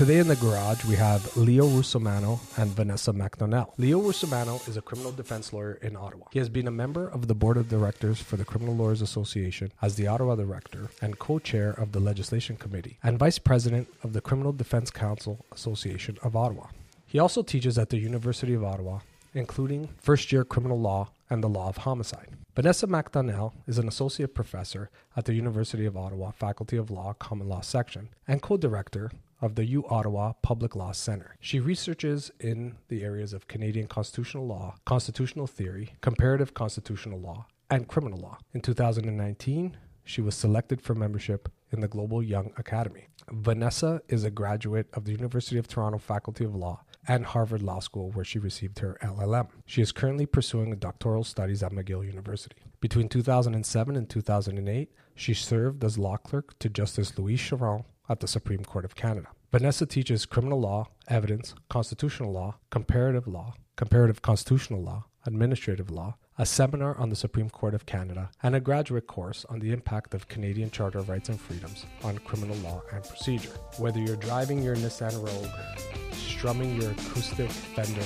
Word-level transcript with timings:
Today 0.00 0.16
in 0.16 0.28
the 0.28 0.36
garage, 0.36 0.82
we 0.86 0.96
have 0.96 1.36
Leo 1.36 1.66
Russomanno 1.66 2.40
and 2.56 2.70
Vanessa 2.70 3.12
MacDonnell. 3.12 3.74
Leo 3.76 4.00
Russomanno 4.00 4.66
is 4.66 4.78
a 4.78 4.80
criminal 4.80 5.12
defense 5.12 5.52
lawyer 5.52 5.74
in 5.82 5.94
Ottawa. 5.94 6.24
He 6.32 6.38
has 6.38 6.48
been 6.48 6.66
a 6.66 6.70
member 6.70 7.06
of 7.06 7.28
the 7.28 7.34
board 7.34 7.58
of 7.58 7.68
directors 7.68 8.18
for 8.18 8.38
the 8.38 8.44
Criminal 8.46 8.74
Lawyers 8.74 9.02
Association 9.02 9.72
as 9.82 9.96
the 9.96 10.06
Ottawa 10.06 10.36
director 10.36 10.88
and 11.02 11.18
co 11.18 11.38
chair 11.38 11.72
of 11.72 11.92
the 11.92 12.00
legislation 12.00 12.56
committee 12.56 12.96
and 13.02 13.18
vice 13.18 13.38
president 13.38 13.88
of 14.02 14.14
the 14.14 14.22
Criminal 14.22 14.54
Defense 14.54 14.90
Counsel 14.90 15.44
Association 15.52 16.16
of 16.22 16.34
Ottawa. 16.34 16.68
He 17.06 17.18
also 17.18 17.42
teaches 17.42 17.76
at 17.76 17.90
the 17.90 17.98
University 17.98 18.54
of 18.54 18.64
Ottawa, 18.64 19.00
including 19.34 19.90
first 19.98 20.32
year 20.32 20.46
criminal 20.46 20.80
law 20.80 21.10
and 21.28 21.44
the 21.44 21.48
law 21.48 21.68
of 21.68 21.76
homicide. 21.76 22.30
Vanessa 22.56 22.86
MacDonnell 22.86 23.52
is 23.66 23.76
an 23.76 23.86
associate 23.86 24.34
professor 24.34 24.88
at 25.14 25.26
the 25.26 25.34
University 25.34 25.84
of 25.84 25.94
Ottawa 25.94 26.30
Faculty 26.30 26.78
of 26.78 26.90
Law 26.90 27.12
Common 27.12 27.50
Law 27.50 27.60
section 27.60 28.08
and 28.26 28.40
co 28.40 28.56
director 28.56 29.10
of 29.40 29.54
the 29.54 29.64
U 29.66 29.84
Ottawa 29.88 30.32
Public 30.42 30.76
Law 30.76 30.92
Center. 30.92 31.36
She 31.40 31.60
researches 31.60 32.30
in 32.40 32.76
the 32.88 33.02
areas 33.02 33.32
of 33.32 33.48
Canadian 33.48 33.86
constitutional 33.86 34.46
law, 34.46 34.76
constitutional 34.84 35.46
theory, 35.46 35.94
comparative 36.00 36.54
constitutional 36.54 37.20
law, 37.20 37.46
and 37.70 37.88
criminal 37.88 38.18
law. 38.18 38.38
In 38.52 38.60
2019, 38.60 39.76
she 40.04 40.20
was 40.20 40.34
selected 40.34 40.82
for 40.82 40.94
membership 40.94 41.48
in 41.70 41.80
the 41.80 41.88
Global 41.88 42.22
Young 42.22 42.52
Academy. 42.56 43.06
Vanessa 43.30 44.02
is 44.08 44.24
a 44.24 44.30
graduate 44.30 44.88
of 44.92 45.04
the 45.04 45.12
University 45.12 45.56
of 45.56 45.68
Toronto 45.68 45.98
Faculty 45.98 46.44
of 46.44 46.54
Law 46.54 46.82
and 47.06 47.24
Harvard 47.24 47.62
Law 47.62 47.78
School, 47.78 48.10
where 48.10 48.24
she 48.24 48.38
received 48.38 48.80
her 48.80 48.98
LLM. 49.02 49.48
She 49.66 49.80
is 49.80 49.92
currently 49.92 50.26
pursuing 50.26 50.74
doctoral 50.76 51.24
studies 51.24 51.62
at 51.62 51.72
McGill 51.72 52.04
University. 52.04 52.56
Between 52.80 53.08
2007 53.08 53.96
and 53.96 54.08
2008, 54.08 54.90
she 55.14 55.34
served 55.34 55.84
as 55.84 55.98
law 55.98 56.16
clerk 56.16 56.58
to 56.58 56.68
Justice 56.68 57.18
Louis 57.18 57.36
Charron 57.36 57.84
at 58.10 58.20
the 58.20 58.28
Supreme 58.28 58.64
Court 58.64 58.84
of 58.84 58.96
Canada. 58.96 59.28
Vanessa 59.52 59.86
teaches 59.86 60.26
criminal 60.26 60.60
law, 60.60 60.88
evidence, 61.08 61.54
constitutional 61.68 62.32
law, 62.32 62.56
comparative 62.70 63.26
law, 63.26 63.54
comparative 63.76 64.20
constitutional 64.20 64.82
law, 64.82 65.06
administrative 65.24 65.90
law, 65.90 66.16
a 66.36 66.44
seminar 66.46 66.96
on 66.96 67.10
the 67.10 67.16
Supreme 67.16 67.50
Court 67.50 67.74
of 67.74 67.86
Canada, 67.86 68.30
and 68.42 68.54
a 68.54 68.60
graduate 68.60 69.06
course 69.06 69.44
on 69.48 69.60
the 69.60 69.72
impact 69.72 70.14
of 70.14 70.28
Canadian 70.28 70.70
Charter 70.70 70.98
of 70.98 71.08
Rights 71.08 71.28
and 71.28 71.40
Freedoms 71.40 71.86
on 72.02 72.18
criminal 72.18 72.56
law 72.58 72.82
and 72.92 73.04
procedure. 73.04 73.52
Whether 73.78 74.00
you're 74.00 74.16
driving 74.16 74.62
your 74.62 74.76
Nissan 74.76 75.14
Rogue, 75.22 76.12
strumming 76.12 76.80
your 76.80 76.90
acoustic 76.92 77.50
Fender, 77.50 78.02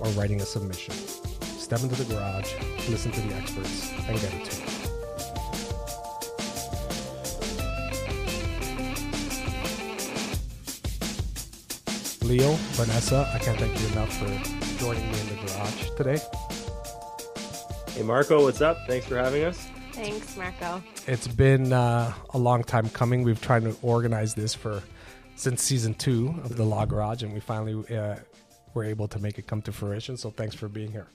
or 0.00 0.08
writing 0.10 0.40
a 0.40 0.46
submission, 0.46 0.94
step 0.94 1.82
into 1.82 2.02
the 2.02 2.14
garage, 2.14 2.54
listen 2.88 3.12
to 3.12 3.20
the 3.20 3.34
experts, 3.34 3.90
and 4.06 4.20
get 4.20 4.32
it 4.32 4.44
to 4.44 4.77
Leo, 12.28 12.52
Vanessa, 12.72 13.26
I 13.32 13.38
can't 13.38 13.58
thank 13.58 13.80
you 13.80 13.86
enough 13.88 14.12
for 14.18 14.26
joining 14.78 15.10
me 15.10 15.18
in 15.18 15.28
the 15.28 15.34
garage 15.46 15.88
today. 15.96 16.18
Hey, 17.94 18.02
Marco, 18.02 18.42
what's 18.42 18.60
up? 18.60 18.76
Thanks 18.86 19.06
for 19.06 19.16
having 19.16 19.44
us. 19.44 19.66
Thanks, 19.92 20.36
Marco. 20.36 20.82
It's 21.06 21.26
been 21.26 21.72
uh, 21.72 22.12
a 22.34 22.38
long 22.38 22.64
time 22.64 22.90
coming. 22.90 23.22
We've 23.22 23.40
tried 23.40 23.62
to 23.62 23.74
organize 23.80 24.34
this 24.34 24.54
for 24.54 24.82
since 25.36 25.62
season 25.62 25.94
two 25.94 26.38
of 26.44 26.58
the 26.58 26.64
Law 26.64 26.84
Garage, 26.84 27.22
and 27.22 27.32
we 27.32 27.40
finally 27.40 27.96
uh, 27.96 28.16
were 28.74 28.84
able 28.84 29.08
to 29.08 29.18
make 29.18 29.38
it 29.38 29.46
come 29.46 29.62
to 29.62 29.72
fruition. 29.72 30.18
So 30.18 30.30
thanks 30.30 30.54
for 30.54 30.68
being 30.68 30.92
here. 30.92 31.06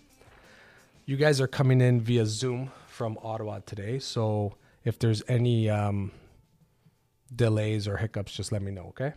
You 1.06 1.16
guys 1.16 1.40
are 1.40 1.48
coming 1.48 1.80
in 1.80 2.02
via 2.02 2.26
Zoom 2.26 2.72
from 2.88 3.20
Ottawa 3.22 3.60
today. 3.68 4.00
So 4.00 4.56
if 4.84 4.98
there's 4.98 5.22
any 5.28 5.70
um, 5.70 6.12
delays 7.36 7.88
or 7.88 7.98
hiccups, 7.98 8.34
just 8.34 8.52
let 8.52 8.64
me 8.64 8.72
know, 8.72 8.86
okay? 8.88 9.14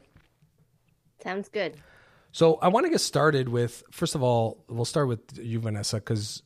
Sounds 1.22 1.48
good. 1.48 1.76
So 2.32 2.56
I 2.56 2.68
want 2.68 2.84
to 2.84 2.90
get 2.90 3.00
started 3.00 3.48
with 3.48 3.82
first 3.90 4.14
of 4.14 4.22
all, 4.22 4.64
we'll 4.68 4.84
start 4.84 5.08
with 5.08 5.20
you, 5.38 5.58
Vanessa, 5.60 5.96
because 5.96 6.42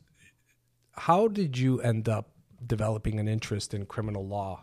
how 0.92 1.28
did 1.28 1.58
you 1.58 1.81
end 1.81 2.08
up 2.08 2.31
developing 2.66 3.19
an 3.19 3.26
interest 3.26 3.75
in 3.75 3.86
criminal 3.86 4.26
law 4.26 4.62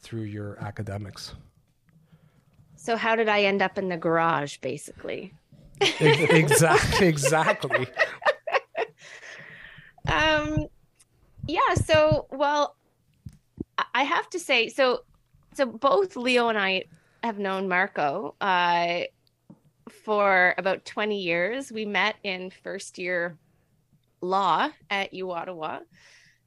through 0.00 0.22
your 0.22 0.58
academics? 0.62 1.34
So 2.76 2.96
how 2.96 3.16
did 3.16 3.28
I 3.28 3.42
end 3.42 3.60
up 3.60 3.76
in 3.78 3.88
the 3.88 3.96
garage, 3.96 4.58
basically? 4.58 5.34
exactly. 5.80 7.08
Exactly. 7.08 7.86
um, 10.06 10.66
yeah. 11.46 11.74
So, 11.74 12.26
well, 12.30 12.76
I 13.94 14.04
have 14.04 14.28
to 14.30 14.38
say, 14.38 14.68
so, 14.68 15.00
so 15.54 15.66
both 15.66 16.16
Leo 16.16 16.48
and 16.48 16.58
I 16.58 16.84
have 17.24 17.38
known 17.38 17.68
Marco 17.68 18.34
uh, 18.40 19.00
for 19.88 20.54
about 20.58 20.84
20 20.84 21.20
years. 21.20 21.72
We 21.72 21.84
met 21.84 22.16
in 22.22 22.50
first 22.50 22.98
year 22.98 23.36
law 24.20 24.68
at 24.90 25.14
U 25.14 25.30
Ottawa. 25.30 25.80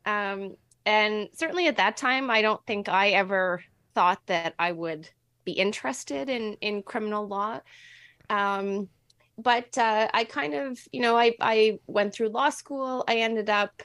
Um, 0.06 0.56
and 0.85 1.29
certainly 1.34 1.68
at 1.68 1.78
that 1.78 1.97
time, 1.97 2.29
I 2.29 2.41
don't 2.41 2.66
think 2.66 2.90
I 2.90 3.09
ever 3.09 3.63
thought 3.94 4.25
that 4.28 4.56
I 4.57 4.72
would 4.72 5.09
be 5.46 5.53
interested 5.53 6.29
in 6.29 6.57
in 6.62 6.84
criminal 6.84 7.28
law. 7.28 7.59
Um, 8.29 8.90
but 9.38 9.78
uh, 9.78 10.08
I 10.13 10.23
kind 10.23 10.53
of, 10.53 10.79
you 10.91 11.02
know, 11.02 11.18
I 11.18 11.35
I 11.40 11.79
went 11.88 12.13
through 12.13 12.29
law 12.29 12.50
school. 12.50 13.03
I 13.08 13.18
ended 13.18 13.50
up 13.50 13.84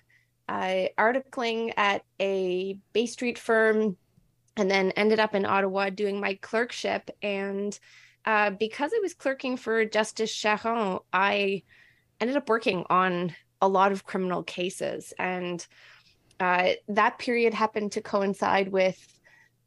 uh, 0.48 0.86
articling 0.98 1.72
at 1.76 2.02
a 2.20 2.78
Bay 2.92 3.06
Street 3.06 3.38
firm, 3.38 3.96
and 4.56 4.70
then 4.70 4.92
ended 4.92 5.20
up 5.20 5.34
in 5.34 5.44
Ottawa 5.44 5.90
doing 5.90 6.20
my 6.20 6.34
clerkship. 6.34 7.10
And 7.22 7.78
uh, 8.26 8.50
because 8.50 8.90
I 8.94 9.00
was 9.00 9.14
clerking 9.14 9.56
for 9.56 9.84
Justice 9.84 10.34
Charron, 10.34 11.00
I 11.12 11.62
ended 12.20 12.36
up 12.36 12.48
working 12.48 12.84
on 12.90 13.34
a 13.62 13.68
lot 13.68 13.92
of 13.92 14.04
criminal 14.04 14.42
cases. 14.42 15.14
And 15.18 15.64
uh, 16.40 16.70
that 16.88 17.18
period 17.18 17.54
happened 17.54 17.92
to 17.92 18.00
coincide 18.00 18.68
with 18.68 19.00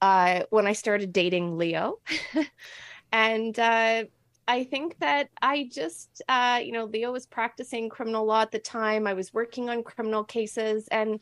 uh, 0.02 0.42
when 0.50 0.68
I 0.68 0.74
started 0.74 1.14
dating 1.14 1.58
Leo. 1.58 2.00
and 3.12 3.58
uh, 3.58 4.04
I 4.48 4.64
think 4.66 5.00
that 5.00 5.30
I 5.42 5.70
just, 5.72 6.22
uh, 6.28 6.60
you 6.64 6.72
know, 6.72 6.86
Leo 6.86 7.12
was 7.12 7.26
practicing 7.26 7.90
criminal 7.90 8.26
law 8.26 8.42
at 8.42 8.52
the 8.52 8.60
time. 8.60 9.08
I 9.08 9.14
was 9.14 9.34
working 9.34 9.70
on 9.70 9.84
criminal 9.84 10.24
cases 10.24 10.88
and 10.90 11.20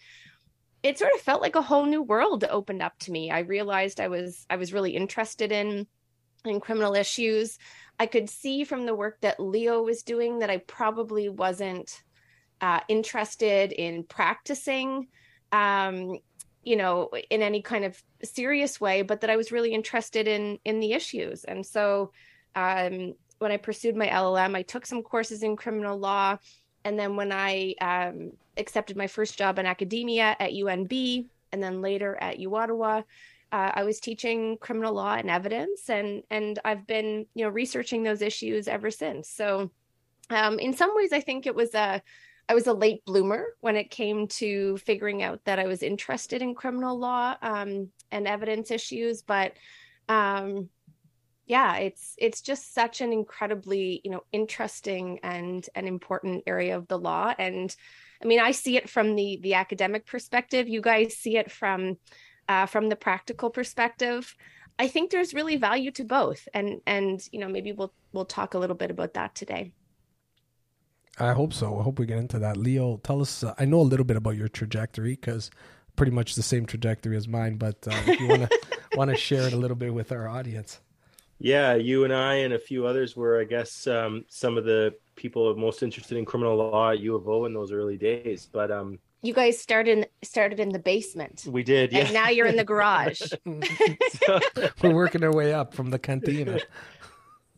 it 0.83 0.97
sort 0.97 1.13
of 1.13 1.21
felt 1.21 1.41
like 1.41 1.55
a 1.55 1.61
whole 1.61 1.85
new 1.85 2.01
world 2.01 2.45
opened 2.49 2.81
up 2.81 2.97
to 2.99 3.11
me. 3.11 3.31
I 3.31 3.39
realized 3.39 3.99
I 3.99 4.07
was 4.07 4.45
I 4.49 4.55
was 4.55 4.73
really 4.73 4.95
interested 4.95 5.51
in 5.51 5.87
in 6.49 6.59
criminal 6.59 6.95
issues. 6.95 7.57
I 7.99 8.05
could 8.05 8.29
see 8.29 8.63
from 8.63 8.85
the 8.85 8.95
work 8.95 9.21
that 9.21 9.39
Leo 9.39 9.81
was 9.81 10.03
doing 10.03 10.39
that 10.39 10.49
I 10.49 10.57
probably 10.57 11.29
wasn't 11.29 12.03
uh, 12.61 12.79
interested 12.87 13.71
in 13.71 14.03
practicing, 14.03 15.07
um, 15.51 16.19
you 16.63 16.75
know, 16.75 17.09
in 17.29 17.41
any 17.41 17.61
kind 17.61 17.85
of 17.85 18.01
serious 18.23 18.79
way, 18.79 19.01
but 19.01 19.21
that 19.21 19.29
I 19.29 19.35
was 19.35 19.51
really 19.51 19.73
interested 19.73 20.27
in 20.27 20.59
in 20.65 20.79
the 20.79 20.93
issues. 20.93 21.43
And 21.43 21.65
so, 21.65 22.11
um, 22.55 23.13
when 23.39 23.51
I 23.51 23.57
pursued 23.57 23.95
my 23.95 24.07
LLM, 24.07 24.55
I 24.55 24.63
took 24.63 24.85
some 24.85 25.03
courses 25.03 25.43
in 25.43 25.55
criminal 25.55 25.97
law, 25.97 26.37
and 26.83 26.97
then 26.97 27.15
when 27.15 27.31
I 27.31 27.75
um, 27.81 28.31
accepted 28.57 28.97
my 28.97 29.07
first 29.07 29.37
job 29.37 29.59
in 29.59 29.65
academia 29.65 30.35
at 30.39 30.51
UNB, 30.51 31.27
and 31.51 31.63
then 31.63 31.81
later 31.81 32.15
at 32.19 32.39
U 32.39 32.55
Ottawa. 32.55 33.03
Uh, 33.51 33.71
I 33.75 33.83
was 33.83 33.99
teaching 33.99 34.57
criminal 34.59 34.93
law 34.93 35.13
and 35.13 35.29
evidence, 35.29 35.89
and 35.89 36.23
and 36.29 36.59
I've 36.65 36.85
been 36.85 37.25
you 37.33 37.45
know 37.45 37.49
researching 37.49 38.03
those 38.03 38.21
issues 38.21 38.67
ever 38.67 38.91
since. 38.91 39.29
So, 39.29 39.71
um, 40.29 40.59
in 40.59 40.73
some 40.73 40.95
ways, 40.95 41.13
I 41.13 41.21
think 41.21 41.45
it 41.45 41.55
was 41.55 41.73
a 41.73 42.01
I 42.49 42.53
was 42.53 42.67
a 42.67 42.73
late 42.73 43.03
bloomer 43.05 43.47
when 43.59 43.75
it 43.75 43.91
came 43.91 44.27
to 44.27 44.77
figuring 44.77 45.21
out 45.21 45.43
that 45.45 45.59
I 45.59 45.65
was 45.65 45.83
interested 45.83 46.41
in 46.41 46.55
criminal 46.55 46.97
law 46.97 47.35
um, 47.41 47.89
and 48.11 48.27
evidence 48.27 48.71
issues. 48.71 49.21
But 49.21 49.53
um, 50.07 50.69
yeah, 51.45 51.77
it's 51.77 52.15
it's 52.17 52.41
just 52.41 52.73
such 52.73 53.01
an 53.01 53.11
incredibly 53.11 54.01
you 54.03 54.11
know 54.11 54.23
interesting 54.31 55.19
and 55.23 55.67
an 55.75 55.87
important 55.87 56.43
area 56.47 56.77
of 56.77 56.87
the 56.87 56.99
law. 56.99 57.33
And 57.37 57.73
I 58.21 58.25
mean, 58.25 58.39
I 58.39 58.51
see 58.51 58.77
it 58.77 58.89
from 58.89 59.15
the 59.15 59.39
the 59.41 59.55
academic 59.55 60.05
perspective. 60.05 60.67
You 60.67 60.81
guys 60.81 61.15
see 61.15 61.37
it 61.37 61.51
from 61.51 61.97
uh, 62.47 62.65
from 62.65 62.89
the 62.89 62.95
practical 62.95 63.49
perspective. 63.49 64.35
I 64.79 64.87
think 64.87 65.11
there's 65.11 65.33
really 65.33 65.57
value 65.57 65.91
to 65.91 66.03
both, 66.03 66.47
and 66.53 66.81
and 66.85 67.21
you 67.31 67.39
know 67.39 67.47
maybe 67.47 67.71
we'll 67.71 67.93
we'll 68.13 68.25
talk 68.25 68.53
a 68.53 68.59
little 68.59 68.75
bit 68.75 68.91
about 68.91 69.13
that 69.15 69.35
today. 69.35 69.71
I 71.19 71.33
hope 71.33 71.51
so. 71.53 71.79
I 71.79 71.83
hope 71.83 71.97
we 71.97 72.05
get 72.05 72.19
into 72.19 72.39
that. 72.39 72.57
Leo, 72.57 72.97
tell 72.97 73.21
us. 73.21 73.43
Uh, 73.43 73.55
I 73.57 73.65
know 73.65 73.79
a 73.79 73.81
little 73.81 74.05
bit 74.05 74.17
about 74.17 74.35
your 74.35 74.47
trajectory 74.47 75.15
because 75.15 75.49
pretty 75.95 76.11
much 76.11 76.35
the 76.35 76.43
same 76.43 76.65
trajectory 76.65 77.17
as 77.17 77.27
mine. 77.27 77.57
But 77.57 77.87
uh, 77.87 77.95
if 78.05 78.19
you 78.19 78.27
want 78.27 78.49
to 78.49 78.59
want 78.95 79.09
to 79.11 79.17
share 79.17 79.47
it 79.47 79.53
a 79.53 79.57
little 79.57 79.77
bit 79.77 79.93
with 79.93 80.11
our 80.11 80.27
audience. 80.27 80.79
Yeah, 81.39 81.75
you 81.75 82.03
and 82.03 82.13
I 82.13 82.35
and 82.35 82.53
a 82.53 82.59
few 82.59 82.87
others 82.87 83.15
were, 83.15 83.39
I 83.39 83.43
guess, 83.43 83.85
um, 83.85 84.25
some 84.27 84.57
of 84.57 84.65
the 84.65 84.95
people 85.15 85.55
most 85.55 85.83
interested 85.83 86.17
in 86.17 86.25
criminal 86.25 86.55
law 86.55 86.91
at 86.91 86.99
U 86.99 87.15
of 87.15 87.27
O 87.27 87.45
in 87.45 87.53
those 87.53 87.71
early 87.71 87.97
days. 87.97 88.47
But 88.51 88.71
um, 88.71 88.99
you 89.21 89.33
guys 89.33 89.59
started 89.59 90.07
started 90.23 90.59
in 90.59 90.69
the 90.69 90.79
basement. 90.79 91.45
We 91.47 91.63
did, 91.63 91.91
yeah. 91.91 91.99
And 91.99 92.13
now 92.13 92.29
you're 92.29 92.47
in 92.47 92.55
the 92.55 92.63
garage. 92.63 93.19
so, 93.21 93.39
We're 94.81 94.93
working 94.93 95.23
our 95.23 95.33
way 95.33 95.53
up 95.53 95.73
from 95.73 95.89
the 95.89 95.99
cantina. 95.99 96.59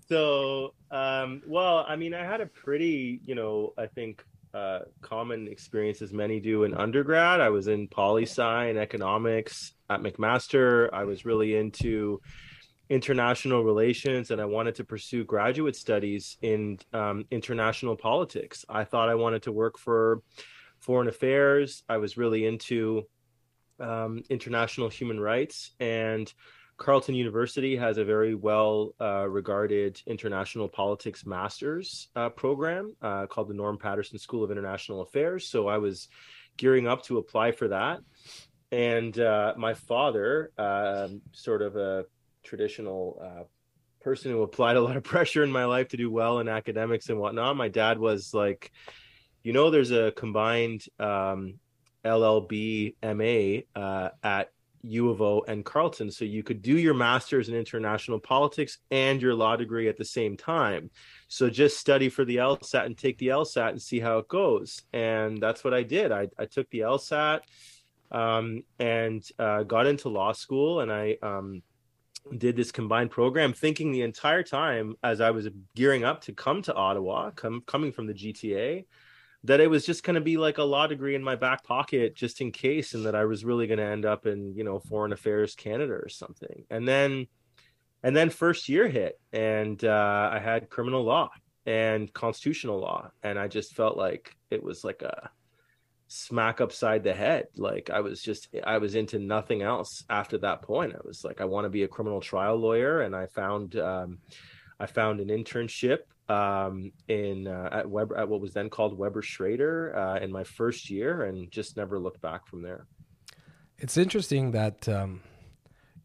so, 0.07 0.73
um, 0.91 1.41
well, 1.47 1.85
I 1.87 1.95
mean, 1.95 2.13
I 2.13 2.23
had 2.23 2.41
a 2.41 2.45
pretty, 2.45 3.21
you 3.25 3.35
know, 3.35 3.73
I 3.77 3.87
think 3.87 4.23
uh, 4.53 4.79
common 5.01 5.47
experience 5.47 6.01
as 6.01 6.13
many 6.13 6.39
do 6.39 6.63
in 6.63 6.73
undergrad. 6.73 7.41
I 7.41 7.49
was 7.49 7.67
in 7.67 7.87
poli 7.87 8.23
sci 8.23 8.65
and 8.65 8.79
economics 8.79 9.73
at 9.89 10.01
McMaster. 10.01 10.89
I 10.93 11.03
was 11.03 11.25
really 11.25 11.55
into 11.55 12.21
international 12.89 13.63
relations 13.63 14.31
and 14.31 14.41
I 14.41 14.45
wanted 14.45 14.73
to 14.75 14.83
pursue 14.83 15.23
graduate 15.23 15.75
studies 15.75 16.37
in 16.41 16.79
um, 16.93 17.25
international 17.29 17.95
politics. 17.95 18.65
I 18.67 18.83
thought 18.83 19.09
I 19.09 19.15
wanted 19.15 19.43
to 19.43 19.51
work 19.51 19.77
for 19.77 20.23
foreign 20.79 21.07
affairs. 21.07 21.83
I 21.87 21.97
was 21.97 22.17
really 22.17 22.45
into 22.45 23.07
um, 23.79 24.23
international 24.29 24.89
human 24.89 25.19
rights 25.19 25.71
and 25.79 26.31
Carleton 26.79 27.13
University 27.13 27.75
has 27.75 27.97
a 27.97 28.05
very 28.05 28.33
well 28.33 28.95
uh, 28.99 29.27
regarded 29.27 30.01
international 30.07 30.69
politics 30.69 31.25
master's 31.25 32.07
uh, 32.15 32.29
program 32.29 32.95
uh, 33.01 33.27
called 33.27 33.49
the 33.49 33.53
Norm 33.53 33.77
Paterson 33.77 34.17
School 34.17 34.45
of 34.45 34.49
International 34.49 35.01
Affairs. 35.01 35.45
So 35.45 35.67
I 35.67 35.77
was 35.77 36.07
gearing 36.55 36.87
up 36.87 37.03
to 37.03 37.17
apply 37.17 37.51
for 37.51 37.67
that. 37.67 37.99
And 38.71 39.19
uh, 39.19 39.53
my 39.57 39.73
father, 39.73 40.51
um, 40.57 41.21
sort 41.33 41.61
of 41.61 41.75
a 41.75 42.05
traditional 42.43 43.21
uh, 43.21 43.43
person 43.99 44.31
who 44.31 44.41
applied 44.41 44.77
a 44.77 44.81
lot 44.81 44.95
of 44.95 45.03
pressure 45.13 45.43
in 45.43 45.51
my 45.51 45.65
life 45.65 45.89
to 45.89 45.97
do 45.97 46.09
well 46.09 46.39
in 46.39 46.47
academics 46.47 47.09
and 47.09 47.19
whatnot, 47.19 47.57
my 47.57 47.67
dad 47.67 47.99
was 47.99 48.33
like, 48.33 48.71
you 49.43 49.53
know, 49.53 49.69
there's 49.69 49.91
a 49.91 50.11
combined 50.11 50.85
um, 50.99 51.59
LLB 52.03 52.95
MA 53.03 53.79
uh, 53.79 54.09
at 54.23 54.51
U 54.83 55.09
of 55.09 55.21
O 55.21 55.43
and 55.47 55.65
Carleton. 55.65 56.11
So 56.11 56.25
you 56.25 56.43
could 56.43 56.61
do 56.61 56.77
your 56.77 56.93
master's 56.93 57.49
in 57.49 57.55
international 57.55 58.19
politics 58.19 58.79
and 58.91 59.21
your 59.21 59.33
law 59.33 59.55
degree 59.55 59.87
at 59.87 59.97
the 59.97 60.05
same 60.05 60.37
time. 60.37 60.89
So 61.27 61.49
just 61.49 61.77
study 61.77 62.09
for 62.09 62.25
the 62.25 62.37
LSAT 62.37 62.85
and 62.85 62.97
take 62.97 63.17
the 63.17 63.27
LSAT 63.27 63.69
and 63.69 63.81
see 63.81 63.99
how 63.99 64.19
it 64.19 64.27
goes. 64.27 64.81
And 64.93 65.41
that's 65.41 65.63
what 65.63 65.73
I 65.73 65.83
did. 65.83 66.11
I, 66.11 66.27
I 66.37 66.45
took 66.45 66.69
the 66.69 66.79
LSAT 66.79 67.41
um, 68.11 68.63
and 68.79 69.23
uh, 69.37 69.63
got 69.63 69.85
into 69.85 70.09
law 70.09 70.31
school 70.31 70.79
and 70.79 70.91
I 70.91 71.17
um, 71.21 71.61
did 72.37 72.55
this 72.55 72.71
combined 72.71 73.11
program 73.11 73.53
thinking 73.53 73.91
the 73.91 74.01
entire 74.01 74.43
time 74.43 74.95
as 75.03 75.21
I 75.21 75.31
was 75.31 75.47
gearing 75.75 76.03
up 76.03 76.21
to 76.21 76.33
come 76.33 76.61
to 76.63 76.73
Ottawa, 76.73 77.31
come, 77.31 77.63
coming 77.65 77.91
from 77.91 78.07
the 78.07 78.13
GTA, 78.13 78.85
that 79.45 79.59
it 79.59 79.69
was 79.69 79.85
just 79.85 80.03
going 80.03 80.15
to 80.15 80.21
be 80.21 80.37
like 80.37 80.57
a 80.57 80.63
law 80.63 80.87
degree 80.87 81.15
in 81.15 81.23
my 81.23 81.35
back 81.35 81.63
pocket 81.63 82.15
just 82.15 82.41
in 82.41 82.51
case 82.51 82.93
and 82.93 83.05
that 83.05 83.15
i 83.15 83.25
was 83.25 83.45
really 83.45 83.67
going 83.67 83.79
to 83.79 83.85
end 83.85 84.05
up 84.05 84.25
in 84.25 84.53
you 84.55 84.63
know 84.63 84.79
foreign 84.79 85.13
affairs 85.13 85.55
canada 85.55 85.93
or 85.93 86.09
something. 86.09 86.65
And 86.69 86.87
then 86.87 87.27
and 88.03 88.15
then 88.15 88.29
first 88.29 88.69
year 88.69 88.87
hit 88.87 89.19
and 89.31 89.83
uh, 89.83 90.29
i 90.31 90.39
had 90.39 90.69
criminal 90.69 91.03
law 91.03 91.29
and 91.65 92.11
constitutional 92.13 92.79
law 92.79 93.11
and 93.23 93.37
i 93.37 93.47
just 93.47 93.75
felt 93.75 93.97
like 93.97 94.35
it 94.49 94.63
was 94.63 94.83
like 94.83 95.01
a 95.01 95.29
smack 96.11 96.59
upside 96.59 97.03
the 97.03 97.13
head. 97.13 97.47
Like 97.55 97.89
i 97.89 98.01
was 98.01 98.21
just 98.21 98.49
i 98.65 98.77
was 98.79 98.95
into 98.95 99.19
nothing 99.19 99.61
else 99.61 100.03
after 100.09 100.39
that 100.39 100.63
point. 100.63 100.95
I 100.95 101.05
was 101.05 101.23
like 101.23 101.39
i 101.39 101.45
want 101.45 101.65
to 101.65 101.69
be 101.69 101.83
a 101.83 101.87
criminal 101.87 102.19
trial 102.19 102.57
lawyer 102.57 103.01
and 103.01 103.15
i 103.15 103.27
found 103.27 103.75
um, 103.77 104.17
i 104.79 104.85
found 104.85 105.19
an 105.19 105.27
internship 105.27 105.99
um, 106.29 106.91
in 107.07 107.47
uh, 107.47 107.69
at 107.71 107.89
Webber 107.89 108.15
at 108.17 108.29
what 108.29 108.39
was 108.39 108.53
then 108.53 108.69
called 108.69 108.97
Webber 108.97 109.21
Schroeder 109.21 109.95
uh, 109.97 110.19
in 110.19 110.31
my 110.31 110.43
first 110.43 110.89
year, 110.89 111.23
and 111.23 111.51
just 111.51 111.75
never 111.75 111.99
looked 111.99 112.21
back 112.21 112.47
from 112.47 112.61
there. 112.61 112.85
It's 113.79 113.97
interesting 113.97 114.51
that 114.51 114.87
um, 114.87 115.21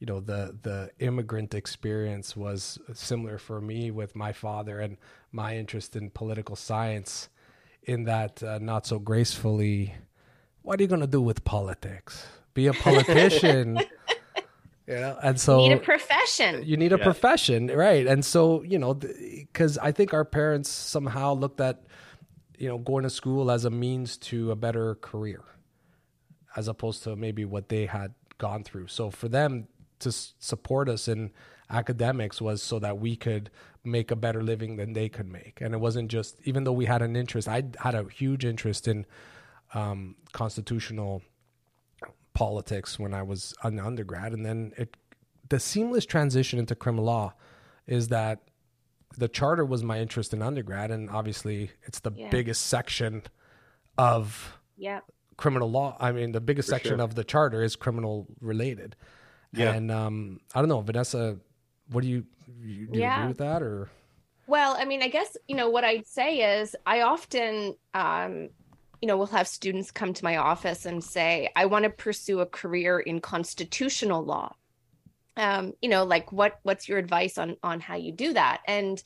you 0.00 0.06
know 0.06 0.20
the 0.20 0.58
the 0.62 0.90
immigrant 0.98 1.54
experience 1.54 2.36
was 2.36 2.78
similar 2.94 3.38
for 3.38 3.60
me 3.60 3.90
with 3.90 4.16
my 4.16 4.32
father 4.32 4.80
and 4.80 4.96
my 5.30 5.56
interest 5.56 5.94
in 5.94 6.10
political 6.10 6.56
science. 6.56 7.28
In 7.86 8.04
that, 8.04 8.42
uh, 8.42 8.58
not 8.62 8.86
so 8.86 8.98
gracefully, 8.98 9.94
what 10.62 10.80
are 10.80 10.82
you 10.82 10.88
going 10.88 11.02
to 11.02 11.06
do 11.06 11.20
with 11.20 11.44
politics? 11.44 12.26
Be 12.54 12.66
a 12.68 12.72
politician. 12.88 13.78
Yeah, 14.86 15.16
and 15.22 15.40
so 15.40 15.62
you 15.62 15.70
need 15.70 15.76
a 15.76 15.80
profession. 15.80 16.62
You 16.64 16.76
need 16.76 16.92
a 16.92 16.98
yeah. 16.98 17.04
profession, 17.04 17.68
right? 17.68 18.06
And 18.06 18.24
so 18.24 18.62
you 18.62 18.78
know, 18.78 18.94
because 18.94 19.78
I 19.78 19.92
think 19.92 20.12
our 20.12 20.24
parents 20.24 20.68
somehow 20.68 21.34
looked 21.34 21.60
at 21.60 21.84
you 22.58 22.68
know 22.68 22.78
going 22.78 23.04
to 23.04 23.10
school 23.10 23.50
as 23.50 23.64
a 23.64 23.70
means 23.70 24.18
to 24.18 24.50
a 24.50 24.56
better 24.56 24.96
career, 24.96 25.42
as 26.54 26.68
opposed 26.68 27.02
to 27.04 27.16
maybe 27.16 27.46
what 27.46 27.70
they 27.70 27.86
had 27.86 28.12
gone 28.36 28.62
through. 28.62 28.88
So 28.88 29.10
for 29.10 29.28
them 29.28 29.68
to 30.00 30.12
support 30.12 30.90
us 30.90 31.08
in 31.08 31.30
academics 31.70 32.42
was 32.42 32.62
so 32.62 32.78
that 32.78 32.98
we 32.98 33.16
could 33.16 33.50
make 33.84 34.10
a 34.10 34.16
better 34.16 34.42
living 34.42 34.76
than 34.76 34.92
they 34.92 35.08
could 35.08 35.30
make, 35.30 35.62
and 35.62 35.72
it 35.72 35.78
wasn't 35.78 36.10
just 36.10 36.36
even 36.44 36.64
though 36.64 36.72
we 36.72 36.84
had 36.84 37.00
an 37.00 37.16
interest. 37.16 37.48
I 37.48 37.62
had 37.78 37.94
a 37.94 38.04
huge 38.10 38.44
interest 38.44 38.86
in 38.86 39.06
um, 39.72 40.16
constitutional 40.32 41.22
politics 42.34 42.98
when 42.98 43.14
I 43.14 43.22
was 43.22 43.54
an 43.62 43.78
undergrad, 43.78 44.32
and 44.32 44.44
then 44.44 44.72
it 44.76 44.96
the 45.48 45.60
seamless 45.60 46.06
transition 46.06 46.58
into 46.58 46.74
criminal 46.74 47.04
law 47.04 47.34
is 47.86 48.08
that 48.08 48.40
the 49.16 49.28
charter 49.28 49.64
was 49.64 49.82
my 49.82 50.00
interest 50.00 50.32
in 50.32 50.42
undergrad, 50.42 50.90
and 50.90 51.10
obviously 51.10 51.70
it's 51.84 52.00
the 52.00 52.12
yeah. 52.14 52.28
biggest 52.30 52.66
section 52.66 53.22
of 53.96 54.58
yeah. 54.76 55.00
criminal 55.36 55.70
law. 55.70 55.96
I 56.00 56.12
mean, 56.12 56.32
the 56.32 56.40
biggest 56.40 56.68
For 56.68 56.74
section 56.74 56.96
sure. 56.96 57.04
of 57.04 57.14
the 57.14 57.24
charter 57.24 57.62
is 57.62 57.76
criminal 57.76 58.26
related. 58.40 58.96
Yeah. 59.52 59.72
And 59.72 59.90
um, 59.90 60.40
I 60.54 60.60
don't 60.60 60.68
know, 60.68 60.80
Vanessa, 60.80 61.38
what 61.90 62.02
do 62.02 62.08
you, 62.08 62.24
you 62.60 62.86
do 62.86 62.98
you 62.98 63.00
yeah. 63.04 63.18
agree 63.18 63.28
with 63.28 63.38
that 63.38 63.62
or? 63.62 63.88
Well, 64.46 64.76
I 64.78 64.84
mean, 64.84 65.02
I 65.02 65.08
guess, 65.08 65.36
you 65.46 65.56
know, 65.56 65.70
what 65.70 65.84
I'd 65.84 66.06
say 66.06 66.60
is 66.60 66.76
I 66.84 67.02
often 67.02 67.76
um, 67.94 68.50
you 69.04 69.08
know, 69.08 69.18
we'll 69.18 69.26
have 69.26 69.46
students 69.46 69.90
come 69.90 70.14
to 70.14 70.24
my 70.24 70.38
office 70.38 70.86
and 70.86 71.04
say, 71.04 71.50
I 71.54 71.66
want 71.66 71.82
to 71.82 71.90
pursue 71.90 72.40
a 72.40 72.46
career 72.46 72.98
in 72.98 73.20
constitutional 73.20 74.24
law. 74.24 74.54
Um, 75.36 75.74
you 75.82 75.90
know, 75.90 76.04
like 76.04 76.32
what 76.32 76.58
what's 76.62 76.88
your 76.88 76.96
advice 76.96 77.36
on 77.36 77.58
on 77.62 77.80
how 77.80 77.96
you 77.96 78.12
do 78.12 78.32
that? 78.32 78.62
And 78.66 79.02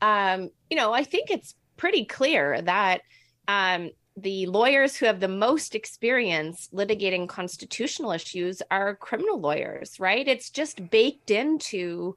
um, 0.00 0.50
you 0.70 0.76
know, 0.76 0.92
I 0.92 1.02
think 1.02 1.32
it's 1.32 1.56
pretty 1.76 2.04
clear 2.04 2.62
that 2.62 3.00
um, 3.48 3.90
the 4.16 4.46
lawyers 4.46 4.94
who 4.94 5.06
have 5.06 5.18
the 5.18 5.26
most 5.26 5.74
experience 5.74 6.68
litigating 6.72 7.28
constitutional 7.28 8.12
issues 8.12 8.62
are 8.70 8.94
criminal 8.94 9.40
lawyers, 9.40 9.98
right? 9.98 10.28
It's 10.28 10.50
just 10.50 10.88
baked 10.88 11.32
into 11.32 12.14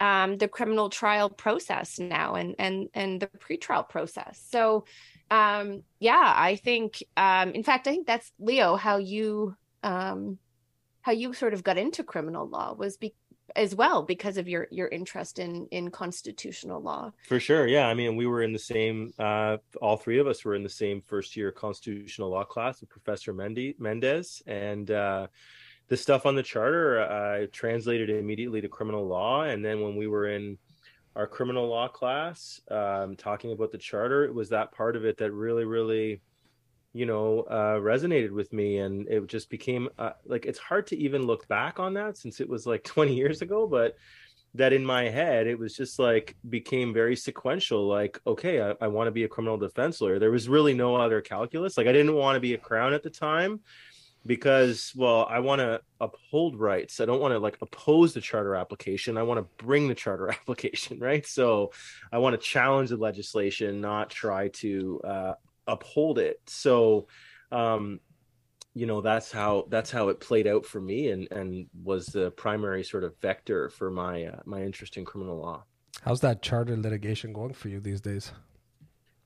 um, 0.00 0.38
the 0.38 0.48
criminal 0.48 0.88
trial 0.88 1.28
process 1.28 1.98
now 1.98 2.36
and 2.36 2.54
and 2.58 2.88
and 2.94 3.20
the 3.20 3.26
pretrial 3.26 3.86
process. 3.86 4.42
So 4.48 4.86
um 5.34 5.82
yeah 6.00 6.32
i 6.36 6.56
think 6.56 7.02
um 7.16 7.50
in 7.50 7.62
fact 7.62 7.86
i 7.86 7.90
think 7.90 8.06
that's 8.06 8.32
leo 8.38 8.76
how 8.76 8.96
you 8.96 9.56
um 9.82 10.38
how 11.02 11.12
you 11.12 11.32
sort 11.32 11.54
of 11.54 11.62
got 11.62 11.76
into 11.76 12.02
criminal 12.02 12.48
law 12.48 12.72
was 12.72 12.96
be- 12.96 13.14
as 13.56 13.74
well 13.74 14.02
because 14.02 14.36
of 14.36 14.48
your 14.48 14.66
your 14.70 14.88
interest 14.88 15.38
in 15.38 15.66
in 15.70 15.90
constitutional 15.90 16.80
law. 16.80 17.12
For 17.28 17.38
sure. 17.38 17.66
Yeah. 17.66 17.86
I 17.86 17.94
mean 17.94 18.16
we 18.16 18.26
were 18.26 18.42
in 18.42 18.52
the 18.52 18.58
same 18.58 19.12
uh 19.18 19.58
all 19.80 19.96
three 19.96 20.18
of 20.18 20.26
us 20.26 20.44
were 20.44 20.54
in 20.54 20.62
the 20.62 20.68
same 20.68 21.02
first 21.02 21.36
year 21.36 21.52
constitutional 21.52 22.30
law 22.30 22.44
class 22.44 22.80
with 22.80 22.90
professor 22.90 23.34
Mendy, 23.34 23.78
mendes. 23.78 24.42
And 24.46 24.90
uh 24.90 25.26
the 25.88 25.96
stuff 25.96 26.24
on 26.24 26.34
the 26.34 26.42
charter 26.42 27.00
uh, 27.00 27.46
translated 27.52 28.08
immediately 28.08 28.62
to 28.62 28.68
criminal 28.68 29.06
law. 29.06 29.42
And 29.42 29.62
then 29.62 29.82
when 29.82 29.96
we 29.96 30.06
were 30.06 30.28
in 30.28 30.56
our 31.16 31.26
criminal 31.26 31.68
law 31.68 31.88
class, 31.88 32.60
um, 32.70 33.16
talking 33.16 33.52
about 33.52 33.70
the 33.70 33.78
charter. 33.78 34.24
It 34.24 34.34
was 34.34 34.48
that 34.50 34.72
part 34.72 34.96
of 34.96 35.04
it 35.04 35.16
that 35.18 35.32
really, 35.32 35.64
really, 35.64 36.20
you 36.92 37.06
know, 37.06 37.40
uh, 37.42 37.78
resonated 37.78 38.30
with 38.30 38.52
me, 38.52 38.78
and 38.78 39.08
it 39.08 39.26
just 39.26 39.50
became 39.50 39.88
uh, 39.98 40.12
like 40.24 40.46
it's 40.46 40.58
hard 40.58 40.86
to 40.88 40.96
even 40.96 41.26
look 41.26 41.46
back 41.48 41.78
on 41.78 41.94
that 41.94 42.16
since 42.16 42.40
it 42.40 42.48
was 42.48 42.66
like 42.66 42.84
20 42.84 43.14
years 43.14 43.42
ago, 43.42 43.66
but 43.66 43.96
that 44.56 44.72
in 44.72 44.84
my 44.84 45.08
head 45.08 45.48
it 45.48 45.58
was 45.58 45.74
just 45.74 45.98
like 45.98 46.36
became 46.48 46.94
very 46.94 47.16
sequential 47.16 47.88
like 47.88 48.20
okay 48.24 48.62
i, 48.62 48.72
I 48.80 48.86
want 48.86 49.08
to 49.08 49.10
be 49.10 49.24
a 49.24 49.28
criminal 49.28 49.56
defense 49.56 50.00
lawyer. 50.00 50.20
There 50.20 50.30
was 50.30 50.48
really 50.48 50.74
no 50.74 50.94
other 50.94 51.20
calculus. 51.20 51.76
Like 51.76 51.88
i 51.88 51.92
didn't 51.92 52.14
want 52.14 52.36
to 52.36 52.40
be 52.40 52.54
a 52.54 52.58
crown 52.58 52.94
at 52.94 53.02
the 53.02 53.10
time 53.10 53.60
because 54.26 54.92
well 54.96 55.26
i 55.30 55.38
want 55.38 55.60
to 55.60 55.80
uphold 56.00 56.58
rights. 56.58 57.00
I 57.00 57.06
don't 57.06 57.20
want 57.20 57.32
to 57.32 57.38
like 57.38 57.56
oppose 57.62 58.12
the 58.12 58.20
charter 58.20 58.54
application. 58.54 59.16
I 59.16 59.22
want 59.22 59.38
to 59.38 59.64
bring 59.64 59.88
the 59.88 59.94
charter 59.94 60.28
application 60.38 60.98
right? 60.98 61.26
So 61.26 61.72
i 62.12 62.18
want 62.18 62.34
to 62.34 62.46
challenge 62.46 62.90
the 62.90 62.96
legislation 62.96 63.80
not 63.80 64.10
try 64.10 64.48
to 64.48 65.00
uh, 65.04 65.32
uphold 65.66 66.18
it. 66.18 66.40
So 66.46 67.08
um 67.52 68.00
you 68.74 68.86
know 68.86 69.00
that's 69.00 69.30
how 69.30 69.66
that's 69.68 69.90
how 69.90 70.08
it 70.08 70.20
played 70.20 70.46
out 70.46 70.66
for 70.66 70.80
me 70.80 71.10
and 71.10 71.30
and 71.30 71.66
was 71.82 72.06
the 72.06 72.32
primary 72.32 72.82
sort 72.82 73.04
of 73.04 73.14
vector 73.20 73.68
for 73.68 73.90
my 73.90 74.24
uh, 74.24 74.40
my 74.44 74.62
interest 74.62 74.96
in 74.96 75.04
criminal 75.04 75.38
law. 75.38 75.64
How's 76.02 76.20
that 76.20 76.42
charter 76.42 76.76
litigation 76.76 77.32
going 77.32 77.54
for 77.54 77.68
you 77.68 77.80
these 77.80 78.00
days 78.00 78.32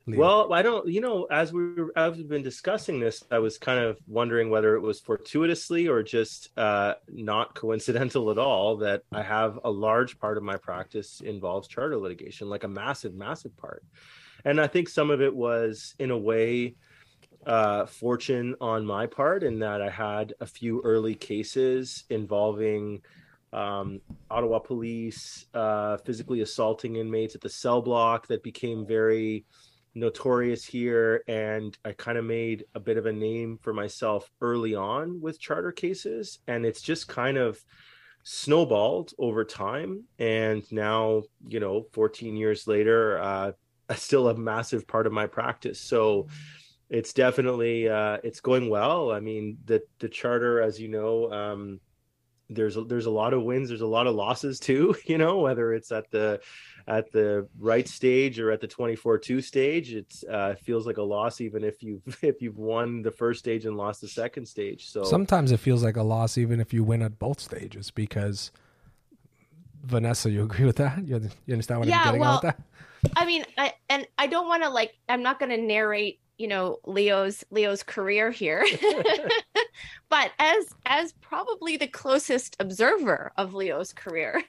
Leo? 0.09 0.21
Well, 0.21 0.53
I 0.53 0.63
don't. 0.63 0.89
You 0.89 1.01
know, 1.01 1.25
as 1.25 1.53
we 1.53 1.75
were, 1.75 1.93
as 1.97 2.17
we've 2.17 2.29
been 2.29 2.43
discussing 2.43 2.99
this, 2.99 3.23
I 3.31 3.39
was 3.39 3.59
kind 3.59 3.79
of 3.79 3.99
wondering 4.07 4.49
whether 4.49 4.75
it 4.75 4.81
was 4.81 5.01
fortuitously 5.01 5.87
or 5.87 6.03
just 6.03 6.51
uh, 6.59 6.95
not 7.09 7.55
coincidental 7.55 8.31
at 8.31 8.39
all 8.39 8.79
that 8.79 9.03
I 9.13 9.23
have 9.23 9.59
a 9.65 9.71
large 9.71 10.19
part 10.19 10.39
of 10.39 10.43
my 10.43 10.57
practice 10.57 11.21
involves 11.21 11.69
charter 11.69 11.99
litigation, 11.99 12.49
like 12.49 12.65
a 12.65 12.69
massive, 12.69 13.15
massive 13.15 13.57
part. 13.57 13.85
And 14.45 14.61
I 14.61 14.67
think 14.67 14.89
some 14.89 15.11
of 15.11 15.21
it 15.21 15.35
was, 15.35 15.95
in 15.99 16.11
a 16.11 16.19
way, 16.19 16.77
uh, 17.47 17.87
fortune 17.87 18.55
on 18.61 18.87
my 18.87 19.07
part, 19.07 19.43
in 19.43 19.59
that 19.59 19.83
I 19.83 19.91
had 19.91 20.35
a 20.41 20.47
few 20.47 20.81
early 20.85 21.15
cases 21.15 22.05
involving 22.09 23.03
um, 23.53 24.01
Ottawa 24.31 24.59
police 24.59 25.47
uh, 25.55 25.97
physically 25.99 26.41
assaulting 26.41 26.97
inmates 26.97 27.35
at 27.35 27.41
the 27.41 27.49
cell 27.49 27.83
block 27.83 28.27
that 28.29 28.43
became 28.43 28.87
very 28.87 29.45
notorious 29.99 30.65
here 30.65 31.23
and 31.29 31.79
i 31.85 31.93
kind 31.93 32.19
of 32.19 32.25
made 32.25 32.65
a 32.75 32.81
bit 32.81 32.97
of 32.97 33.07
a 33.07 33.13
name 33.13 33.59
for 33.63 33.73
myself 33.73 34.31
early 34.41 34.75
on 34.75 35.21
with 35.21 35.41
charter 35.41 35.73
cases 35.73 36.39
and 36.47 36.65
it's 36.65 36.83
just 36.83 37.09
kind 37.09 37.37
of 37.37 37.63
snowballed 38.25 39.13
over 39.19 39.45
time 39.45 40.05
and 40.19 40.71
now 40.71 41.23
you 41.47 41.61
know 41.61 41.87
14 41.93 42.37
years 42.37 42.67
later 42.67 43.19
uh 43.21 43.53
still 43.97 44.29
a 44.29 44.37
massive 44.37 44.87
part 44.87 45.07
of 45.07 45.13
my 45.13 45.27
practice. 45.27 45.81
So 45.81 46.29
it's 46.91 47.13
definitely 47.13 47.89
uh 47.89 48.19
it's 48.25 48.41
going 48.41 48.69
well. 48.69 49.11
I 49.11 49.21
mean 49.21 49.59
the 49.65 49.83
the 49.99 50.09
charter 50.09 50.61
as 50.61 50.81
you 50.81 50.89
know 50.89 51.31
um 51.33 51.81
there's 52.51 52.77
a, 52.77 52.85
there's 52.85 53.07
a 53.07 53.11
lot 53.11 53.35
of 53.35 53.43
wins 53.43 53.69
there's 53.69 53.81
a 53.81 53.87
lot 53.87 54.07
of 54.07 54.15
losses 54.15 54.59
too 54.59 54.95
you 55.05 55.19
know 55.19 55.39
whether 55.39 55.73
it's 55.73 55.93
at 55.93 56.11
the 56.11 56.41
at 56.87 57.13
the 57.13 57.47
right 57.59 57.87
stage 57.87 58.41
or 58.41 58.51
at 58.51 58.61
the 58.61 58.69
24-2 58.69 59.43
stage 59.43 59.93
it's 59.93 60.25
uh 60.25 60.55
feels 60.63 60.87
like 60.87 60.97
a 60.97 61.03
loss 61.03 61.41
even 61.41 61.63
if 61.63 61.83
you've 61.83 62.03
if 62.23 62.41
you've 62.41 62.59
won 62.59 63.03
the 63.03 63.11
first 63.11 63.41
stage 63.41 63.67
and 63.67 63.77
lost 63.77 64.01
the 64.01 64.09
second 64.09 64.47
stage 64.47 64.89
so 64.89 65.03
sometimes 65.05 65.53
it 65.53 65.59
feels 65.59 65.83
like 65.83 65.97
a 65.97 66.03
loss 66.03 66.39
even 66.39 66.61
if 66.61 66.73
you 66.73 66.83
win 66.83 67.03
at 67.03 67.19
both 67.19 67.41
stages 67.41 67.91
because 67.91 68.51
vanessa 69.85 70.31
you 70.31 70.43
agree 70.43 70.65
with 70.65 70.77
that 70.77 70.99
you, 71.07 71.21
you 71.47 71.53
understand 71.53 71.81
what 71.81 71.89
Yeah, 71.89 71.99
i'm 71.99 72.05
getting 72.05 72.21
well, 72.21 72.37
at 72.37 72.45
with 72.45 72.57
that 72.57 72.63
I 73.17 73.27
mean, 73.27 73.45
I, 73.57 73.75
and 73.89 74.07
I 74.19 74.27
don't 74.27 74.49
want 74.49 74.63
to 74.63 74.71
like. 74.71 74.93
I'm 75.09 75.23
not 75.23 75.39
going 75.39 75.51
to 75.51 75.57
narrate, 75.59 76.21
you 76.39 76.49
know, 76.49 76.79
Leo's 76.87 77.45
Leo's 77.51 77.83
career 77.83 78.31
here, 78.31 78.65
but 80.09 80.31
as 80.39 80.67
as 80.87 81.13
probably 81.15 81.77
the 81.77 81.87
closest 81.87 82.57
observer 82.61 83.33
of 83.37 83.55
Leo's 83.55 83.93
career, 83.93 84.43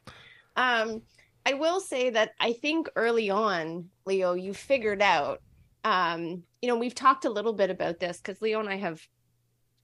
um, 0.56 1.02
I 1.46 1.54
will 1.54 1.80
say 1.80 2.12
that 2.12 2.32
I 2.40 2.54
think 2.54 2.90
early 2.96 3.30
on, 3.30 3.90
Leo, 4.06 4.34
you 4.34 4.54
figured 4.54 5.02
out. 5.02 5.42
Um, 5.84 6.44
you 6.62 6.68
know, 6.68 6.78
we've 6.78 6.96
talked 6.96 7.24
a 7.24 7.30
little 7.30 7.54
bit 7.54 7.70
about 7.70 8.00
this 8.00 8.18
because 8.18 8.42
Leo 8.42 8.60
and 8.60 8.70
I 8.70 8.76
have 8.76 9.02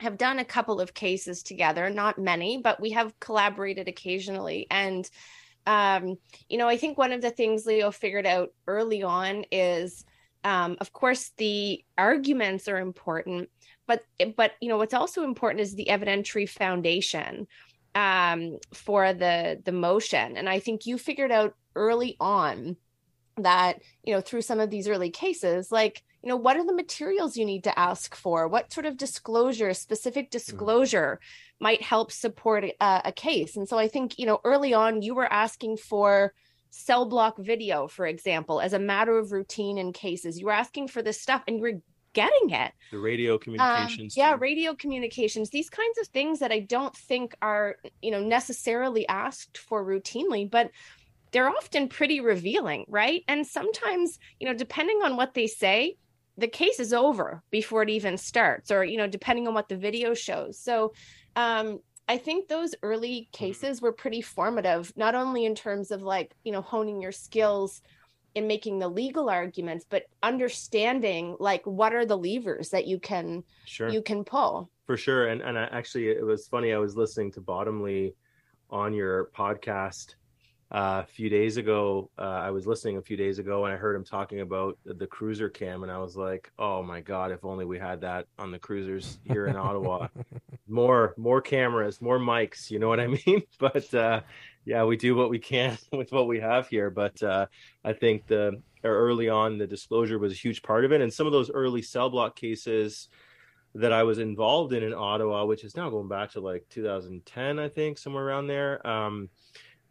have 0.01 0.17
done 0.17 0.39
a 0.39 0.45
couple 0.45 0.81
of 0.81 0.93
cases 0.93 1.41
together, 1.41 1.89
not 1.89 2.19
many, 2.19 2.57
but 2.61 2.81
we 2.81 2.91
have 2.91 3.17
collaborated 3.19 3.87
occasionally, 3.87 4.67
and 4.69 5.09
um, 5.65 6.17
you 6.49 6.57
know, 6.57 6.67
I 6.67 6.77
think 6.77 6.97
one 6.97 7.11
of 7.11 7.21
the 7.21 7.31
things 7.31 7.65
Leo 7.65 7.91
figured 7.91 8.25
out 8.25 8.49
early 8.67 9.03
on 9.03 9.45
is, 9.51 10.05
um, 10.45 10.77
of 10.79 10.93
course, 10.93 11.31
the 11.37 11.83
arguments 11.97 12.67
are 12.67 12.77
important, 12.77 13.49
but 13.87 14.03
but 14.37 14.51
you 14.61 14.69
know 14.69 14.77
what's 14.77 14.93
also 14.93 15.23
important 15.23 15.61
is 15.61 15.73
the 15.73 15.87
evidentiary 15.89 16.47
foundation 16.47 17.47
um, 17.95 18.59
for 18.71 19.11
the 19.11 19.59
the 19.65 19.71
motion, 19.71 20.37
and 20.37 20.47
I 20.47 20.59
think 20.59 20.85
you 20.85 20.99
figured 20.99 21.31
out 21.31 21.55
early 21.75 22.15
on 22.19 22.77
that 23.37 23.81
you 24.03 24.13
know 24.13 24.21
through 24.21 24.43
some 24.43 24.59
of 24.59 24.69
these 24.69 24.87
early 24.87 25.09
cases, 25.09 25.71
like 25.71 26.03
you 26.21 26.29
know 26.29 26.35
what 26.37 26.57
are 26.57 26.65
the 26.65 26.73
materials 26.75 27.35
you 27.35 27.45
need 27.45 27.63
to 27.63 27.79
ask 27.79 28.15
for, 28.15 28.47
what 28.47 28.71
sort 28.71 28.85
of 28.85 28.97
disclosure, 28.97 29.73
specific 29.73 30.29
disclosure 30.29 31.19
might 31.59 31.81
help 31.81 32.11
support 32.11 32.63
a, 32.63 33.01
a 33.05 33.11
case. 33.11 33.55
And 33.55 33.67
so 33.67 33.79
I 33.79 33.87
think, 33.87 34.19
you 34.19 34.27
know, 34.27 34.41
early 34.43 34.75
on 34.75 35.01
you 35.01 35.15
were 35.15 35.31
asking 35.31 35.77
for 35.77 36.33
cell 36.77 37.05
block 37.05 37.37
video, 37.37 37.87
for 37.87 38.05
example, 38.05 38.59
as 38.59 38.73
a 38.73 38.79
matter 38.79 39.17
of 39.17 39.31
routine 39.31 39.77
in 39.77 39.93
cases. 39.93 40.37
You 40.37 40.47
were 40.47 40.51
asking 40.51 40.89
for 40.89 41.01
this 41.01 41.21
stuff 41.21 41.41
and 41.47 41.55
you 41.57 41.61
were 41.61 41.81
getting 42.13 42.49
it. 42.49 42.71
the 42.91 42.97
radio 42.97 43.33
Um, 43.33 43.39
communications 43.39 44.17
yeah, 44.17 44.33
too. 44.33 44.37
radio 44.39 44.75
communications, 44.75 45.49
these 45.49 45.69
kinds 45.69 45.97
of 45.99 46.07
things 46.07 46.39
that 46.39 46.51
I 46.51 46.59
don't 46.59 46.95
think 46.95 47.33
are, 47.41 47.77
you 48.01 48.11
know, 48.11 48.21
necessarily 48.21 49.07
asked 49.07 49.57
for 49.57 49.85
routinely, 49.85 50.49
but 50.49 50.69
they're 51.31 51.49
often 51.49 51.87
pretty 51.87 52.19
revealing, 52.19 52.85
right? 52.87 53.23
And 53.27 53.45
sometimes, 53.47 54.19
you 54.39 54.47
know, 54.47 54.53
depending 54.53 55.01
on 55.01 55.15
what 55.17 55.33
they 55.33 55.47
say, 55.47 55.97
the 56.37 56.47
case 56.47 56.79
is 56.81 56.93
over 56.93 57.41
before 57.51 57.83
it 57.83 57.89
even 57.89 58.17
starts, 58.17 58.69
or, 58.69 58.83
you 58.83 58.97
know, 58.97 59.07
depending 59.07 59.47
on 59.47 59.53
what 59.53 59.69
the 59.69 59.77
video 59.77 60.13
shows. 60.13 60.59
So, 60.59 60.93
um, 61.37 61.79
I 62.07 62.17
think 62.17 62.47
those 62.47 62.75
early 62.83 63.21
mm-hmm. 63.21 63.45
cases 63.45 63.81
were 63.81 63.91
pretty 63.91 64.21
formative, 64.21 64.93
not 64.95 65.15
only 65.15 65.45
in 65.45 65.55
terms 65.55 65.91
of 65.91 66.01
like, 66.01 66.35
you 66.43 66.51
know, 66.51 66.61
honing 66.61 67.01
your 67.01 67.11
skills 67.11 67.81
in 68.35 68.47
making 68.47 68.79
the 68.79 68.87
legal 68.87 69.29
arguments, 69.29 69.85
but 69.89 70.03
understanding 70.21 71.35
like 71.39 71.65
what 71.65 71.93
are 71.93 72.05
the 72.05 72.17
levers 72.17 72.69
that 72.69 72.85
you 72.85 72.99
can 72.99 73.43
sure 73.63 73.89
you 73.89 74.01
can 74.01 74.23
pull. 74.23 74.69
for 74.85 74.97
sure 74.97 75.27
and 75.29 75.41
and 75.41 75.57
I, 75.57 75.63
actually 75.71 76.09
it 76.09 76.23
was 76.23 76.47
funny 76.47 76.73
i 76.73 76.77
was 76.77 76.97
listening 76.97 77.31
to 77.33 77.41
bottomley 77.41 78.13
on 78.69 78.93
your 78.93 79.29
podcast 79.37 80.15
uh, 80.75 81.01
a 81.01 81.05
few 81.05 81.29
days 81.29 81.55
ago 81.55 82.09
uh, 82.19 82.21
i 82.21 82.51
was 82.51 82.67
listening 82.67 82.97
a 82.97 83.01
few 83.01 83.15
days 83.15 83.39
ago 83.39 83.63
and 83.63 83.73
i 83.73 83.77
heard 83.77 83.95
him 83.95 84.03
talking 84.03 84.41
about 84.41 84.77
the, 84.83 84.93
the 84.93 85.07
cruiser 85.07 85.49
cam 85.49 85.83
and 85.83 85.91
i 85.91 85.97
was 85.97 86.17
like 86.17 86.51
oh 86.59 86.83
my 86.83 86.99
god 86.99 87.31
if 87.31 87.45
only 87.45 87.63
we 87.63 87.79
had 87.79 88.01
that 88.01 88.27
on 88.37 88.51
the 88.51 88.59
cruisers 88.59 89.17
here 89.23 89.47
in 89.47 89.55
ottawa. 89.55 90.07
More 90.67 91.13
more 91.15 91.41
cameras 91.41 92.01
more 92.01 92.19
mics 92.19 92.69
you 92.69 92.79
know 92.79 92.89
what 92.89 92.99
i 92.99 93.07
mean? 93.25 93.43
But 93.59 93.93
uh 93.93 94.21
yeah 94.65 94.83
we 94.83 94.97
do 94.97 95.15
what 95.15 95.29
we 95.29 95.39
can 95.39 95.77
with 95.93 96.11
what 96.11 96.27
we 96.27 96.39
have 96.39 96.67
here. 96.67 96.89
But 96.89 97.21
uh 97.23 97.45
i 97.83 97.93
think 97.93 98.27
the 98.27 98.61
early 98.83 99.29
on 99.29 99.57
the 99.57 99.67
disclosure 99.67 100.19
was 100.19 100.33
a 100.33 100.35
huge 100.35 100.61
part 100.61 100.83
of 100.83 100.91
it. 100.91 101.01
And 101.01 101.13
some 101.13 101.27
of 101.27 101.33
those 101.33 101.51
early 101.51 101.81
cell 101.81 102.09
block 102.09 102.35
cases 102.35 103.09
that 103.75 103.91
I 103.91 104.03
was 104.03 104.19
involved 104.19 104.73
in 104.73 104.83
in 104.83 104.93
Ottawa, 104.93 105.45
which 105.45 105.63
is 105.63 105.75
now 105.75 105.89
going 105.89 106.07
back 106.07 106.31
to 106.31 106.39
like 106.39 106.65
2010, 106.69 107.59
I 107.59 107.67
think, 107.67 107.97
somewhere 107.97 108.25
around 108.25 108.47
there. 108.47 108.85
Um, 108.87 109.29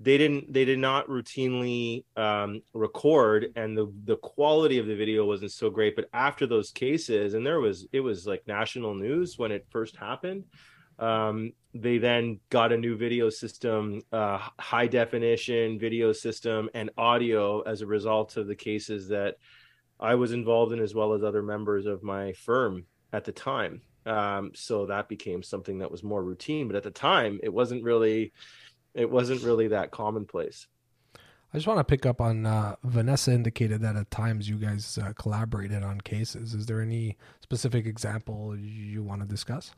they 0.01 0.19
didn't, 0.19 0.53
they 0.53 0.65
did 0.65 0.79
not 0.79 1.09
routinely 1.09 2.05
um, 2.17 2.63
record, 2.73 3.53
and 3.57 3.77
the 3.77 3.93
the 4.05 4.17
quality 4.17 4.79
of 4.79 4.87
the 4.87 4.97
video 4.97 5.25
wasn't 5.25 5.53
so 5.53 5.71
great. 5.71 5.97
But 5.97 6.09
after 6.13 6.47
those 6.47 6.71
cases, 6.71 7.35
and 7.35 7.47
there 7.47 7.61
was, 7.61 7.87
it 7.93 8.01
was 8.01 8.27
like 8.27 8.47
national 8.47 8.95
news 8.95 9.39
when 9.39 9.53
it 9.53 9.67
first 9.71 9.97
happened. 9.97 10.45
Um, 10.99 11.53
they 11.75 11.99
then 11.99 12.39
got 12.51 12.73
a 12.73 12.77
new 12.77 12.97
video 12.97 13.29
system, 13.29 14.03
uh, 14.13 14.39
high 14.61 14.87
definition 14.87 15.79
video 15.79 16.13
system, 16.13 16.71
and 16.75 16.91
audio 16.97 17.63
as 17.63 17.81
a 17.81 17.87
result 17.87 18.37
of 18.37 18.47
the 18.47 18.55
cases 18.55 19.09
that 19.09 19.37
I 19.99 20.15
was 20.17 20.33
involved 20.33 20.73
in, 20.73 20.81
as 20.81 20.95
well 20.95 21.15
as 21.15 21.23
other 21.23 21.43
members 21.43 21.87
of 21.87 22.03
my 22.03 22.33
firm 22.33 22.87
at 23.13 23.25
the 23.25 23.33
time. 23.33 23.83
Um, 24.07 24.53
so 24.55 24.87
that 24.87 25.09
became 25.09 25.43
something 25.43 25.79
that 25.79 25.91
was 25.91 26.03
more 26.03 26.23
routine. 26.23 26.67
But 26.69 26.77
at 26.77 26.83
the 26.83 26.91
time, 26.91 27.41
it 27.43 27.53
wasn't 27.53 27.85
really, 27.85 28.33
it 28.95 29.11
wasn't 29.11 29.43
really 29.43 29.69
that 29.69 29.91
commonplace. 29.91 30.67
I 31.53 31.57
just 31.57 31.69
want 31.69 31.79
to 31.79 31.85
pick 31.85 32.05
up 32.05 32.21
on 32.21 32.47
uh, 32.47 32.75
Vanessa 32.83 33.33
indicated 33.33 33.81
that 33.83 33.95
at 33.95 34.11
times 34.11 34.49
you 34.49 34.57
guys 34.57 34.99
uh, 35.01 35.13
collaborated 35.13 35.85
on 35.85 36.01
cases. 36.01 36.53
Is 36.53 36.67
there 36.67 36.81
any 36.81 37.17
specific 37.43 37.87
example 37.87 38.57
you 38.59 39.05
want 39.05 39.23
to 39.23 39.29
discuss? 39.29 39.73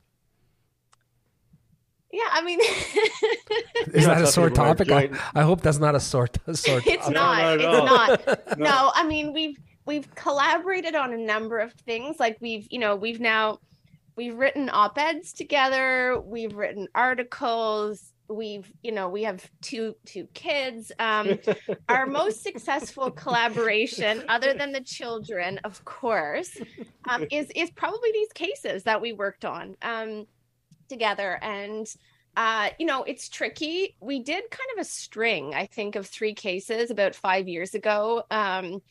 Yeah, 2.11 2.23
I 2.31 2.41
mean, 2.41 2.59
Is 3.93 4.05
that 4.05 4.21
a 4.21 4.27
sore 4.27 4.49
topic? 4.49 4.91
I, 4.91 5.09
I 5.35 5.43
hope 5.43 5.61
that's 5.61 5.77
not 5.77 5.93
a 5.93 5.99
sore, 5.99 6.29
a 6.47 6.55
sore 6.55 6.81
it's 6.85 7.03
topic. 7.05 7.13
not. 7.13 7.37
not 7.37 7.43
at 7.43 7.59
it's 7.59 7.67
all. 7.67 7.85
not. 7.85 8.57
No. 8.57 8.65
No, 8.65 8.91
I 8.95 9.05
mean 9.05 9.33
we've 9.33 9.57
we've 9.85 10.13
collaborated 10.15 10.95
on 10.95 11.13
a 11.13 11.17
number 11.17 11.59
of 11.59 11.73
things. 11.73 12.19
Like 12.19 12.37
we've 12.41 12.67
you 12.71 12.79
know 12.79 12.95
we've 12.95 13.19
now 13.19 13.59
we've 14.15 14.35
written 14.35 14.69
op 14.69 14.97
eds 14.97 15.33
together. 15.33 16.19
We've 16.23 16.55
written 16.55 16.87
articles. 16.95 18.13
We've 18.29 18.71
you 18.83 18.91
know 18.91 19.09
we 19.09 19.23
have 19.23 19.49
two 19.61 19.95
two 20.05 20.27
kids. 20.33 20.91
Um, 20.99 21.39
our 21.89 22.05
most 22.05 22.43
successful 22.43 23.11
collaboration, 23.11 24.23
other 24.27 24.53
than 24.53 24.71
the 24.71 24.81
children, 24.81 25.59
of 25.63 25.83
course, 25.85 26.57
um, 27.09 27.25
is 27.31 27.49
is 27.55 27.71
probably 27.71 28.11
these 28.11 28.33
cases 28.33 28.83
that 28.83 29.01
we 29.01 29.13
worked 29.13 29.45
on 29.45 29.75
um, 29.81 30.27
together. 30.89 31.39
And 31.41 31.87
uh, 32.37 32.69
you 32.77 32.85
know, 32.85 33.03
it's 33.03 33.29
tricky. 33.29 33.95
We 33.99 34.19
did 34.19 34.49
kind 34.51 34.69
of 34.75 34.81
a 34.81 34.85
string, 34.85 35.55
I 35.55 35.65
think, 35.65 35.95
of 35.95 36.05
three 36.05 36.35
cases 36.35 36.91
about 36.91 37.15
five 37.15 37.47
years 37.47 37.73
ago, 37.73 38.23
um, 38.29 38.81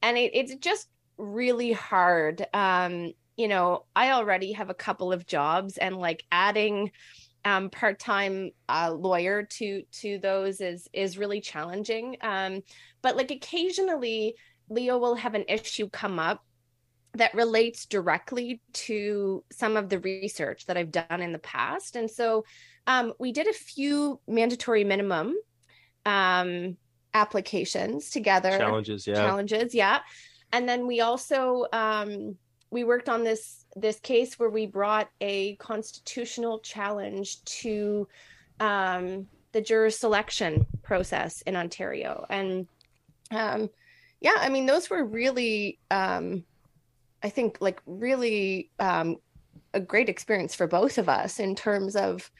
and 0.00 0.16
it, 0.16 0.30
it's 0.32 0.54
just 0.56 0.88
really 1.18 1.72
hard. 1.72 2.46
Um, 2.54 3.12
you 3.36 3.48
know, 3.48 3.84
I 3.96 4.12
already 4.12 4.52
have 4.52 4.70
a 4.70 4.74
couple 4.74 5.12
of 5.12 5.26
jobs, 5.26 5.76
and 5.76 5.96
like 5.96 6.24
adding 6.30 6.92
um, 7.44 7.70
part-time 7.70 8.50
uh, 8.68 8.92
lawyer 8.92 9.42
to 9.42 9.82
to 10.00 10.18
those 10.18 10.60
is 10.60 10.88
is 10.92 11.18
really 11.18 11.40
challenging. 11.40 12.16
Um, 12.20 12.62
but 13.02 13.16
like 13.16 13.30
occasionally, 13.30 14.34
Leo 14.68 14.98
will 14.98 15.14
have 15.14 15.34
an 15.34 15.44
issue 15.48 15.88
come 15.88 16.18
up 16.18 16.44
that 17.14 17.34
relates 17.34 17.86
directly 17.86 18.60
to 18.72 19.44
some 19.52 19.76
of 19.76 19.88
the 19.88 20.00
research 20.00 20.66
that 20.66 20.76
I've 20.76 20.90
done 20.90 21.20
in 21.20 21.32
the 21.32 21.38
past. 21.38 21.96
And 21.96 22.10
so 22.10 22.44
um, 22.86 23.12
we 23.18 23.30
did 23.30 23.46
a 23.46 23.52
few 23.52 24.20
mandatory 24.26 24.82
minimum 24.82 25.34
um, 26.04 26.76
applications 27.12 28.10
together. 28.10 28.58
Challenges, 28.58 29.06
yeah. 29.06 29.14
Challenges, 29.14 29.74
yeah. 29.74 30.00
And 30.52 30.68
then 30.68 30.86
we 30.86 31.00
also 31.00 31.66
um, 31.72 32.36
we 32.70 32.84
worked 32.84 33.08
on 33.08 33.22
this 33.22 33.63
this 33.76 33.98
case 34.00 34.38
where 34.38 34.50
we 34.50 34.66
brought 34.66 35.08
a 35.20 35.56
constitutional 35.56 36.58
challenge 36.60 37.42
to 37.44 38.08
um, 38.60 39.26
the 39.52 39.60
juror 39.60 39.90
selection 39.90 40.66
process 40.82 41.42
in 41.42 41.56
Ontario. 41.56 42.26
And 42.28 42.66
um, 43.30 43.70
yeah, 44.20 44.36
I 44.38 44.48
mean, 44.48 44.66
those 44.66 44.90
were 44.90 45.04
really, 45.04 45.78
um, 45.90 46.44
I 47.22 47.30
think, 47.30 47.58
like 47.60 47.80
really 47.86 48.70
um, 48.78 49.16
a 49.72 49.80
great 49.80 50.08
experience 50.08 50.54
for 50.54 50.66
both 50.66 50.98
of 50.98 51.08
us 51.08 51.40
in 51.40 51.54
terms 51.54 51.96
of, 51.96 52.30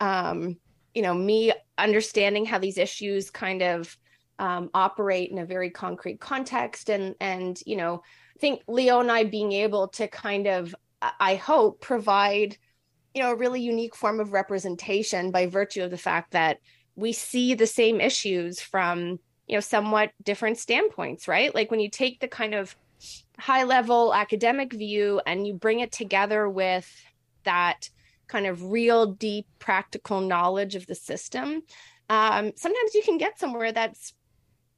um, 0.00 0.58
you 0.94 1.02
know, 1.02 1.14
me 1.14 1.52
understanding 1.78 2.44
how 2.44 2.58
these 2.58 2.78
issues 2.78 3.30
kind 3.30 3.62
of 3.62 3.96
um, 4.38 4.70
operate 4.74 5.30
in 5.30 5.38
a 5.38 5.46
very 5.46 5.70
concrete 5.70 6.20
context, 6.20 6.90
and 6.90 7.14
and 7.20 7.60
you 7.66 7.76
know, 7.76 8.02
I 8.36 8.38
think 8.38 8.62
Leo 8.66 9.00
and 9.00 9.10
I 9.10 9.24
being 9.24 9.52
able 9.52 9.88
to 9.88 10.08
kind 10.08 10.46
of, 10.46 10.74
I 11.18 11.36
hope, 11.36 11.80
provide 11.80 12.56
you 13.14 13.22
know 13.22 13.32
a 13.32 13.36
really 13.36 13.60
unique 13.60 13.94
form 13.94 14.20
of 14.20 14.32
representation 14.32 15.30
by 15.30 15.46
virtue 15.46 15.82
of 15.82 15.90
the 15.90 15.98
fact 15.98 16.32
that 16.32 16.58
we 16.96 17.12
see 17.12 17.54
the 17.54 17.66
same 17.66 18.00
issues 18.00 18.60
from 18.60 19.18
you 19.46 19.56
know 19.56 19.60
somewhat 19.60 20.12
different 20.22 20.58
standpoints 20.58 21.28
right? 21.28 21.54
Like 21.54 21.70
when 21.70 21.80
you 21.80 21.90
take 21.90 22.20
the 22.20 22.28
kind 22.28 22.54
of 22.54 22.74
high 23.38 23.64
level 23.64 24.14
academic 24.14 24.72
view 24.72 25.20
and 25.26 25.46
you 25.46 25.54
bring 25.54 25.80
it 25.80 25.92
together 25.92 26.48
with 26.48 26.88
that 27.44 27.90
kind 28.28 28.46
of 28.46 28.70
real 28.70 29.06
deep 29.06 29.46
practical 29.58 30.20
knowledge 30.20 30.74
of 30.76 30.86
the 30.86 30.94
system 30.94 31.62
um, 32.08 32.52
sometimes 32.56 32.94
you 32.94 33.02
can 33.02 33.18
get 33.18 33.38
somewhere 33.38 33.72
that's 33.72 34.14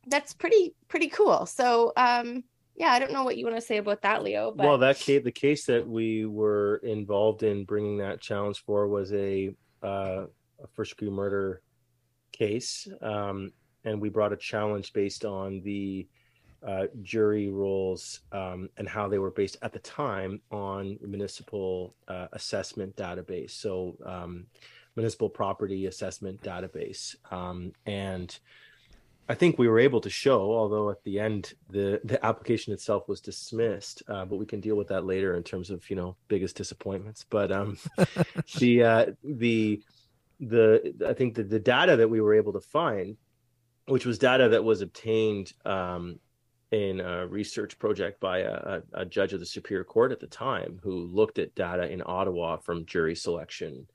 that's 0.06 0.34
pretty 0.34 0.74
pretty 0.88 1.08
cool. 1.08 1.46
So 1.46 1.92
um, 1.96 2.44
yeah, 2.76 2.92
I 2.92 2.98
don't 2.98 3.12
know 3.12 3.24
what 3.24 3.36
you 3.36 3.44
want 3.44 3.56
to 3.56 3.62
say 3.62 3.76
about 3.76 4.02
that, 4.02 4.22
Leo. 4.22 4.50
But... 4.50 4.66
Well, 4.66 4.78
that 4.78 4.98
case, 4.98 5.22
the 5.22 5.32
case 5.32 5.66
that 5.66 5.86
we 5.86 6.26
were 6.26 6.76
involved 6.82 7.42
in 7.42 7.64
bringing 7.64 7.98
that 7.98 8.20
challenge 8.20 8.64
for 8.64 8.88
was 8.88 9.12
a, 9.12 9.54
uh, 9.82 10.26
a 10.62 10.66
first 10.72 10.96
degree 10.96 11.10
murder 11.10 11.62
case, 12.32 12.88
um, 13.00 13.52
and 13.84 14.00
we 14.00 14.08
brought 14.08 14.32
a 14.32 14.36
challenge 14.36 14.92
based 14.92 15.24
on 15.24 15.60
the 15.62 16.08
uh, 16.66 16.86
jury 17.02 17.50
rules 17.50 18.20
um, 18.32 18.68
and 18.78 18.88
how 18.88 19.06
they 19.06 19.18
were 19.18 19.30
based 19.30 19.58
at 19.62 19.72
the 19.72 19.78
time 19.80 20.40
on 20.50 20.98
municipal 21.02 21.94
uh, 22.08 22.26
assessment 22.32 22.96
database. 22.96 23.50
So, 23.50 23.96
um, 24.04 24.46
municipal 24.96 25.28
property 25.28 25.86
assessment 25.86 26.40
database, 26.40 27.16
um, 27.30 27.72
and 27.86 28.36
I 29.28 29.34
think 29.34 29.58
we 29.58 29.68
were 29.68 29.78
able 29.78 30.02
to 30.02 30.10
show, 30.10 30.52
although 30.52 30.90
at 30.90 31.02
the 31.04 31.18
end 31.18 31.54
the 31.70 32.00
the 32.04 32.24
application 32.24 32.72
itself 32.72 33.08
was 33.08 33.20
dismissed, 33.20 34.02
uh, 34.06 34.24
but 34.26 34.36
we 34.36 34.44
can 34.44 34.60
deal 34.60 34.76
with 34.76 34.88
that 34.88 35.06
later 35.06 35.34
in 35.34 35.42
terms 35.42 35.70
of 35.70 35.88
you 35.88 35.96
know 35.96 36.16
biggest 36.28 36.56
disappointments. 36.56 37.24
But 37.28 37.50
um, 37.50 37.78
the 38.58 38.82
uh, 38.82 39.06
the 39.22 39.82
the 40.40 40.94
I 41.08 41.14
think 41.14 41.34
the 41.34 41.42
the 41.42 41.58
data 41.58 41.96
that 41.96 42.10
we 42.10 42.20
were 42.20 42.34
able 42.34 42.52
to 42.52 42.60
find, 42.60 43.16
which 43.86 44.04
was 44.04 44.18
data 44.18 44.50
that 44.50 44.64
was 44.64 44.82
obtained 44.82 45.54
um, 45.64 46.18
in 46.70 47.00
a 47.00 47.26
research 47.26 47.78
project 47.78 48.20
by 48.20 48.40
a, 48.40 48.82
a, 48.92 49.06
judge 49.06 49.32
of 49.32 49.40
the 49.40 49.46
Superior 49.46 49.84
Court 49.84 50.12
at 50.12 50.20
the 50.20 50.26
time, 50.26 50.80
who 50.82 51.06
looked 51.06 51.38
at 51.38 51.54
data 51.54 51.90
in 51.90 52.02
Ottawa 52.04 52.56
from 52.56 52.86
jury 52.86 53.14
selection. 53.14 53.86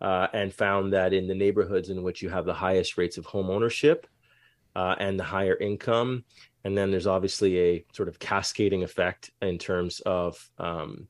Uh, 0.00 0.28
and 0.32 0.54
found 0.54 0.92
that 0.92 1.12
in 1.12 1.26
the 1.26 1.34
neighborhoods 1.34 1.88
in 1.88 2.04
which 2.04 2.22
you 2.22 2.28
have 2.28 2.44
the 2.44 2.54
highest 2.54 2.96
rates 2.96 3.18
of 3.18 3.26
home 3.26 3.50
ownership, 3.50 4.06
uh, 4.76 4.94
and 4.98 5.18
the 5.18 5.24
higher 5.24 5.56
income. 5.56 6.24
And 6.64 6.76
then 6.76 6.90
there's 6.90 7.06
obviously 7.06 7.58
a 7.58 7.84
sort 7.92 8.08
of 8.08 8.18
cascading 8.18 8.82
effect 8.82 9.30
in 9.40 9.58
terms 9.58 10.00
of 10.00 10.50
um, 10.58 11.08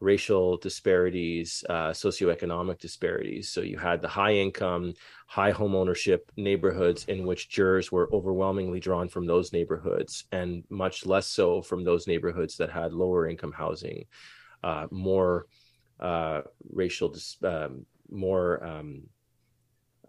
racial 0.00 0.56
disparities, 0.58 1.64
uh, 1.68 1.90
socioeconomic 1.90 2.78
disparities. 2.78 3.48
So 3.48 3.60
you 3.60 3.78
had 3.78 4.02
the 4.02 4.08
high 4.08 4.34
income, 4.34 4.94
high 5.26 5.52
home 5.52 5.74
ownership 5.74 6.30
neighborhoods 6.36 7.04
in 7.04 7.26
which 7.26 7.48
jurors 7.48 7.90
were 7.90 8.12
overwhelmingly 8.12 8.80
drawn 8.80 9.08
from 9.08 9.26
those 9.26 9.52
neighborhoods, 9.52 10.24
and 10.32 10.64
much 10.68 11.06
less 11.06 11.28
so 11.28 11.62
from 11.62 11.84
those 11.84 12.06
neighborhoods 12.06 12.56
that 12.56 12.70
had 12.70 12.92
lower 12.92 13.28
income 13.28 13.52
housing, 13.52 14.04
uh, 14.62 14.86
more 14.90 15.46
uh, 16.00 16.42
racial, 16.72 17.14
um, 17.44 17.86
more 18.10 18.64
um, 18.64 19.02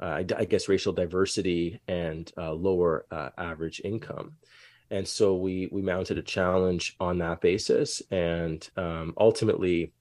I, 0.06 0.26
I, 0.38 0.46
guess 0.46 0.68
racial 0.68 0.94
diversity 0.94 1.80
and 1.88 2.32
uh, 2.38 2.54
lower 2.54 3.06
uh, 3.12 3.30
average 3.38 3.82
income. 3.84 4.34
And 4.92 5.08
so 5.08 5.36
we 5.36 5.68
we 5.72 5.82
mounted 5.82 6.18
a 6.18 6.24
challenge 6.24 6.96
on 7.00 7.18
that 7.20 7.42
basis 7.42 8.02
and 8.12 8.68
um, 8.78 9.14
ultimately 9.18 9.92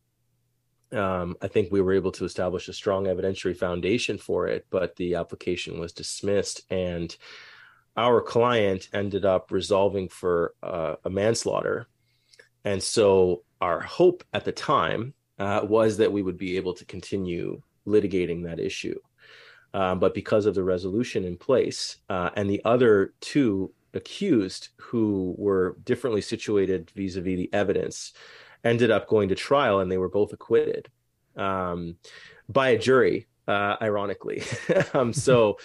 um, 0.93 1.35
i 1.43 1.49
think 1.49 1.73
we 1.73 1.81
were 1.81 1.95
able 1.95 2.13
to 2.13 2.25
establish 2.25 2.69
a 2.69 2.73
strong 2.73 3.07
evidentiary 3.07 3.57
foundation 3.57 4.17
for 4.17 4.47
it 4.47 4.65
but 4.71 4.95
the 4.95 5.17
application 5.17 5.81
was 5.81 5.93
dismissed 5.93 6.61
and 6.71 7.17
our 7.97 8.21
client 8.21 8.89
ended 8.93 9.25
up 9.25 9.51
resolving 9.51 10.09
for 10.09 10.55
uh, 10.63 10.97
a 11.05 11.11
manslaughter. 11.11 11.89
And 12.65 12.83
so 12.83 13.43
our 13.61 13.81
hope 13.81 14.23
at 14.35 14.45
the 14.45 14.53
time 14.53 15.15
uh, 15.39 15.61
was 15.65 15.97
that 15.99 16.13
we 16.13 16.23
would 16.23 16.37
be 16.37 16.57
able 16.57 16.75
to 16.75 16.85
continue 16.85 17.63
litigating 17.87 18.45
that 18.45 18.61
issue 18.61 18.99
um, 19.77 19.99
but 19.99 20.15
because 20.15 20.47
of 20.47 20.55
the 20.55 20.65
resolution 20.65 21.23
in 21.23 21.37
place 21.37 21.99
uh, 22.09 22.31
and 22.35 22.49
the 22.49 22.63
other 22.65 23.13
two 23.21 23.71
accused 23.93 24.71
who 24.79 25.35
were 25.37 25.77
differently 25.85 26.23
situated 26.23 26.91
vis-a-vis 26.97 27.37
the 27.37 27.51
evidence 27.53 28.15
ended 28.65 28.91
up 28.91 29.07
going 29.07 29.29
to 29.29 29.35
trial 29.35 29.81
and 29.81 29.93
they 29.93 29.99
were 29.99 30.09
both 30.09 30.33
acquitted 30.33 30.89
um, 31.37 31.97
by 32.49 32.71
a 32.71 32.79
jury 32.79 33.27
uh, 33.47 33.77
ironically. 33.81 34.43
Um, 34.95 35.13
so 35.13 35.59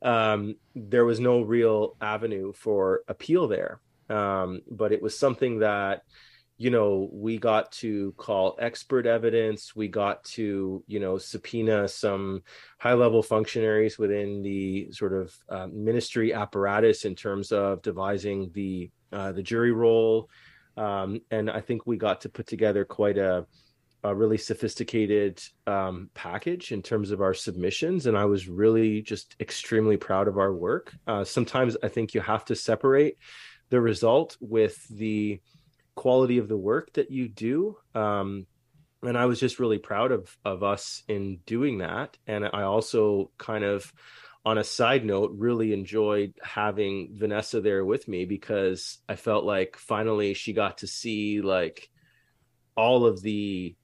um, 0.00 0.54
there 0.76 1.04
was 1.04 1.18
no 1.18 1.40
real 1.40 1.96
avenue 2.00 2.52
for 2.52 3.02
appeal 3.08 3.48
there. 3.48 3.80
Um, 4.08 4.62
but 4.70 4.92
it 4.92 5.02
was 5.02 5.18
something 5.18 5.58
that 5.58 6.02
you 6.58 6.70
know, 6.70 7.08
we 7.12 7.36
got 7.36 7.70
to 7.70 8.12
call 8.16 8.56
expert 8.58 9.06
evidence. 9.06 9.76
We 9.76 9.88
got 9.88 10.24
to, 10.24 10.82
you 10.86 11.00
know, 11.00 11.18
subpoena 11.18 11.86
some 11.86 12.42
high 12.78 12.94
level 12.94 13.22
functionaries 13.22 13.98
within 13.98 14.42
the 14.42 14.90
sort 14.92 15.12
of 15.12 15.36
uh, 15.50 15.66
ministry 15.70 16.32
apparatus 16.32 17.04
in 17.04 17.14
terms 17.14 17.52
of 17.52 17.82
devising 17.82 18.50
the 18.54 18.90
uh, 19.12 19.32
the 19.32 19.42
jury 19.42 19.72
roll. 19.72 20.30
Um, 20.76 21.20
and 21.30 21.50
I 21.50 21.60
think 21.60 21.86
we 21.86 21.96
got 21.96 22.22
to 22.22 22.28
put 22.28 22.46
together 22.46 22.84
quite 22.84 23.18
a, 23.18 23.46
a 24.02 24.14
really 24.14 24.38
sophisticated 24.38 25.42
um, 25.66 26.10
package 26.14 26.72
in 26.72 26.82
terms 26.82 27.10
of 27.10 27.20
our 27.20 27.34
submissions. 27.34 28.06
And 28.06 28.16
I 28.16 28.24
was 28.24 28.48
really 28.48 29.02
just 29.02 29.36
extremely 29.40 29.96
proud 29.96 30.26
of 30.26 30.38
our 30.38 30.52
work. 30.52 30.94
Uh, 31.06 31.24
sometimes 31.24 31.76
I 31.82 31.88
think 31.88 32.14
you 32.14 32.20
have 32.22 32.44
to 32.46 32.56
separate 32.56 33.18
the 33.68 33.80
result 33.80 34.36
with 34.40 34.86
the 34.88 35.40
quality 35.96 36.38
of 36.38 36.46
the 36.46 36.56
work 36.56 36.92
that 36.92 37.10
you 37.10 37.28
do. 37.28 37.76
Um, 37.94 38.46
and 39.02 39.18
I 39.18 39.26
was 39.26 39.40
just 39.40 39.58
really 39.58 39.78
proud 39.78 40.12
of 40.12 40.36
of 40.44 40.62
us 40.62 41.02
in 41.08 41.38
doing 41.46 41.78
that. 41.78 42.16
And 42.26 42.44
I 42.44 42.62
also 42.62 43.32
kind 43.38 43.64
of, 43.64 43.92
on 44.44 44.58
a 44.58 44.64
side 44.64 45.04
note, 45.04 45.32
really 45.34 45.72
enjoyed 45.72 46.34
having 46.40 47.10
Vanessa 47.18 47.60
there 47.60 47.84
with 47.84 48.06
me 48.06 48.24
because 48.24 48.98
I 49.08 49.16
felt 49.16 49.44
like 49.44 49.76
finally 49.76 50.34
she 50.34 50.52
got 50.52 50.78
to 50.78 50.86
see 50.86 51.40
like 51.40 51.90
all 52.76 53.06
of 53.06 53.20
the 53.22 53.74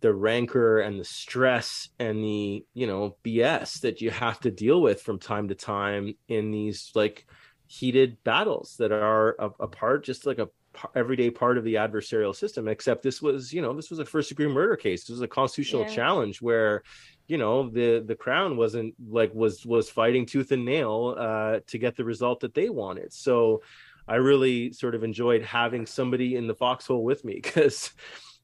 the 0.00 0.12
rancor 0.12 0.80
and 0.80 1.00
the 1.00 1.04
stress 1.04 1.88
and 1.98 2.22
the 2.22 2.64
you 2.74 2.86
know 2.86 3.16
BS 3.24 3.80
that 3.80 4.00
you 4.00 4.10
have 4.10 4.38
to 4.40 4.50
deal 4.50 4.80
with 4.80 5.00
from 5.00 5.18
time 5.18 5.48
to 5.48 5.54
time 5.54 6.14
in 6.28 6.50
these 6.50 6.92
like 6.94 7.26
heated 7.66 8.22
battles 8.22 8.76
that 8.78 8.92
are 8.92 9.34
a, 9.38 9.50
a 9.60 9.68
part 9.68 10.04
just 10.04 10.26
like 10.26 10.38
a 10.38 10.48
everyday 10.94 11.30
part 11.30 11.58
of 11.58 11.64
the 11.64 11.74
adversarial 11.74 12.34
system 12.34 12.68
except 12.68 13.02
this 13.02 13.22
was 13.22 13.52
you 13.52 13.62
know 13.62 13.72
this 13.72 13.90
was 13.90 13.98
a 13.98 14.04
first 14.04 14.28
degree 14.28 14.48
murder 14.48 14.76
case. 14.76 15.04
This 15.04 15.10
was 15.10 15.22
a 15.22 15.28
constitutional 15.28 15.82
yeah. 15.82 15.94
challenge 15.94 16.42
where 16.42 16.82
you 17.26 17.38
know 17.38 17.68
the 17.68 18.02
the 18.06 18.14
crown 18.14 18.56
wasn't 18.56 18.94
like 19.08 19.34
was 19.34 19.64
was 19.66 19.90
fighting 19.90 20.26
tooth 20.26 20.52
and 20.52 20.64
nail 20.64 21.14
uh 21.18 21.60
to 21.66 21.78
get 21.78 21.96
the 21.96 22.04
result 22.04 22.40
that 22.40 22.54
they 22.54 22.68
wanted. 22.68 23.12
So 23.12 23.62
i 24.08 24.14
really 24.14 24.72
sort 24.72 24.94
of 24.94 25.02
enjoyed 25.02 25.42
having 25.42 25.84
somebody 25.84 26.36
in 26.36 26.46
the 26.46 26.54
foxhole 26.54 27.02
with 27.02 27.24
me 27.24 27.34
because 27.42 27.92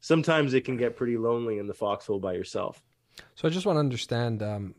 sometimes 0.00 0.54
it 0.54 0.62
can 0.62 0.76
get 0.76 0.96
pretty 0.96 1.16
lonely 1.16 1.58
in 1.58 1.66
the 1.66 1.74
foxhole 1.74 2.18
by 2.18 2.32
yourself. 2.32 2.82
So 3.34 3.46
i 3.46 3.50
just 3.50 3.66
want 3.66 3.76
to 3.76 3.80
understand 3.80 4.42
um 4.42 4.74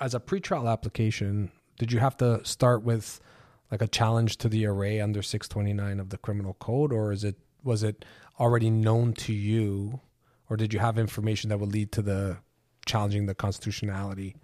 as 0.00 0.14
a 0.14 0.20
pretrial 0.20 0.70
application 0.70 1.50
did 1.78 1.92
you 1.92 1.98
have 1.98 2.16
to 2.16 2.44
start 2.44 2.82
with 2.82 3.20
like 3.70 3.82
a 3.82 3.88
challenge 3.88 4.36
to 4.38 4.48
the 4.48 4.66
array 4.66 5.00
under 5.00 5.22
629 5.22 6.00
of 6.00 6.10
the 6.10 6.18
criminal 6.18 6.54
code 6.54 6.92
or 6.92 7.12
is 7.12 7.24
it 7.24 7.36
was 7.64 7.82
it 7.82 8.04
already 8.38 8.70
known 8.70 9.12
to 9.14 9.32
you, 9.32 10.00
or 10.48 10.56
did 10.56 10.72
you 10.72 10.78
have 10.78 10.98
information 10.98 11.50
that 11.50 11.58
would 11.58 11.72
lead 11.72 11.90
to 11.92 12.02
the 12.02 12.36
challenging 12.86 13.26
the 13.26 13.34
constitutionality 13.34 14.36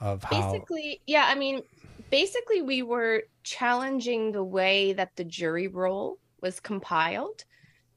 of 0.00 0.22
how? 0.22 0.52
Basically, 0.52 1.00
yeah. 1.06 1.26
I 1.26 1.34
mean, 1.34 1.62
basically, 2.10 2.62
we 2.62 2.82
were 2.82 3.22
challenging 3.42 4.32
the 4.32 4.44
way 4.44 4.92
that 4.92 5.16
the 5.16 5.24
jury 5.24 5.68
roll 5.68 6.18
was 6.42 6.60
compiled. 6.60 7.44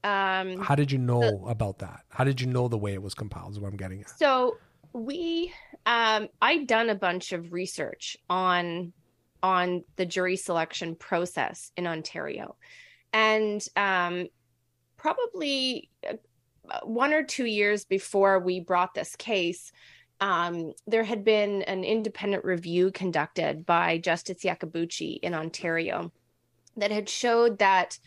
Um, 0.02 0.58
how 0.60 0.74
did 0.74 0.90
you 0.90 0.98
know 0.98 1.20
the, 1.20 1.36
about 1.46 1.78
that? 1.80 2.04
How 2.08 2.24
did 2.24 2.40
you 2.40 2.46
know 2.46 2.68
the 2.68 2.78
way 2.78 2.94
it 2.94 3.02
was 3.02 3.14
compiled? 3.14 3.52
Is 3.52 3.60
what 3.60 3.68
I'm 3.68 3.76
getting 3.76 4.00
at. 4.00 4.18
So 4.18 4.56
we, 4.94 5.52
um, 5.84 6.28
I'd 6.40 6.66
done 6.66 6.88
a 6.88 6.94
bunch 6.94 7.32
of 7.32 7.52
research 7.52 8.16
on 8.30 8.94
on 9.42 9.84
the 9.96 10.06
jury 10.06 10.36
selection 10.36 10.94
process 10.94 11.72
in 11.76 11.86
Ontario, 11.86 12.56
and 13.12 13.64
um, 13.76 14.28
probably 14.96 15.90
uh, 16.08 16.14
one 16.84 17.12
or 17.12 17.22
two 17.22 17.46
years 17.46 17.84
before 17.84 18.38
we 18.38 18.60
brought 18.60 18.94
this 18.94 19.16
case, 19.16 19.72
um, 20.20 20.72
there 20.86 21.04
had 21.04 21.24
been 21.24 21.62
an 21.62 21.82
independent 21.82 22.44
review 22.44 22.90
conducted 22.92 23.64
by 23.64 23.98
Justice 23.98 24.44
Iacobucci 24.44 25.18
in 25.22 25.34
Ontario 25.34 26.12
that 26.76 26.90
had 26.90 27.08
showed 27.08 27.58
that 27.58 27.98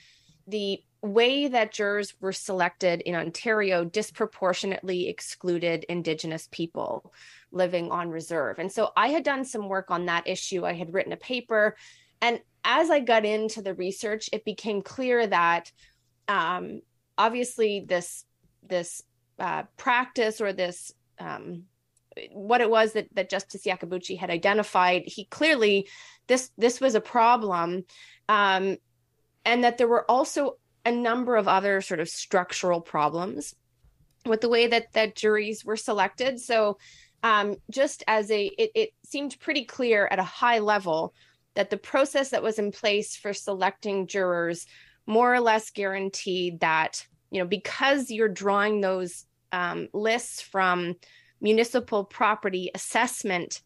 the 0.48 0.84
way 1.04 1.50
that 1.50 1.74
jurors 1.74 2.14
were 2.22 2.32
selected 2.32 3.02
in 3.02 3.14
Ontario 3.14 3.84
disproportionately 3.84 5.10
excluded 5.10 5.86
Indigenous 5.90 6.48
people 6.50 7.14
living 7.52 7.92
on 7.92 8.10
reserve. 8.10 8.58
And 8.58 8.72
so 8.72 8.92
I 8.96 9.10
had 9.10 9.24
done 9.24 9.44
some 9.44 9.68
work 9.68 9.92
on 9.92 10.06
that 10.06 10.28
issue. 10.28 10.66
I 10.66 10.74
had 10.74 10.94
written 10.94 11.12
a 11.12 11.18
paper. 11.18 11.76
And 12.22 12.40
as 12.64 12.90
I 12.90 13.02
got 13.02 13.26
into 13.26 13.62
the 13.62 13.74
research, 13.74 14.30
it 14.32 14.46
became 14.46 14.82
clear 14.82 15.28
that 15.28 15.72
um, 16.28 16.82
obviously 17.18 17.86
this 17.88 18.26
this 18.66 19.04
uh, 19.40 19.64
practice 19.76 20.40
or 20.40 20.54
this 20.54 20.94
um, 21.20 21.64
what 22.32 22.62
it 22.62 22.70
was 22.70 22.94
that, 22.94 23.08
that 23.16 23.30
Justice 23.30 23.66
Iacobucci 23.66 24.18
had 24.18 24.30
identified, 24.30 25.04
he 25.06 25.26
clearly 25.26 25.90
this 26.28 26.52
this 26.58 26.80
was 26.80 26.96
a 26.96 27.02
problem, 27.02 27.84
um, 28.30 28.78
and 29.44 29.64
that 29.66 29.78
there 29.78 29.88
were 29.88 30.10
also 30.10 30.58
a 30.86 30.92
number 30.92 31.36
of 31.36 31.48
other 31.48 31.82
sort 31.82 32.00
of 32.00 32.10
structural 32.10 32.82
problems 32.82 33.56
with 34.26 34.42
the 34.42 34.50
way 34.50 34.68
that 34.68 34.92
that 34.94 35.16
juries 35.16 35.66
were 35.66 35.78
selected. 35.78 36.40
So, 36.40 36.78
um, 37.24 37.56
just 37.72 38.04
as 38.08 38.30
a, 38.32 38.46
it, 38.46 38.72
it 38.76 38.90
seemed 39.06 39.40
pretty 39.40 39.64
clear 39.64 40.08
at 40.12 40.20
a 40.20 40.24
high 40.24 40.60
level 40.60 41.14
that 41.56 41.70
the 41.70 41.78
process 41.78 42.30
that 42.30 42.44
was 42.44 42.60
in 42.60 42.72
place 42.72 43.16
for 43.16 43.34
selecting 43.34 44.08
jurors 44.08 44.66
more 45.06 45.34
or 45.34 45.40
less 45.40 45.70
guaranteed 45.70 46.60
that 46.62 47.06
you 47.30 47.40
know 47.40 47.48
because 47.48 48.10
you're 48.10 48.30
drawing 48.30 48.82
those 48.82 49.26
um, 49.52 49.88
lists 49.94 50.42
from 50.42 50.96
municipal 51.42 52.04
property 52.04 52.72
assessment 52.74 53.62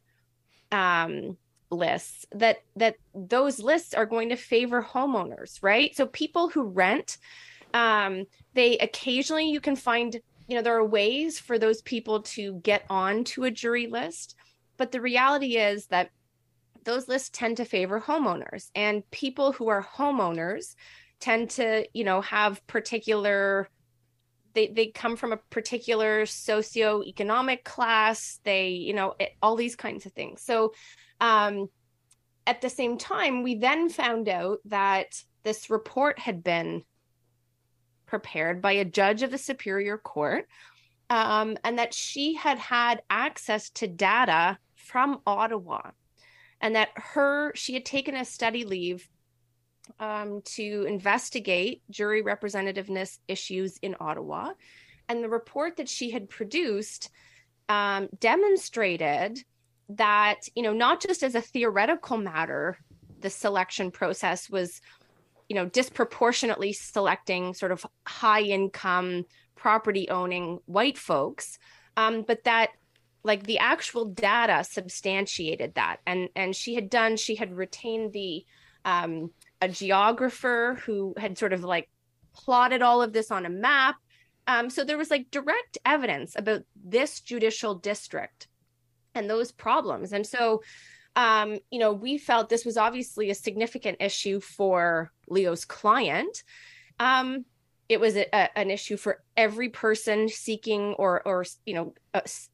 um, 0.72 1.38
lists 1.70 2.26
that 2.32 2.58
that 2.76 2.96
those 3.14 3.60
lists 3.60 3.94
are 3.94 4.06
going 4.06 4.30
to 4.30 4.36
favor 4.36 4.82
homeowners 4.82 5.60
right? 5.62 5.96
So 5.96 6.06
people 6.08 6.50
who 6.50 6.64
rent 6.64 7.18
um, 7.74 8.26
they 8.54 8.78
occasionally 8.78 9.50
you 9.50 9.60
can 9.60 9.76
find 9.76 10.20
you 10.48 10.56
know 10.56 10.62
there 10.62 10.78
are 10.78 10.86
ways 10.86 11.40
for 11.40 11.60
those 11.60 11.82
people 11.82 12.22
to 12.22 12.54
get 12.64 12.86
on 12.90 13.24
to 13.26 13.44
a 13.44 13.52
jury 13.52 13.88
list 13.88 14.36
but 14.78 14.92
the 14.92 15.02
reality 15.02 15.58
is 15.58 15.88
that 15.88 16.10
those 16.86 17.10
lists 17.10 17.30
tend 17.34 17.58
to 17.58 17.66
favor 17.66 18.00
homeowners 18.00 18.72
and 18.74 19.10
people 19.12 19.52
who 19.52 19.68
are 19.68 19.84
homeowners 19.84 20.76
tend 21.20 21.50
to 21.50 21.86
you 21.94 22.04
know 22.04 22.22
have 22.22 22.66
particular 22.68 23.68
they 24.58 24.68
they 24.68 24.88
come 24.88 25.16
from 25.16 25.34
a 25.34 25.38
particular 25.52 26.24
socioeconomic 26.24 27.64
class 27.64 28.40
they 28.44 28.70
you 28.70 28.94
know 28.94 29.14
it, 29.20 29.34
all 29.42 29.56
these 29.56 29.76
kinds 29.76 30.06
of 30.06 30.14
things. 30.14 30.42
So 30.42 30.74
um 31.20 31.70
at 32.46 32.62
the 32.62 32.70
same 32.70 32.98
time 32.98 33.44
we 33.44 33.56
then 33.56 33.90
found 33.90 34.30
out 34.30 34.60
that 34.66 35.24
this 35.44 35.70
report 35.70 36.20
had 36.20 36.44
been 36.44 36.84
prepared 38.06 38.62
by 38.62 38.74
a 38.74 38.86
judge 38.86 39.24
of 39.24 39.32
the 39.32 39.38
superior 39.38 39.98
court 39.98 40.48
um, 41.10 41.58
and 41.64 41.80
that 41.80 41.94
she 41.94 42.36
had 42.36 42.58
had 42.58 43.02
access 43.10 43.70
to 43.70 43.88
data 43.88 44.58
from 44.76 45.20
ottawa 45.26 45.82
and 46.62 46.76
that 46.76 46.90
her 46.96 47.52
she 47.56 47.74
had 47.74 47.86
taken 47.86 48.16
a 48.16 48.26
study 48.26 48.64
leave 48.64 49.08
um, 50.00 50.42
to 50.44 50.86
investigate 50.88 51.82
jury 51.90 52.22
representativeness 52.22 53.20
issues 53.28 53.78
in 53.82 53.96
Ottawa. 54.00 54.54
And 55.10 55.24
the 55.24 55.30
report 55.30 55.78
that 55.78 55.90
she 55.90 56.12
had 56.12 56.30
produced 56.30 57.10
um, 57.70 58.10
demonstrated 58.20 59.44
that, 59.90 60.42
you 60.56 60.64
know, 60.64 60.74
not 60.74 61.02
just 61.02 61.24
as 61.24 61.36
a 61.36 61.42
theoretical 61.42 62.18
matter, 62.18 62.78
the 63.20 63.30
selection 63.30 63.92
process 63.92 64.50
was, 64.50 64.82
you 65.50 65.56
know, 65.56 65.66
disproportionately 65.66 66.74
selecting 66.74 67.54
sort 67.54 67.72
of 67.72 67.86
high 68.06 68.42
income 68.42 69.26
property 69.56 70.10
owning 70.10 70.60
white 70.66 70.98
folks, 70.98 71.58
um, 71.96 72.24
but 72.28 72.44
that 72.44 72.72
like 73.24 73.44
the 73.44 73.60
actual 73.60 74.06
data 74.06 74.64
substantiated 74.64 75.76
that 75.76 75.98
and 76.06 76.30
and 76.36 76.56
she 76.56 76.76
had 76.76 76.90
done 76.90 77.18
she 77.18 77.36
had 77.36 77.54
retained 77.54 78.14
the 78.14 78.46
um, 78.86 79.32
a 79.62 79.68
geographer 79.68 80.80
who 80.86 81.14
had 81.18 81.38
sort 81.38 81.52
of 81.52 81.64
like 81.64 81.90
plotted 82.34 82.82
all 82.82 83.02
of 83.02 83.12
this 83.12 83.32
on 83.32 83.46
a 83.46 83.50
map. 83.50 83.96
Um, 84.46 84.70
so 84.70 84.86
there 84.86 84.98
was 84.98 85.12
like 85.12 85.30
direct 85.30 85.78
evidence 85.84 86.36
about 86.38 86.62
this 86.82 87.20
judicial 87.20 87.76
district 87.76 88.48
and 89.18 89.30
those 89.30 89.52
problems. 89.52 90.14
And 90.14 90.26
so, 90.26 90.62
um, 91.16 91.58
you 91.72 91.80
know, 91.80 91.94
we 91.94 92.18
felt 92.18 92.50
this 92.50 92.66
was 92.66 92.78
obviously 92.78 93.30
a 93.30 93.36
significant 93.36 93.98
issue 94.00 94.40
for 94.40 95.12
Leo's 95.28 95.66
client. 95.66 96.44
Um, 97.00 97.46
it 97.90 98.00
was 98.00 98.16
a, 98.16 98.28
a, 98.34 98.58
an 98.58 98.70
issue 98.70 98.98
for 98.98 99.24
every 99.36 99.70
person 99.70 100.30
seeking 100.30 100.94
or, 100.94 101.22
or 101.26 101.46
you 101.66 101.74
know, 101.74 101.94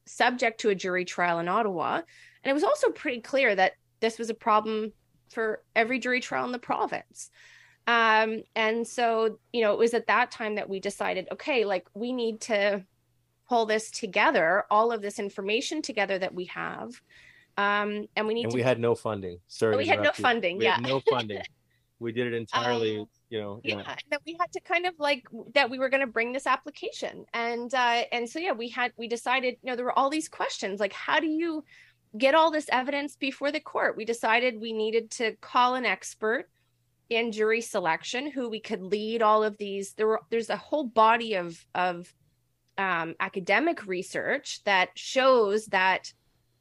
subject 0.06 0.60
to 0.60 0.70
a 0.70 0.74
jury 0.74 1.04
trial 1.04 1.38
in 1.40 1.48
Ottawa. 1.48 1.96
And 1.96 2.50
it 2.50 2.54
was 2.54 2.64
also 2.64 2.90
pretty 2.90 3.20
clear 3.20 3.54
that 3.54 3.72
this 4.00 4.18
was 4.18 4.30
a 4.30 4.34
problem 4.34 4.92
for 5.30 5.62
every 5.74 5.98
jury 5.98 6.20
trial 6.20 6.44
in 6.44 6.52
the 6.52 6.58
province. 6.58 7.30
Um, 7.86 8.42
and 8.54 8.86
so, 8.86 9.38
you 9.52 9.62
know, 9.62 9.72
it 9.72 9.78
was 9.78 9.92
at 9.92 10.06
that 10.06 10.30
time 10.30 10.54
that 10.54 10.68
we 10.68 10.80
decided, 10.80 11.28
okay, 11.32 11.64
like 11.64 11.86
we 11.94 12.12
need 12.12 12.40
to 12.42 12.84
pull 13.48 13.66
this 13.66 13.90
together, 13.90 14.64
all 14.70 14.92
of 14.92 15.02
this 15.02 15.18
information 15.18 15.82
together 15.82 16.18
that 16.18 16.34
we 16.34 16.46
have. 16.46 16.90
Um, 17.56 18.06
and 18.16 18.26
we 18.26 18.34
need 18.34 18.44
and 18.44 18.50
to. 18.52 18.56
we 18.56 18.62
had 18.62 18.80
no 18.80 18.94
funding. 18.94 19.38
Sorry. 19.46 19.76
We 19.76 19.86
had 19.86 20.02
no 20.02 20.12
funding. 20.12 20.58
We 20.58 20.64
yeah. 20.64 20.78
no 20.80 21.00
funding. 21.08 21.42
we 22.00 22.10
did 22.12 22.26
it 22.26 22.34
entirely, 22.34 22.98
um, 22.98 23.06
you 23.30 23.40
know. 23.40 23.60
Yeah. 23.62 23.76
yeah. 23.76 23.96
That 24.10 24.20
we 24.26 24.36
had 24.40 24.50
to 24.52 24.60
kind 24.60 24.86
of 24.86 24.94
like 24.98 25.24
that 25.54 25.70
we 25.70 25.78
were 25.78 25.88
going 25.88 26.00
to 26.00 26.06
bring 26.06 26.32
this 26.32 26.46
application. 26.46 27.24
And, 27.32 27.72
uh, 27.72 28.04
and 28.10 28.28
so, 28.28 28.38
yeah, 28.38 28.52
we 28.52 28.68
had, 28.68 28.92
we 28.96 29.06
decided, 29.06 29.56
you 29.62 29.70
know, 29.70 29.76
there 29.76 29.84
were 29.84 29.96
all 29.98 30.10
these 30.10 30.28
questions 30.28 30.80
like, 30.80 30.92
how 30.92 31.20
do 31.20 31.26
you, 31.26 31.64
get 32.16 32.34
all 32.34 32.50
this 32.50 32.68
evidence 32.70 33.16
before 33.16 33.50
the 33.50 33.60
court. 33.60 33.96
We 33.96 34.04
decided 34.04 34.60
we 34.60 34.72
needed 34.72 35.10
to 35.12 35.32
call 35.40 35.74
an 35.74 35.84
expert 35.84 36.48
in 37.10 37.32
jury 37.32 37.60
selection 37.60 38.30
who 38.30 38.48
we 38.48 38.60
could 38.60 38.82
lead 38.82 39.22
all 39.22 39.42
of 39.42 39.56
these. 39.58 39.92
There 39.94 40.06
were 40.06 40.20
there's 40.30 40.50
a 40.50 40.56
whole 40.56 40.84
body 40.84 41.34
of 41.34 41.64
of 41.74 42.12
um, 42.78 43.14
academic 43.20 43.86
research 43.86 44.62
that 44.64 44.90
shows 44.94 45.66
that 45.66 46.12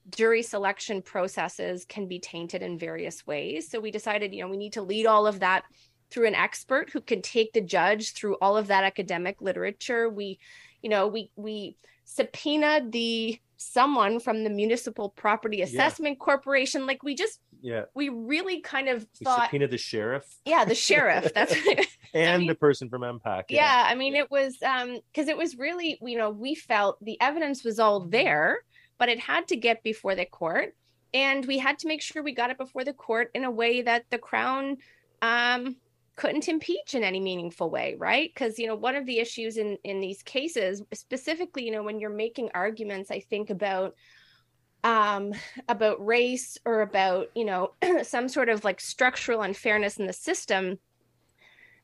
jury 0.10 0.43
selection 0.43 1.02
processes 1.02 1.86
can 1.86 2.08
be 2.08 2.19
tainted 2.19 2.62
in 2.62 2.78
various 2.78 3.26
ways. 3.26 3.69
So 3.69 3.80
we 3.80 3.91
decided, 3.91 4.34
you 4.34 4.43
know, 4.43 4.49
we 4.49 4.58
need 4.58 4.73
to 4.73 4.82
lead 4.82 5.06
all 5.06 5.26
of 5.26 5.39
that 5.39 5.63
through 6.10 6.28
an 6.28 6.36
expert 6.36 6.89
who 6.91 7.02
can 7.02 7.21
take 7.21 7.54
the 7.54 7.62
judge 7.62 8.13
through 8.13 8.36
all 8.41 8.58
of 8.58 8.67
that 8.67 8.84
academic 8.84 9.41
literature. 9.41 10.10
We, 10.10 10.39
you 10.82 10.89
know, 10.89 11.08
we 11.08 11.32
we 11.36 11.78
subpoenaed 12.06 12.91
the 12.91 13.39
someone 13.58 14.19
from 14.19 14.43
the 14.43 14.49
municipal 14.49 15.10
property 15.10 15.62
assessment 15.62 16.17
yeah. 16.19 16.26
corporation 16.26 16.86
like 16.86 17.02
we 17.02 17.15
just 17.15 17.39
yeah 17.62 17.84
we 17.95 18.10
really 18.10 18.60
kind 18.60 18.89
of 18.89 19.08
we 19.19 19.23
thought 19.23 19.43
subpoenaed 19.43 19.71
the 19.71 19.78
sheriff 19.78 20.26
yeah 20.45 20.65
the 20.65 20.76
sheriff 20.76 21.32
that's 21.34 21.56
and 22.13 22.30
I 22.30 22.38
mean, 22.38 22.47
the 22.47 22.56
person 22.56 22.89
from 22.89 23.02
MPAC 23.02 23.45
yeah. 23.49 23.84
yeah 23.84 23.84
i 23.88 23.95
mean 23.95 24.15
it 24.15 24.30
was 24.30 24.62
um 24.63 24.99
because 25.12 25.28
it 25.28 25.38
was 25.38 25.58
really 25.58 25.97
you 26.02 26.17
know 26.17 26.30
we 26.30 26.56
felt 26.56 27.04
the 27.04 27.19
evidence 27.21 27.63
was 27.63 27.80
all 27.80 28.02
there 28.02 28.60
but 28.97 29.10
it 29.10 29.19
had 29.19 29.47
to 29.47 29.56
get 29.56 29.84
before 29.84 30.15
the 30.15 30.26
court 30.26 30.76
and 31.13 31.45
we 31.45 31.58
had 31.58 31.80
to 31.80 31.88
make 31.88 32.02
sure 32.02 32.23
we 32.23 32.34
got 32.34 32.49
it 32.49 32.58
before 32.58 32.84
the 32.84 32.93
court 32.93 33.30
in 33.34 33.43
a 33.43 33.52
way 33.52 33.82
that 33.82 34.06
the 34.10 34.17
crown 34.17 34.78
um 35.21 35.76
couldn't 36.15 36.47
impeach 36.47 36.93
in 36.93 37.04
any 37.04 37.19
meaningful 37.19 37.69
way 37.69 37.95
right 37.97 38.32
because 38.34 38.60
you 38.60 38.67
know 38.67 38.76
one 38.76 38.95
of 38.95 39.06
the 39.06 39.19
issues 39.19 39.58
in 39.58 39.78
in 39.84 39.99
these 39.99 40.21
cases 40.21 40.84
specifically 40.93 41.65
you 41.65 41.71
know 41.71 41.84
when 41.84 41.99
you're 41.99 42.10
making 42.10 42.49
arguments 42.54 43.10
i 43.10 43.19
think 43.19 43.49
about 43.49 43.95
um 44.84 45.34
about 45.69 46.06
race 46.06 46.58
or 46.65 46.82
about 46.82 47.30
you 47.36 47.45
know 47.45 47.73
some 48.04 48.28
sort 48.28 48.49
of 48.49 48.63
like 48.63 48.80
structural 48.80 49.41
unfairness 49.41 49.97
in 49.97 50.06
the 50.06 50.13
system 50.13 50.78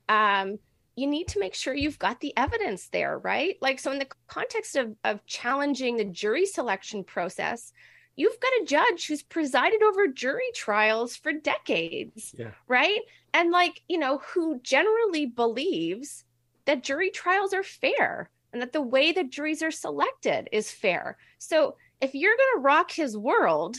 um 0.09 0.59
you 0.95 1.07
need 1.07 1.29
to 1.29 1.39
make 1.39 1.53
sure 1.55 1.73
you've 1.73 1.99
got 1.99 2.19
the 2.19 2.35
evidence 2.35 2.89
there, 2.89 3.17
right? 3.19 3.55
Like, 3.61 3.79
so 3.79 3.91
in 3.93 3.99
the 3.99 4.07
context 4.27 4.75
of, 4.75 4.95
of 5.05 5.25
challenging 5.25 5.95
the 5.95 6.03
jury 6.03 6.45
selection 6.45 7.05
process, 7.05 7.71
you've 8.17 8.39
got 8.41 8.51
a 8.61 8.65
judge 8.65 9.07
who's 9.07 9.23
presided 9.23 9.81
over 9.81 10.07
jury 10.07 10.51
trials 10.53 11.15
for 11.15 11.31
decades, 11.31 12.35
Yeah. 12.37 12.51
right? 12.67 12.99
And, 13.33 13.49
like, 13.49 13.81
you 13.87 13.97
know, 13.97 14.17
who 14.17 14.59
generally 14.59 15.25
believes 15.25 16.25
that 16.65 16.83
jury 16.83 17.11
trials 17.11 17.53
are 17.53 17.63
fair 17.63 18.29
and 18.51 18.61
that 18.61 18.73
the 18.73 18.81
way 18.81 19.13
that 19.13 19.29
juries 19.29 19.63
are 19.63 19.71
selected 19.71 20.49
is 20.51 20.69
fair. 20.69 21.17
So, 21.37 21.77
if 22.01 22.13
you're 22.13 22.35
going 22.35 22.55
to 22.55 22.61
rock 22.61 22.91
his 22.91 23.15
world 23.15 23.77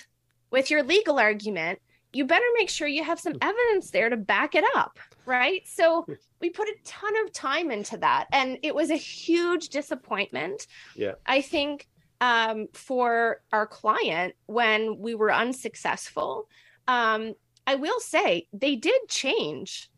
with 0.51 0.71
your 0.71 0.83
legal 0.83 1.19
argument, 1.19 1.81
you 2.12 2.25
better 2.25 2.44
make 2.57 2.68
sure 2.68 2.88
you 2.88 3.05
have 3.05 3.20
some 3.20 3.35
evidence 3.40 3.90
there 3.90 4.09
to 4.09 4.16
back 4.16 4.55
it 4.55 4.64
up, 4.75 4.99
right? 5.27 5.62
So 5.66 6.07
we 6.40 6.51
put 6.51 6.68
a 6.68 6.75
ton 6.85 7.12
of 7.25 7.33
time 7.33 7.70
into 7.70 7.96
that, 7.99 8.27
and 8.33 8.59
it 8.62 8.75
was 8.75 8.90
a 8.90 8.96
huge 8.96 9.68
disappointment. 9.68 10.66
Yeah. 10.96 11.12
I 11.27 11.40
think 11.40 11.87
um, 12.20 12.68
for 12.73 13.42
our 13.53 13.66
client 13.66 14.35
when 14.46 14.99
we 14.99 15.14
were 15.14 15.33
unsuccessful. 15.33 16.49
Um, 16.87 17.35
I 17.66 17.77
will 17.77 18.01
say 18.01 18.46
they 18.53 18.77
did 18.77 19.01
change 19.09 19.90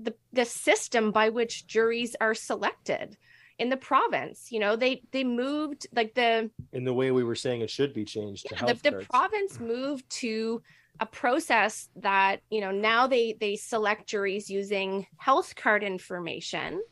the 0.00 0.14
the 0.32 0.44
system 0.44 1.10
by 1.10 1.28
which 1.28 1.66
juries 1.66 2.16
are 2.20 2.34
selected 2.34 3.16
in 3.58 3.68
the 3.68 3.76
province. 3.76 4.50
You 4.50 4.60
know, 4.60 4.76
they 4.76 5.02
they 5.12 5.24
moved 5.24 5.86
like 5.94 6.14
the 6.14 6.50
In 6.72 6.84
the 6.84 6.94
way 6.94 7.10
we 7.10 7.24
were 7.24 7.34
saying 7.34 7.60
it 7.60 7.70
should 7.70 7.92
be 7.92 8.04
changed 8.04 8.48
to 8.48 8.54
yeah, 8.54 8.72
the, 8.72 8.90
the 8.90 9.06
province 9.10 9.60
moved 9.60 10.08
to 10.10 10.62
a 11.00 11.06
process 11.06 11.88
that 11.96 12.40
you 12.50 12.60
know 12.60 12.70
now 12.70 13.06
they 13.06 13.36
they 13.40 13.56
select 13.56 14.08
juries 14.08 14.50
using 14.50 15.06
health 15.16 15.54
card 15.54 15.82
information 15.82 16.82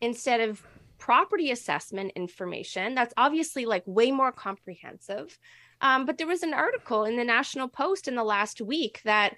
instead 0.00 0.40
of 0.40 0.62
property 0.98 1.50
assessment 1.50 2.12
information. 2.14 2.94
That's 2.94 3.14
obviously 3.16 3.66
like 3.66 3.82
way 3.86 4.10
more 4.10 4.32
comprehensive. 4.32 5.36
Um, 5.80 6.06
but 6.06 6.16
there 6.16 6.28
was 6.28 6.44
an 6.44 6.54
article 6.54 7.04
in 7.04 7.16
the 7.16 7.24
national 7.24 7.68
post 7.68 8.06
in 8.06 8.14
the 8.14 8.22
last 8.22 8.60
week 8.60 9.00
that 9.04 9.34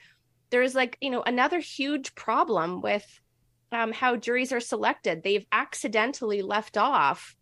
there's 0.51 0.75
like 0.75 0.99
you 1.01 1.11
know 1.11 1.23
another 1.23 1.59
huge 1.59 2.15
problem 2.15 2.81
with 2.83 3.07
um, 3.73 3.93
how 3.93 4.17
juries 4.17 4.53
are 4.53 4.61
selected. 4.61 5.23
They've 5.23 5.47
accidentally 5.53 6.43
left 6.43 6.77
off 6.77 7.37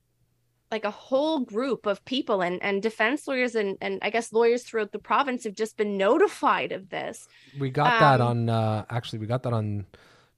like 0.73 0.85
a 0.85 0.91
whole 0.91 1.41
group 1.41 1.87
of 1.87 2.05
people 2.05 2.41
and, 2.43 2.61
and 2.63 2.83
defense 2.83 3.29
lawyers 3.29 3.55
and, 3.55 3.77
and 3.81 3.99
I 4.03 4.11
guess 4.11 4.33
lawyers 4.33 4.65
throughout 4.65 4.91
the 4.93 4.99
province 4.99 5.45
have 5.45 5.55
just 5.55 5.77
been 5.77 5.97
notified 5.99 6.73
of 6.73 6.89
this. 6.89 7.29
We 7.59 7.71
got 7.71 8.01
that 8.01 8.21
Um, 8.21 8.29
on 8.29 8.49
uh 8.49 8.85
actually 8.91 9.21
we 9.21 9.27
got 9.27 9.43
that 9.45 9.53
on 9.53 9.87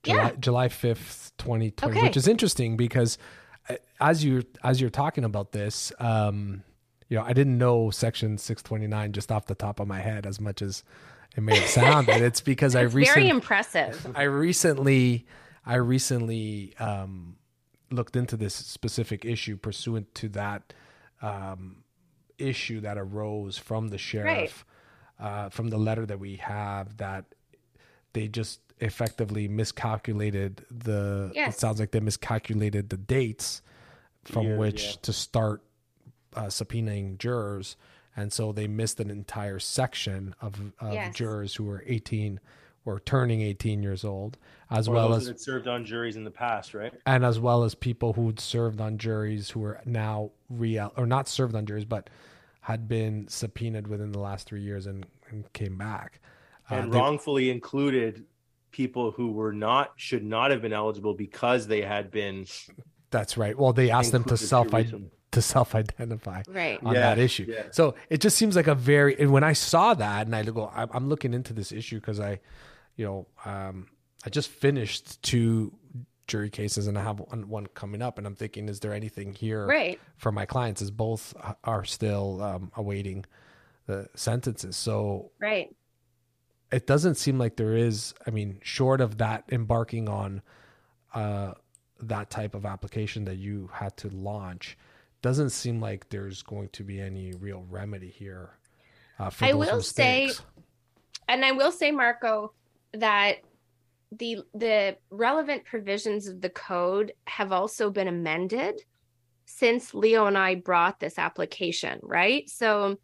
July 0.03 0.17
Yeah. 0.17 0.31
July 0.39 0.69
5th, 0.69 1.31
2020, 1.39 1.73
Okay. 1.99 2.03
which 2.07 2.17
is 2.17 2.29
interesting 2.29 2.77
because 2.77 3.17
uh, 3.71 3.77
as 4.01 4.23
you 4.25 4.43
as 4.63 4.81
you're 4.81 4.91
talking 4.91 5.25
about 5.25 5.53
this, 5.53 5.93
um 5.99 6.63
you 7.09 7.19
know, 7.19 7.25
I 7.25 7.33
didn't 7.35 7.59
know 7.59 7.91
section 7.91 8.39
629 8.39 9.13
just 9.13 9.31
off 9.31 9.47
the 9.47 9.55
top 9.55 9.79
of 9.79 9.87
my 9.87 10.01
head 10.01 10.27
as 10.27 10.41
much 10.41 10.63
as 10.63 10.83
it 11.37 11.43
may 11.43 11.55
have 11.57 11.69
sounded. 11.69 12.21
it's 12.23 12.41
because 12.41 12.75
I 12.75 12.83
It's 12.87 12.95
recently 12.95 13.23
very 13.23 13.29
impressive. 13.31 14.07
I 14.17 14.23
recently 14.23 15.27
I 15.67 15.77
recently 15.77 16.75
um, 16.79 17.37
looked 17.91 18.17
into 18.17 18.37
this 18.37 18.55
specific 18.55 19.25
issue 19.25 19.57
pursuant 19.57 20.15
to 20.15 20.29
that 20.31 20.73
um, 21.23 21.85
issue 22.39 22.81
that 22.81 22.99
arose 22.99 23.57
from 23.59 23.89
the 23.89 23.99
sheriff 23.99 24.65
uh, 25.21 25.49
from 25.49 25.69
the 25.69 25.79
letter 25.79 26.05
that 26.07 26.19
we 26.19 26.37
have 26.37 26.97
that 26.97 27.25
they 28.13 28.29
just 28.29 28.61
effectively 28.81 29.47
miscalculated 29.49 30.65
the 30.71 31.31
it 31.49 31.55
sounds 31.55 31.79
like 31.79 31.93
they 31.93 32.01
miscalculated 32.01 32.89
the 32.91 32.97
dates 32.97 33.63
from 34.25 34.47
Years, 34.47 34.59
which 34.59 34.85
yeah. 34.85 34.97
to 35.03 35.13
start 35.13 35.63
uh, 36.35 36.43
subpoenaing 36.45 37.19
jurors 37.19 37.77
and 38.17 38.33
so 38.33 38.53
they 38.53 38.67
missed 38.69 39.01
an 39.01 39.11
entire 39.11 39.59
section 39.59 40.35
of, 40.41 40.73
of 40.81 40.93
Yes. 40.93 41.15
jurors 41.15 41.55
who 41.55 41.65
were 41.65 41.83
18 41.87 42.41
or 42.87 43.01
turning 43.01 43.41
18 43.43 43.83
years 43.83 44.05
old 44.05 44.37
as 44.71 44.89
Or 44.89 44.95
well 44.95 45.09
those 45.11 45.23
as 45.23 45.27
that 45.29 45.41
served 45.41 45.67
on 45.69 45.85
juries 45.85 46.17
in 46.17 46.25
the 46.25 46.31
past, 46.31 46.75
right? 46.75 46.93
and 47.07 47.25
as 47.25 47.39
well 47.41 47.65
as 47.65 47.75
people 47.75 48.13
who'd 48.13 48.39
served 48.41 48.81
on 48.81 48.99
juries 48.99 49.51
who 49.51 49.65
are 49.65 49.81
now 49.87 50.31
real 50.51 50.93
or 50.97 51.07
not 51.07 51.29
served 51.29 51.55
on 51.55 51.67
juries 51.67 51.85
but 51.85 52.11
had 52.61 52.89
been 52.89 53.27
subpoenaed 53.29 53.87
within 53.87 54.13
the 54.13 54.19
last 54.19 54.47
three 54.47 54.63
years 54.63 54.87
and, 54.87 55.07
and 55.31 55.51
came 55.53 55.77
back 55.79 56.21
Uh, 56.71 56.77
and 56.77 56.93
they- 56.93 56.99
wrongfully 56.99 57.51
included 57.51 58.25
people 58.71 59.13
who 59.13 59.31
were 59.33 59.53
not 59.53 59.93
should 59.97 60.25
not 60.25 60.51
have 60.51 60.61
been 60.61 60.73
eligible 60.73 61.15
because 61.15 61.67
they 61.69 61.81
had 61.83 62.11
been 62.11 62.45
that's 63.11 63.37
right 63.37 63.57
well 63.57 63.73
they 63.73 63.91
asked 63.91 64.11
them 64.13 64.25
to 64.25 64.37
self 64.37 64.69
to 65.31 65.43
self 65.43 65.75
identify 65.75 66.43
Right. 66.49 66.79
on 66.85 66.95
Yeah, 66.95 67.01
that 67.01 67.19
issue. 67.19 67.47
yeah. 67.49 67.65
So 67.73 67.95
it 68.09 68.21
just 68.21 68.37
seems 68.37 68.55
like 68.55 68.69
a 68.69 68.75
very. 68.77 69.19
And 69.21 69.33
when 69.33 69.43
I 69.43 69.53
saw 69.53 69.93
that, 69.95 70.27
and 70.27 70.35
I 70.37 70.45
go, 70.45 70.71
I'm, 70.73 70.89
I'm 70.93 71.09
looking 71.09 71.35
into 71.35 71.53
this 71.53 71.73
issue 71.73 71.97
because 71.99 72.21
I, 72.21 72.39
you 72.97 73.05
know, 73.05 73.27
um, 73.45 73.89
I 74.25 74.31
just 74.31 74.49
finished 74.51 75.23
two 75.23 75.73
jury 76.27 76.49
cases 76.51 76.87
and 76.87 76.97
I 76.99 77.03
have 77.03 77.21
one, 77.21 77.49
one 77.49 77.67
coming 77.67 78.01
up, 78.03 78.17
and 78.19 78.27
I'm 78.27 78.35
thinking, 78.35 78.69
is 78.69 78.81
there 78.81 78.93
anything 78.95 79.35
here 79.35 79.67
Right. 79.67 80.01
for 80.17 80.33
my 80.33 80.47
clients? 80.47 80.81
As 80.81 80.91
both 80.91 81.35
are 81.65 81.85
still 81.85 82.43
um, 82.43 82.73
awaiting 82.77 83.25
the 83.87 84.09
sentences, 84.15 84.77
so 84.77 85.31
Right. 85.39 85.75
it 86.73 86.87
doesn't 86.87 87.17
seem 87.17 87.39
like 87.39 87.57
there 87.57 87.77
is. 87.77 88.15
I 88.27 88.31
mean, 88.31 88.61
short 88.63 89.01
of 89.03 89.19
that 89.19 89.45
embarking 89.53 90.09
on 90.09 90.41
uh, 91.13 91.55
that 92.01 92.29
type 92.31 92.55
of 92.55 92.65
application 92.67 93.25
that 93.27 93.37
you 93.37 93.69
had 93.73 93.97
to 93.99 94.09
launch, 94.09 94.77
doesn't 95.23 95.51
seem 95.51 95.81
like 95.81 96.09
there's 96.09 96.43
going 96.43 96.69
to 96.71 96.83
be 96.83 97.01
any 97.01 97.33
real 97.35 97.65
remedy 97.71 98.09
here. 98.11 98.51
Uh, 99.19 99.31
for 99.31 99.45
I 99.45 99.53
will 99.53 99.81
say- 99.83 100.31
And 101.29 101.45
I 101.45 101.53
will 101.53 101.71
say, 101.71 101.91
Marco, 101.93 102.53
that 102.95 103.37
the 104.13 104.39
the 104.55 104.97
relevant 105.11 105.65
provisions 105.65 106.29
of 106.29 106.41
the 106.41 106.51
code 106.51 107.13
have 107.27 107.53
also 107.53 107.91
been 107.91 108.09
amended 108.09 108.81
since 109.47 109.95
Leo 109.95 110.27
and 110.27 110.39
I 110.39 110.55
brought 110.55 111.01
this 111.01 111.19
application, 111.19 111.99
right? 112.03 112.49
So 112.49 112.99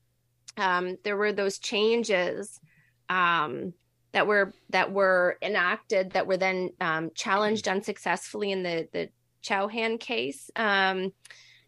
um, 0.57 0.97
there 1.05 1.17
were 1.17 1.33
those 1.33 1.59
changes 1.59 2.61
um, 3.09 3.75
that 4.13 4.27
were 4.27 4.53
that 4.71 4.93
were 4.93 5.37
enacted 5.43 6.13
that 6.13 6.27
were 6.27 6.37
then 6.37 6.71
um, 6.81 7.11
challenged 7.15 7.69
unsuccessfully 7.69 8.53
in 8.53 8.63
the 8.63 8.89
the 8.93 9.09
Chouhan 9.43 9.99
case, 9.99 10.51
um, 10.57 11.13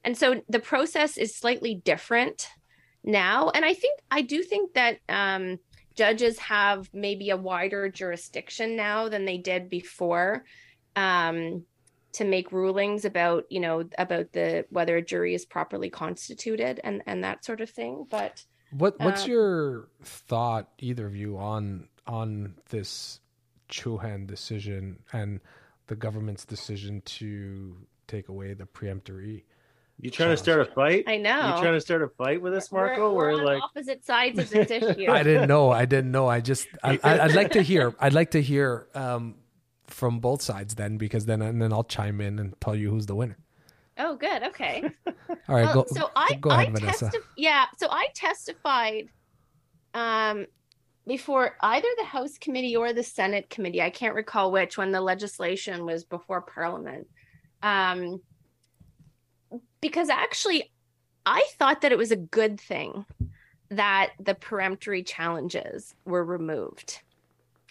and 0.05 0.17
so 0.17 0.43
the 0.49 0.61
process 0.61 1.17
is 1.17 1.35
slightly 1.35 1.75
different 1.75 2.49
now. 3.03 3.51
And 3.51 3.65
I 3.65 3.75
think 3.75 3.99
I 4.11 4.23
do 4.23 4.43
think 4.43 4.75
that 4.75 4.99
um, 5.09 5.59
judges 5.95 6.39
have 6.39 6.89
maybe 6.93 7.31
a 7.31 7.37
wider 7.37 7.89
jurisdiction 7.89 8.77
now 8.77 9.09
than 9.09 9.25
they 9.25 9.39
did 9.39 9.69
before. 9.69 10.45
Um, 10.97 11.65
to 12.13 12.25
make 12.25 12.53
rulings 12.53 13.07
about 13.07 13.47
you 13.49 13.59
know 13.59 13.89
about 13.97 14.33
the 14.33 14.67
whether 14.69 14.99
a 14.99 15.03
jury 15.03 15.35
is 15.35 15.47
properly 15.47 15.89
constituted 15.89 16.79
and 16.85 17.03
and 17.07 17.25
that 17.25 17.43
sort 17.43 17.63
of 17.63 17.71
thing 17.71 18.07
but 18.11 18.45
What 18.71 18.99
what's 19.01 19.25
Um, 19.25 19.31
your 19.31 19.89
thought, 20.03 20.71
either 20.79 21.07
of 21.07 21.15
you, 21.15 21.37
on 21.37 21.89
on 22.07 22.55
this 22.71 23.21
Chouhan 23.69 24.27
decision 24.27 25.03
and 25.13 25.41
the 25.89 25.97
government's 25.97 26.45
decision 26.45 27.03
to 27.03 27.77
take 28.07 28.29
away 28.29 28.55
the 28.55 28.65
preemptory? 28.65 29.45
You 30.03 30.11
trying 30.11 30.31
to 30.31 30.37
start 30.37 30.61
a 30.61 30.65
fight? 30.65 31.05
i 31.07 31.17
know 31.17 31.55
You 31.55 31.63
trying 31.63 31.75
to 31.75 31.81
start 31.81 32.03
a 32.03 32.09
fight 32.09 32.43
with 32.43 32.53
us, 32.55 32.71
Marco? 32.73 33.13
we're, 33.13 33.17
we're 33.17 33.33
We're, 33.35 33.39
on 33.41 33.45
like, 33.45 33.63
opposite 33.63 34.05
sides 34.05 34.39
of 34.39 34.51
this 34.51 34.71
issue 34.83 35.11
I 35.11 35.23
didn't 35.23 35.49
know. 35.49 35.71
I 35.71 35.85
didn't 35.87 36.11
know. 36.11 36.27
I 36.29 36.41
just 36.41 36.67
I, 36.83 36.99
I, 37.05 37.21
I'd 37.21 37.35
like 37.35 37.53
to 37.53 37.63
hear. 37.63 37.95
I'd 38.01 38.13
like 38.13 38.33
to 38.33 38.43
hear 38.43 38.89
um, 38.95 39.37
from 39.87 40.19
both 40.19 40.43
sides 40.43 40.75
then, 40.75 40.99
because 40.99 41.25
then 41.27 41.41
and 41.41 41.63
then 41.63 41.73
I'll 41.73 41.85
chime 41.85 42.21
in 42.21 42.39
and 42.41 42.61
tell 42.61 42.75
you 42.75 42.91
who's 42.91 43.07
the 43.07 43.15
winner. 43.15 43.39
oh 43.99 44.17
good 44.17 44.43
okay 44.43 44.91
All 45.07 45.55
right, 45.57 45.65
Well, 45.67 45.85
go. 45.85 45.87
so 45.93 46.11
I, 46.17 46.35
go 46.41 46.51
ahead, 46.51 46.69
I 46.69 46.71
Vanessa. 46.73 47.07
testi- 47.07 47.23
yeah, 47.37 47.67
so 47.79 47.87
I 47.91 48.09
testified 48.15 49.09
um, 49.95 50.47
before 51.07 51.57
either 51.61 51.89
the 51.99 52.05
House 52.05 52.39
committee 52.39 52.75
or 52.77 52.93
the 52.93 53.03
Senate 53.03 53.51
committee. 53.51 53.83
I 53.83 53.91
can't 53.91 54.15
recall 54.15 54.51
which 54.53 54.77
when 54.79 54.93
the 54.93 55.01
legislation 55.01 55.85
was 55.87 56.05
before 56.05 56.41
Parliament. 56.43 57.07
Um, 57.63 58.21
because 59.83 60.09
actually, 60.09 60.73
I 61.27 61.47
thought 61.59 61.83
that 61.83 61.93
it 61.93 61.99
was 61.99 62.11
a 62.11 62.17
good 62.17 62.59
thing 62.59 63.05
that 63.69 64.13
the 64.19 64.35
peremptory 64.35 65.03
challenges 65.03 65.95
were 66.07 66.25
removed. 66.25 67.01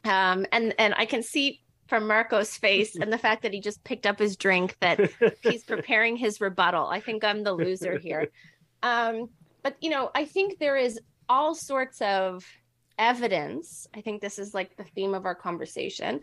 Um, 0.04 0.46
and 0.52 0.76
and 0.78 0.94
I 0.96 1.06
can 1.06 1.24
see 1.24 1.62
from 1.88 2.08
Marco's 2.08 2.56
face 2.56 2.96
and 2.96 3.12
the 3.12 3.18
fact 3.28 3.42
that 3.44 3.54
he 3.54 3.60
just 3.60 3.84
picked 3.84 4.06
up 4.06 4.20
his 4.20 4.38
drink 4.38 4.78
that 4.82 5.12
he's 5.42 5.64
preparing 5.68 6.16
his 6.16 6.40
rebuttal. 6.40 6.88
I 6.88 7.00
think 7.00 7.24
I'm 7.24 7.44
the 7.44 7.54
loser 7.54 7.98
here. 7.98 8.28
Um, 8.84 9.30
but 9.64 9.78
you 9.82 9.90
know, 9.90 10.12
I 10.14 10.26
think 10.26 10.60
there 10.60 10.78
is 10.78 11.00
all 11.30 11.56
sorts 11.56 12.02
of 12.02 12.46
evidence. 12.98 13.88
I 13.96 14.02
think 14.02 14.22
this 14.22 14.40
is 14.40 14.54
like 14.54 14.76
the 14.76 14.84
theme 14.84 15.14
of 15.14 15.26
our 15.26 15.36
conversation. 15.36 16.22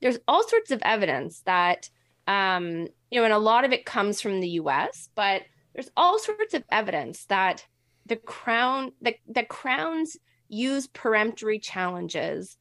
There's 0.00 0.18
all 0.28 0.46
sorts 0.46 0.70
of 0.70 0.82
evidence 0.82 1.40
that 1.46 1.88
Um, 2.26 2.88
you 3.10 3.20
know, 3.20 3.24
and 3.24 3.32
a 3.32 3.38
lot 3.38 3.64
of 3.64 3.72
it 3.72 3.84
comes 3.84 4.20
from 4.20 4.40
the 4.40 4.48
US, 4.50 5.08
but 5.14 5.42
there's 5.74 5.90
all 5.96 6.18
sorts 6.18 6.54
of 6.54 6.64
evidence 6.70 7.24
that 7.26 7.66
the 8.06 8.16
crown 8.16 8.92
the, 9.00 9.16
the 9.26 9.44
crowns 9.44 10.16
use 10.48 10.86
peremptory 10.86 11.58
challenges 11.58 12.56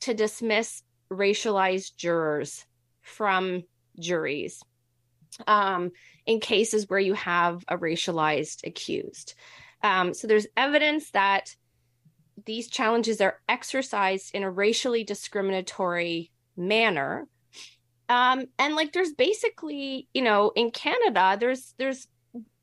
to 0.00 0.14
dismiss 0.14 0.82
racialized 1.10 1.96
jurors 1.96 2.64
from 3.02 3.62
juries 3.98 4.62
um, 5.46 5.92
in 6.26 6.40
cases 6.40 6.88
where 6.88 7.00
you 7.00 7.14
have 7.14 7.64
a 7.68 7.76
racialized 7.76 8.66
accused. 8.66 9.34
Um, 9.82 10.14
so 10.14 10.26
there's 10.26 10.46
evidence 10.56 11.10
that 11.10 11.54
these 12.44 12.68
challenges 12.68 13.20
are 13.20 13.40
exercised 13.48 14.34
in 14.34 14.42
a 14.42 14.50
racially 14.50 15.04
discriminatory 15.04 16.30
manner. 16.56 17.28
Um, 18.08 18.46
and 18.58 18.74
like 18.74 18.92
there's 18.92 19.12
basically, 19.12 20.08
you 20.14 20.22
know, 20.22 20.52
in 20.54 20.70
Canada, 20.70 21.36
there's 21.38 21.74
there's 21.78 22.06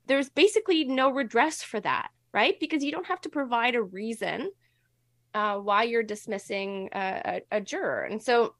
there's 0.06 0.28
basically 0.30 0.84
no 0.84 1.10
redress 1.10 1.62
for 1.62 1.80
that, 1.80 2.08
right? 2.32 2.58
Because 2.58 2.82
you 2.82 2.92
don't 2.92 3.06
have 3.06 3.20
to 3.22 3.28
provide 3.28 3.74
a 3.74 3.82
reason 3.82 4.50
uh, 5.34 5.56
why 5.58 5.82
you're 5.82 6.02
dismissing 6.02 6.88
a, 6.92 7.42
a, 7.50 7.56
a, 7.56 7.60
juror. 7.60 8.02
And 8.02 8.22
so 8.22 8.54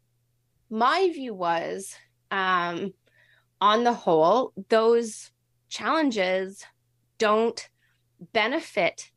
my 0.70 1.10
view 1.14 1.32
was, 1.32 1.94
um, 2.30 2.92
on 3.60 3.84
the 3.84 3.92
whole, 3.92 4.52
those 4.68 5.30
challenges 5.68 6.64
don't 7.18 7.68
benefit 8.32 9.10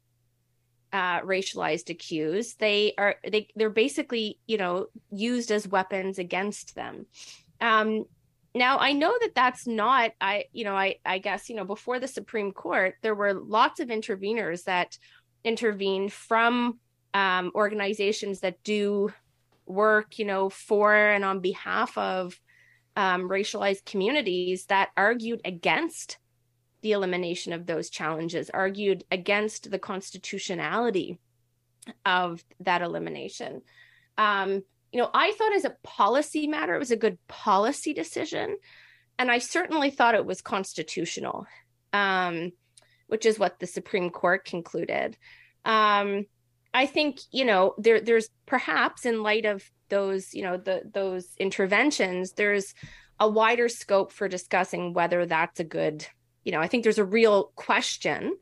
uh, 0.94 1.22
racialized 1.22 1.90
accused. 1.90 2.60
They 2.60 2.94
are 2.98 3.16
they 3.30 3.50
they're 3.56 3.70
basically 3.70 4.40
you 4.48 4.58
know 4.58 4.88
used 5.12 5.52
as 5.52 5.68
weapons 5.68 6.18
against 6.18 6.76
them. 6.76 7.06
Um, 7.62 8.06
now 8.56 8.78
I 8.80 8.94
know 8.94 9.16
that 9.22 9.36
that's 9.36 9.68
not 9.68 10.12
I 10.20 10.46
you 10.52 10.64
know 10.64 10.76
I 10.76 10.96
I 11.06 11.20
guess 11.20 11.50
you 11.50 11.56
know 11.56 11.66
before 11.66 12.00
the 12.00 12.08
Supreme 12.08 12.52
Court 12.52 12.96
there 13.02 13.16
were 13.16 13.34
lots 13.34 13.80
of 13.80 13.90
interveners 13.90 14.64
that 14.64 14.98
intervened 15.44 16.12
from 16.12 16.80
um, 17.14 17.52
organizations 17.56 18.40
that 18.42 18.64
do 18.64 19.14
work 19.66 20.18
you 20.18 20.26
know 20.26 20.50
for 20.50 20.94
and 20.94 21.24
on 21.24 21.40
behalf 21.40 21.98
of 21.98 22.40
um, 22.96 23.30
racialized 23.30 23.86
communities 23.86 24.66
that 24.66 24.90
argued 24.98 25.42
against 25.46 26.18
the 26.82 26.92
elimination 26.94 27.54
of 27.54 27.66
those 27.66 27.90
challenges, 27.90 28.50
argued 28.50 29.04
against 29.12 29.70
the 29.70 29.80
constitutionality 29.80 31.20
of 32.06 32.44
that 32.60 32.82
elimination. 32.82 33.62
Um, 34.18 34.64
you 34.98 35.04
know, 35.04 35.12
I 35.14 35.32
thought 35.34 35.54
as 35.54 35.64
a 35.64 35.78
policy 35.84 36.48
matter, 36.48 36.74
it 36.74 36.80
was 36.80 36.90
a 36.90 36.96
good 36.96 37.20
policy 37.28 37.94
decision. 37.94 38.58
And 39.20 39.30
I 39.30 39.38
certainly 39.38 39.92
thought 39.92 40.16
it 40.16 40.26
was 40.26 40.42
constitutional, 40.42 41.46
um, 41.94 42.52
which 43.06 43.24
is 43.24 43.38
what 43.38 43.60
the 43.60 43.68
Supreme 43.68 44.10
Court 44.10 44.44
concluded. 44.44 45.16
Um, 45.66 46.26
I 46.74 46.88
think, 46.88 47.20
you 47.32 47.46
know, 47.46 47.76
there 47.78 48.02
there's 48.02 48.30
perhaps 48.48 49.06
in 49.06 49.22
light 49.22 49.46
of 49.46 49.64
those, 49.90 50.34
you 50.34 50.42
know, 50.42 50.58
the 50.58 50.82
those 50.92 51.28
interventions, 51.38 52.32
there's 52.32 52.74
a 53.20 53.30
wider 53.30 53.70
scope 53.70 54.12
for 54.12 54.28
discussing 54.28 54.94
whether 54.94 55.28
that's 55.28 55.60
a 55.60 55.64
good 55.64 56.08
you 56.44 56.52
know, 56.52 56.60
I 56.60 56.68
think 56.68 56.84
there's 56.84 56.98
a 56.98 57.06
real 57.06 57.52
question 57.56 58.36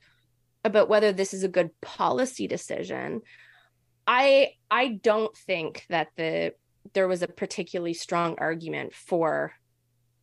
about 0.63 0.88
whether 0.88 1.12
this 1.12 1.34
is 1.34 1.44
a 1.44 1.50
good 1.50 1.72
policy 1.82 2.48
decision. 2.48 3.24
I 4.08 4.54
I 4.70 4.88
don't 4.88 5.36
think 5.36 5.86
that 5.89 6.10
the 6.15 6.54
there 6.94 7.08
was 7.08 7.22
a 7.22 7.28
particularly 7.28 7.94
strong 7.94 8.36
argument 8.38 8.94
for 8.94 9.54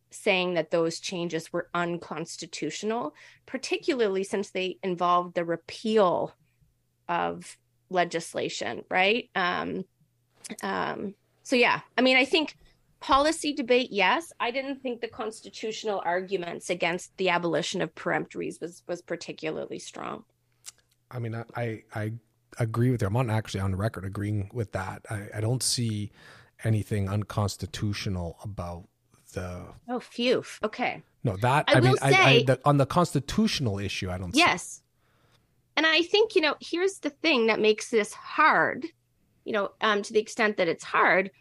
saying 0.09 0.53
that 0.53 0.71
those 0.71 0.99
changes 0.99 1.51
were 1.51 1.69
unconstitutional, 1.73 3.13
particularly 3.45 4.23
since 4.23 4.51
they 4.51 4.77
involved 4.83 5.35
the 5.35 5.43
repeal 5.43 6.33
of 7.09 7.57
legislation, 7.89 8.83
right? 8.89 9.29
Um, 9.35 9.83
um, 10.61 11.15
so 11.41 11.55
yeah, 11.55 11.81
I 11.97 12.01
mean, 12.01 12.15
I 12.15 12.25
think 12.25 12.55
policy 13.03 13.53
debate 13.53 13.89
yes 13.91 14.31
i 14.39 14.49
didn't 14.49 14.81
think 14.81 15.01
the 15.01 15.07
constitutional 15.09 16.01
arguments 16.05 16.69
against 16.69 17.11
the 17.17 17.27
abolition 17.27 17.81
of 17.81 17.93
peremptories 17.95 18.61
was 18.61 18.81
was 18.87 19.01
particularly 19.01 19.77
strong 19.77 20.23
i 21.11 21.19
mean 21.19 21.35
i 21.35 21.43
i, 21.57 21.83
I 21.93 22.13
agree 22.59 22.91
with 22.91 23.01
you. 23.01 23.07
I'm 23.07 23.13
not 23.13 23.29
actually 23.29 23.61
on 23.61 23.75
record 23.75 24.05
agreeing 24.05 24.49
with 24.53 24.71
that. 24.73 25.05
I, 25.09 25.27
I 25.35 25.41
don't 25.41 25.63
see 25.63 26.11
anything 26.63 27.09
unconstitutional 27.09 28.37
about 28.43 28.87
the 29.33 29.65
oh 29.89 29.99
phew. 29.99 30.43
Okay. 30.63 31.01
No 31.23 31.35
that 31.37 31.65
i, 31.67 31.75
I 31.75 31.79
mean 31.79 31.97
say, 31.97 32.13
I, 32.13 32.29
I 32.29 32.43
the, 32.43 32.59
on 32.65 32.77
the 32.77 32.85
constitutional 32.85 33.79
issue 33.79 34.09
i 34.11 34.17
don't 34.17 34.35
yes. 34.35 34.81
And 35.75 35.85
i 35.85 36.01
think 36.03 36.35
you 36.35 36.41
know 36.41 36.55
here's 36.59 36.99
the 36.99 37.09
thing 37.09 37.47
that 37.47 37.59
makes 37.59 37.89
this 37.89 38.13
hard 38.13 38.85
you 39.43 39.53
know 39.53 39.71
um, 39.81 40.01
to 40.03 40.13
the 40.13 40.19
extent 40.19 40.57
that 40.57 40.67
it's 40.67 40.83
hard. 40.83 41.31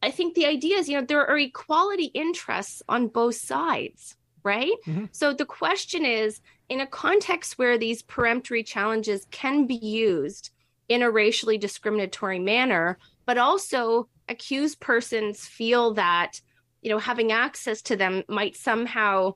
I 0.00 0.12
think 0.12 0.34
the 0.34 0.46
idea 0.46 0.76
is, 0.76 0.88
you 0.88 0.96
know, 0.96 1.04
there 1.04 1.26
are 1.26 1.36
equality 1.36 2.04
interests 2.14 2.84
on 2.88 3.08
both 3.08 3.34
sides, 3.34 4.14
right? 4.44 4.70
Mm-hmm. 4.86 5.06
So 5.10 5.32
the 5.32 5.44
question 5.44 6.04
is 6.04 6.40
in 6.68 6.80
a 6.80 6.86
context 6.86 7.58
where 7.58 7.78
these 7.78 8.02
peremptory 8.02 8.62
challenges 8.62 9.26
can 9.30 9.66
be 9.66 9.76
used 9.76 10.50
in 10.88 11.02
a 11.02 11.10
racially 11.10 11.58
discriminatory 11.58 12.38
manner, 12.38 12.98
but 13.26 13.38
also 13.38 14.08
accused 14.28 14.80
persons 14.80 15.46
feel 15.46 15.94
that, 15.94 16.40
you 16.82 16.90
know, 16.90 16.98
having 16.98 17.32
access 17.32 17.82
to 17.82 17.96
them 17.96 18.22
might 18.28 18.56
somehow 18.56 19.34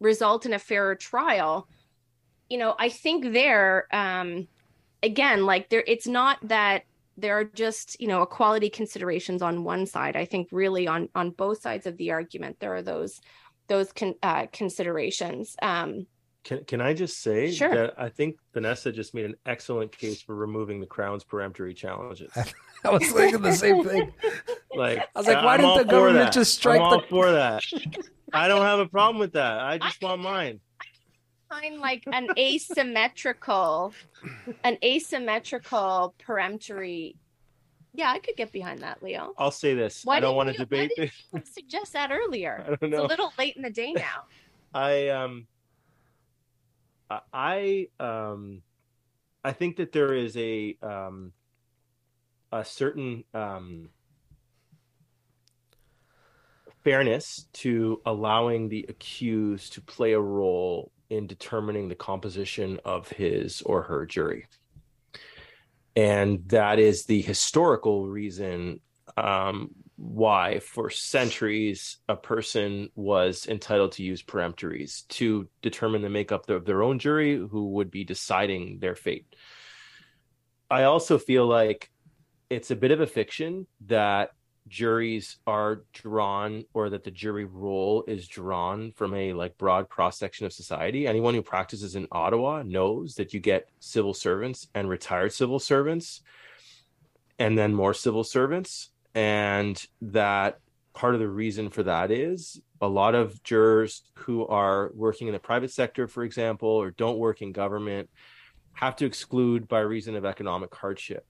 result 0.00 0.46
in 0.46 0.52
a 0.52 0.58
fairer 0.58 0.94
trial. 0.94 1.68
You 2.48 2.58
know, 2.58 2.74
I 2.78 2.88
think 2.88 3.32
there, 3.32 3.86
um, 3.92 4.48
again, 5.02 5.46
like 5.46 5.70
there, 5.70 5.84
it's 5.86 6.06
not 6.06 6.38
that 6.48 6.84
there 7.16 7.38
are 7.38 7.44
just 7.44 8.00
you 8.00 8.08
know 8.08 8.22
equality 8.22 8.68
considerations 8.68 9.40
on 9.40 9.62
one 9.62 9.86
side 9.86 10.16
i 10.16 10.24
think 10.24 10.48
really 10.50 10.88
on 10.88 11.08
on 11.14 11.30
both 11.30 11.60
sides 11.60 11.86
of 11.86 11.96
the 11.96 12.10
argument 12.10 12.58
there 12.58 12.74
are 12.74 12.82
those 12.82 13.20
those 13.68 13.92
con, 13.92 14.14
uh, 14.22 14.46
considerations 14.52 15.56
um 15.62 16.06
can, 16.44 16.62
can 16.64 16.80
I 16.80 16.92
just 16.92 17.22
say 17.22 17.50
sure. 17.50 17.74
that 17.74 17.94
I 17.96 18.10
think 18.10 18.36
Vanessa 18.52 18.92
just 18.92 19.14
made 19.14 19.24
an 19.24 19.34
excellent 19.46 19.96
case 19.96 20.20
for 20.20 20.34
removing 20.34 20.78
the 20.78 20.86
crown's 20.86 21.24
peremptory 21.24 21.72
challenges. 21.72 22.30
I 22.84 22.90
was 22.90 23.10
thinking 23.10 23.40
the 23.40 23.52
same 23.52 23.84
thing. 23.84 24.12
Like 24.76 24.98
I 25.14 25.20
was 25.20 25.28
like, 25.28 25.44
why 25.44 25.56
didn't 25.56 25.78
the 25.78 25.84
government 25.84 26.32
just 26.32 26.54
strike 26.54 26.80
I'm 26.80 26.90
the... 26.90 26.96
all 26.96 27.02
for 27.08 27.30
that? 27.30 27.62
I 28.32 28.48
don't 28.48 28.62
have 28.62 28.80
a 28.80 28.88
problem 28.88 29.20
with 29.20 29.34
that. 29.34 29.60
I 29.60 29.78
just 29.78 30.02
want 30.02 30.20
mine 30.20 30.58
I 30.80 31.60
find 31.60 31.78
like 31.78 32.02
an 32.12 32.26
asymmetrical, 32.36 33.92
an 34.64 34.78
asymmetrical 34.82 36.12
peremptory. 36.18 37.14
Yeah, 37.92 38.10
I 38.10 38.18
could 38.18 38.34
get 38.34 38.50
behind 38.50 38.80
that, 38.80 39.00
Leo. 39.00 39.32
I'll 39.38 39.52
say 39.52 39.74
this. 39.74 40.00
Why 40.02 40.16
I 40.16 40.20
don't 40.20 40.34
want 40.34 40.50
to 40.50 40.58
debate 40.58 40.90
this. 40.96 41.12
Suggest 41.44 41.92
that 41.92 42.10
earlier. 42.10 42.64
I 42.66 42.74
don't 42.74 42.90
know. 42.90 43.04
It's 43.04 43.04
a 43.04 43.06
little 43.06 43.32
late 43.38 43.54
in 43.54 43.62
the 43.62 43.70
day 43.70 43.92
now. 43.92 44.24
I 44.74 45.10
um, 45.10 45.46
I 47.10 47.88
um, 48.00 48.62
I 49.42 49.52
think 49.52 49.76
that 49.76 49.92
there 49.92 50.14
is 50.14 50.36
a 50.36 50.76
um, 50.82 51.32
a 52.52 52.64
certain 52.64 53.24
um 53.34 53.90
fairness 56.82 57.46
to 57.54 58.00
allowing 58.04 58.68
the 58.68 58.84
accused 58.88 59.72
to 59.72 59.80
play 59.80 60.12
a 60.12 60.20
role 60.20 60.92
in 61.08 61.26
determining 61.26 61.88
the 61.88 61.94
composition 61.94 62.78
of 62.84 63.08
his 63.08 63.62
or 63.62 63.82
her 63.82 64.04
jury. 64.04 64.46
And 65.96 66.46
that 66.48 66.78
is 66.78 67.06
the 67.06 67.22
historical 67.22 68.06
reason 68.06 68.80
um, 69.16 69.70
why, 69.96 70.58
for 70.58 70.90
centuries, 70.90 71.98
a 72.08 72.16
person 72.16 72.90
was 72.94 73.46
entitled 73.46 73.92
to 73.92 74.02
use 74.02 74.22
peremptories 74.22 75.06
to 75.08 75.48
determine 75.62 76.02
the 76.02 76.10
makeup 76.10 76.48
of 76.50 76.64
their 76.64 76.82
own 76.82 76.98
jury 76.98 77.36
who 77.36 77.70
would 77.70 77.90
be 77.90 78.04
deciding 78.04 78.78
their 78.80 78.96
fate. 78.96 79.26
I 80.70 80.84
also 80.84 81.18
feel 81.18 81.46
like 81.46 81.90
it's 82.50 82.70
a 82.70 82.76
bit 82.76 82.90
of 82.90 83.00
a 83.00 83.06
fiction 83.06 83.66
that 83.86 84.30
juries 84.66 85.36
are 85.46 85.84
drawn 85.92 86.64
or 86.72 86.90
that 86.90 87.04
the 87.04 87.10
jury 87.10 87.44
roll 87.44 88.04
is 88.08 88.26
drawn 88.26 88.92
from 88.92 89.14
a 89.14 89.32
like 89.34 89.58
broad 89.58 89.88
cross 89.90 90.18
section 90.18 90.46
of 90.46 90.54
society 90.54 91.06
anyone 91.06 91.34
who 91.34 91.42
practices 91.42 91.96
in 91.96 92.08
ottawa 92.10 92.62
knows 92.64 93.16
that 93.16 93.34
you 93.34 93.40
get 93.40 93.68
civil 93.78 94.14
servants 94.14 94.66
and 94.74 94.88
retired 94.88 95.30
civil 95.30 95.58
servants 95.58 96.22
and 97.38 97.58
then 97.58 97.74
more 97.74 97.92
civil 97.92 98.24
servants 98.24 98.88
and 99.14 99.84
that 100.00 100.58
part 100.94 101.14
of 101.14 101.20
the 101.20 101.28
reason 101.28 101.70
for 101.70 101.82
that 101.82 102.10
is 102.10 102.60
a 102.80 102.88
lot 102.88 103.14
of 103.14 103.42
jurors 103.42 104.02
who 104.16 104.46
are 104.46 104.90
working 104.94 105.26
in 105.26 105.32
the 105.32 105.40
private 105.40 105.70
sector 105.70 106.06
for 106.06 106.22
example 106.22 106.68
or 106.68 106.90
don't 106.90 107.18
work 107.18 107.42
in 107.42 107.52
government 107.52 108.08
have 108.74 108.96
to 108.96 109.06
exclude 109.06 109.66
by 109.68 109.80
reason 109.80 110.16
of 110.16 110.24
economic 110.24 110.74
hardship 110.74 111.26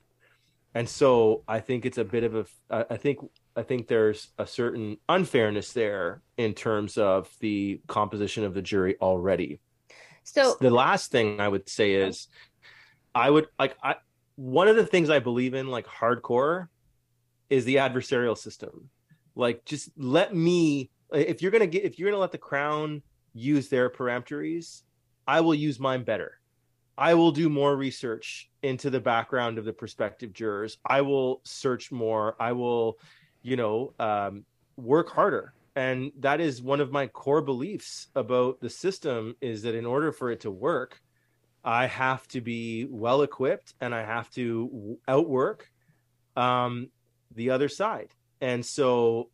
and 0.74 0.88
so 0.88 1.44
I 1.46 1.60
think 1.60 1.86
it's 1.86 1.98
a 1.98 2.04
bit 2.04 2.24
of 2.24 2.34
a. 2.34 2.86
I 2.90 2.96
think 2.96 3.20
I 3.54 3.62
think 3.62 3.86
there's 3.86 4.28
a 4.38 4.46
certain 4.46 4.96
unfairness 5.08 5.72
there 5.72 6.20
in 6.36 6.52
terms 6.52 6.98
of 6.98 7.30
the 7.38 7.80
composition 7.86 8.42
of 8.42 8.54
the 8.54 8.62
jury 8.62 8.96
already. 9.00 9.60
So 10.24 10.56
the 10.60 10.70
last 10.70 11.12
thing 11.12 11.40
I 11.40 11.46
would 11.46 11.68
say 11.68 11.94
is, 11.94 12.26
I 13.14 13.30
would 13.30 13.46
like 13.56 13.76
I 13.82 13.96
one 14.34 14.66
of 14.66 14.74
the 14.74 14.86
things 14.86 15.10
I 15.10 15.20
believe 15.20 15.54
in 15.54 15.68
like 15.68 15.86
hardcore 15.86 16.66
is 17.50 17.64
the 17.64 17.76
adversarial 17.76 18.36
system. 18.36 18.90
Like 19.34 19.64
just 19.64 19.90
let 19.96 20.34
me 20.34 20.90
if 21.12 21.42
you're 21.42 21.50
gonna 21.50 21.66
get 21.66 21.84
if 21.84 21.98
you're 21.98 22.10
gonna 22.10 22.20
let 22.20 22.32
the 22.32 22.38
crown 22.38 23.02
use 23.34 23.68
their 23.68 23.90
peremptories, 23.90 24.82
I 25.26 25.40
will 25.40 25.54
use 25.54 25.80
mine 25.80 26.04
better. 26.04 26.40
I 26.96 27.14
will 27.14 27.32
do 27.32 27.48
more 27.48 27.76
research 27.76 28.50
into 28.62 28.88
the 28.88 29.00
background 29.00 29.58
of 29.58 29.64
the 29.64 29.72
prospective 29.72 30.32
jurors. 30.32 30.78
I 30.86 31.00
will 31.00 31.40
search 31.44 31.90
more. 31.90 32.36
I 32.38 32.52
will, 32.52 32.98
you 33.42 33.56
know, 33.56 33.94
um, 33.98 34.44
work 34.76 35.10
harder. 35.10 35.54
And 35.76 36.12
that 36.20 36.40
is 36.40 36.62
one 36.62 36.80
of 36.80 36.92
my 36.92 37.08
core 37.08 37.42
beliefs 37.42 38.08
about 38.14 38.60
the 38.60 38.70
system 38.70 39.34
is 39.40 39.62
that 39.62 39.74
in 39.74 39.84
order 39.84 40.12
for 40.12 40.30
it 40.30 40.40
to 40.42 40.52
work, 40.52 41.00
I 41.64 41.86
have 41.86 42.28
to 42.28 42.40
be 42.40 42.86
well 42.88 43.22
equipped 43.22 43.74
and 43.80 43.92
I 43.92 44.04
have 44.04 44.30
to 44.32 44.98
outwork 45.08 45.68
um, 46.36 46.90
the 47.34 47.50
other 47.50 47.68
side. 47.68 48.10
And 48.40 48.64
so 48.64 49.30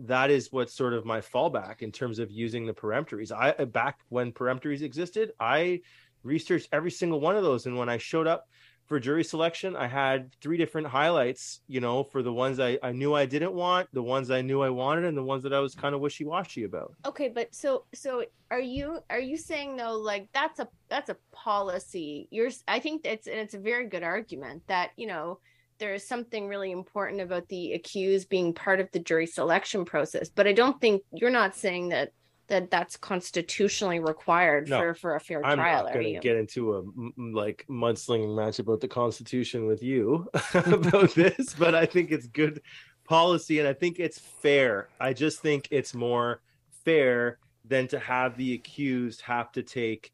that 0.00 0.30
is 0.30 0.48
what's 0.50 0.74
sort 0.74 0.94
of 0.94 1.04
my 1.04 1.20
fallback 1.20 1.82
in 1.82 1.92
terms 1.92 2.18
of 2.18 2.30
using 2.30 2.66
the 2.66 2.72
peremptories. 2.72 3.32
I 3.32 3.50
uh, 3.50 3.66
back 3.66 3.98
when 4.08 4.32
peremptories 4.32 4.82
existed, 4.82 5.32
I 5.38 5.80
researched 6.22 6.68
every 6.72 6.90
single 6.90 7.20
one 7.20 7.36
of 7.36 7.42
those. 7.42 7.66
And 7.66 7.76
when 7.76 7.88
I 7.88 7.98
showed 7.98 8.26
up 8.26 8.46
for 8.86 8.98
jury 8.98 9.22
selection, 9.22 9.76
I 9.76 9.86
had 9.86 10.34
three 10.40 10.56
different 10.56 10.88
highlights, 10.88 11.60
you 11.68 11.80
know, 11.80 12.02
for 12.02 12.22
the 12.22 12.32
ones 12.32 12.58
I, 12.58 12.78
I 12.82 12.92
knew 12.92 13.14
I 13.14 13.24
didn't 13.24 13.52
want, 13.52 13.88
the 13.92 14.02
ones 14.02 14.30
I 14.30 14.42
knew 14.42 14.62
I 14.62 14.70
wanted, 14.70 15.04
and 15.04 15.16
the 15.16 15.22
ones 15.22 15.44
that 15.44 15.52
I 15.52 15.60
was 15.60 15.74
kind 15.74 15.94
of 15.94 16.00
wishy 16.00 16.24
washy 16.24 16.64
about. 16.64 16.94
Okay, 17.06 17.28
but 17.28 17.54
so 17.54 17.84
so 17.94 18.24
are 18.50 18.60
you 18.60 18.98
are 19.08 19.20
you 19.20 19.36
saying 19.36 19.76
though 19.76 19.96
like 19.96 20.28
that's 20.32 20.58
a 20.60 20.68
that's 20.88 21.10
a 21.10 21.16
policy? 21.30 22.26
You're 22.30 22.50
I 22.66 22.80
think 22.80 23.02
it's 23.04 23.26
and 23.26 23.38
it's 23.38 23.54
a 23.54 23.60
very 23.60 23.86
good 23.86 24.02
argument 24.02 24.62
that, 24.66 24.90
you 24.96 25.06
know, 25.06 25.38
there 25.80 25.94
is 25.94 26.06
something 26.06 26.46
really 26.46 26.70
important 26.70 27.20
about 27.20 27.48
the 27.48 27.72
accused 27.72 28.28
being 28.28 28.54
part 28.54 28.78
of 28.78 28.88
the 28.92 29.00
jury 29.00 29.26
selection 29.26 29.84
process. 29.84 30.28
But 30.28 30.46
I 30.46 30.52
don't 30.52 30.80
think 30.80 31.02
you're 31.12 31.30
not 31.30 31.56
saying 31.56 31.88
that 31.88 32.12
that 32.46 32.70
that's 32.70 32.96
constitutionally 32.96 34.00
required 34.00 34.68
no, 34.68 34.78
for 34.78 34.94
for 34.94 35.14
a 35.16 35.20
fair 35.20 35.44
I'm 35.44 35.56
trial. 35.56 35.86
I'm 35.86 35.94
going 35.94 36.14
to 36.14 36.20
get 36.20 36.36
into 36.36 36.76
a 36.76 36.82
like 37.16 37.64
mudslinging 37.68 38.36
match 38.36 38.58
about 38.58 38.80
the 38.80 38.88
Constitution 38.88 39.66
with 39.66 39.82
you 39.82 40.28
about 40.54 41.14
this, 41.14 41.54
but 41.54 41.74
I 41.74 41.86
think 41.86 42.10
it's 42.10 42.26
good 42.26 42.60
policy 43.04 43.58
and 43.58 43.66
I 43.66 43.72
think 43.72 43.98
it's 43.98 44.18
fair. 44.18 44.88
I 45.00 45.12
just 45.12 45.40
think 45.40 45.68
it's 45.70 45.94
more 45.94 46.42
fair 46.84 47.38
than 47.64 47.88
to 47.88 47.98
have 47.98 48.36
the 48.36 48.54
accused 48.54 49.22
have 49.22 49.52
to 49.52 49.62
take 49.62 50.12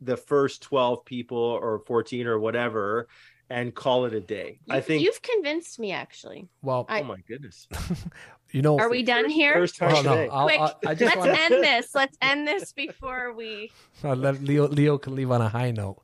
the 0.00 0.16
first 0.16 0.62
12 0.62 1.04
people 1.04 1.38
or 1.38 1.80
14 1.86 2.26
or 2.26 2.38
whatever 2.38 3.08
and 3.50 3.74
call 3.74 4.04
it 4.04 4.12
a 4.12 4.20
day. 4.20 4.60
You, 4.66 4.74
I 4.74 4.80
think 4.80 5.02
you've 5.02 5.22
convinced 5.22 5.78
me 5.78 5.92
actually. 5.92 6.48
Well, 6.62 6.86
I, 6.88 7.00
oh 7.00 7.04
my 7.04 7.18
goodness. 7.26 7.66
you 8.50 8.62
know, 8.62 8.78
are 8.78 8.90
we 8.90 9.02
done 9.02 9.24
first, 9.24 9.34
here? 9.34 9.54
First 9.54 9.76
time 9.76 9.92
well, 9.92 10.02
no, 10.02 10.44
Quick, 10.44 10.60
I'll, 10.60 10.78
I 10.86 10.94
just 10.94 11.16
let's 11.16 11.16
wanna... 11.16 11.32
end 11.32 11.64
this. 11.64 11.94
Let's 11.94 12.16
end 12.20 12.46
this 12.46 12.72
before 12.72 13.32
we. 13.32 13.72
Let 14.02 14.42
Leo 14.42 14.68
Leo 14.68 14.98
can 14.98 15.14
leave 15.14 15.30
on 15.30 15.40
a 15.40 15.48
high 15.48 15.70
note. 15.70 16.02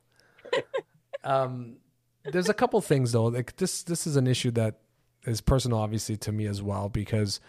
um, 1.23 1.77
there's 2.23 2.49
a 2.49 2.53
couple 2.53 2.81
things 2.81 3.11
though. 3.11 3.25
Like 3.25 3.55
this, 3.57 3.83
this 3.83 4.07
is 4.07 4.15
an 4.15 4.27
issue 4.27 4.51
that 4.51 4.75
is 5.25 5.41
personal, 5.41 5.79
obviously, 5.79 6.17
to 6.17 6.31
me 6.31 6.45
as 6.47 6.61
well, 6.61 6.89
because 6.89 7.39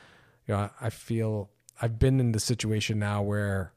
you 0.46 0.54
know 0.54 0.70
I 0.80 0.90
feel 0.90 1.50
I've 1.80 1.98
been 1.98 2.20
in 2.20 2.32
the 2.32 2.40
situation 2.40 2.98
now 2.98 3.22
where 3.22 3.72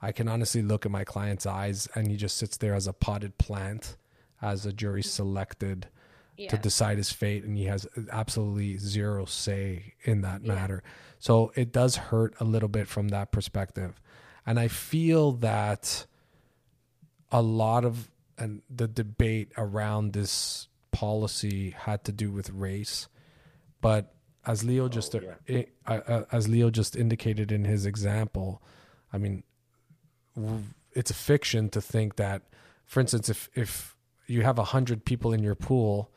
I 0.00 0.12
can 0.12 0.28
honestly 0.28 0.62
look 0.62 0.84
at 0.84 0.92
my 0.92 1.04
client's 1.04 1.46
eyes 1.46 1.88
and 1.94 2.10
he 2.10 2.16
just 2.16 2.36
sits 2.36 2.58
there 2.58 2.74
as 2.74 2.86
a 2.86 2.92
potted 2.92 3.38
plant, 3.38 3.96
as 4.44 4.66
a 4.66 4.72
jury 4.72 5.02
selected 5.02 5.88
yeah. 6.36 6.50
to 6.50 6.58
decide 6.58 6.98
his 6.98 7.10
fate, 7.10 7.44
and 7.44 7.56
he 7.56 7.64
has 7.64 7.86
absolutely 8.12 8.76
zero 8.76 9.24
say 9.24 9.94
in 10.02 10.20
that 10.20 10.42
yeah. 10.44 10.54
matter. 10.54 10.82
So 11.18 11.52
it 11.56 11.72
does 11.72 11.96
hurt 11.96 12.34
a 12.38 12.44
little 12.44 12.68
bit 12.68 12.86
from 12.86 13.08
that 13.08 13.32
perspective, 13.32 14.00
and 14.46 14.60
I 14.60 14.68
feel 14.68 15.32
that 15.32 16.06
a 17.32 17.40
lot 17.40 17.84
of 17.84 18.10
and 18.36 18.62
the 18.68 18.88
debate 18.88 19.52
around 19.56 20.12
this 20.12 20.68
policy 20.90 21.70
had 21.70 22.04
to 22.04 22.12
do 22.12 22.30
with 22.30 22.50
race, 22.50 23.08
but 23.80 24.14
as 24.46 24.62
Leo 24.62 24.88
just 24.88 25.14
oh, 25.14 25.20
yeah. 25.48 25.62
uh, 25.86 26.00
uh, 26.06 26.24
as 26.30 26.48
Leo 26.48 26.68
just 26.68 26.96
indicated 26.96 27.50
in 27.50 27.64
his 27.64 27.86
example, 27.86 28.62
I 29.12 29.18
mean, 29.18 29.42
it's 30.92 31.10
a 31.10 31.14
fiction 31.14 31.70
to 31.70 31.80
think 31.80 32.16
that, 32.16 32.42
for 32.84 33.00
instance, 33.00 33.28
if 33.28 33.48
if 33.54 33.93
you 34.26 34.42
have 34.42 34.58
a 34.58 34.64
hundred 34.64 35.04
people 35.04 35.32
in 35.32 35.42
your 35.42 35.54
pool 35.54 36.10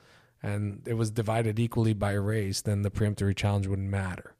and 0.43 0.81
it 0.85 0.93
was 0.93 1.11
divided 1.11 1.59
equally 1.59 1.93
by 1.93 2.11
race, 2.13 2.61
then 2.61 2.81
the 2.81 2.91
preemptory 2.91 3.35
challenge 3.35 3.67
wouldn't 3.67 3.89
matter. 3.89 4.33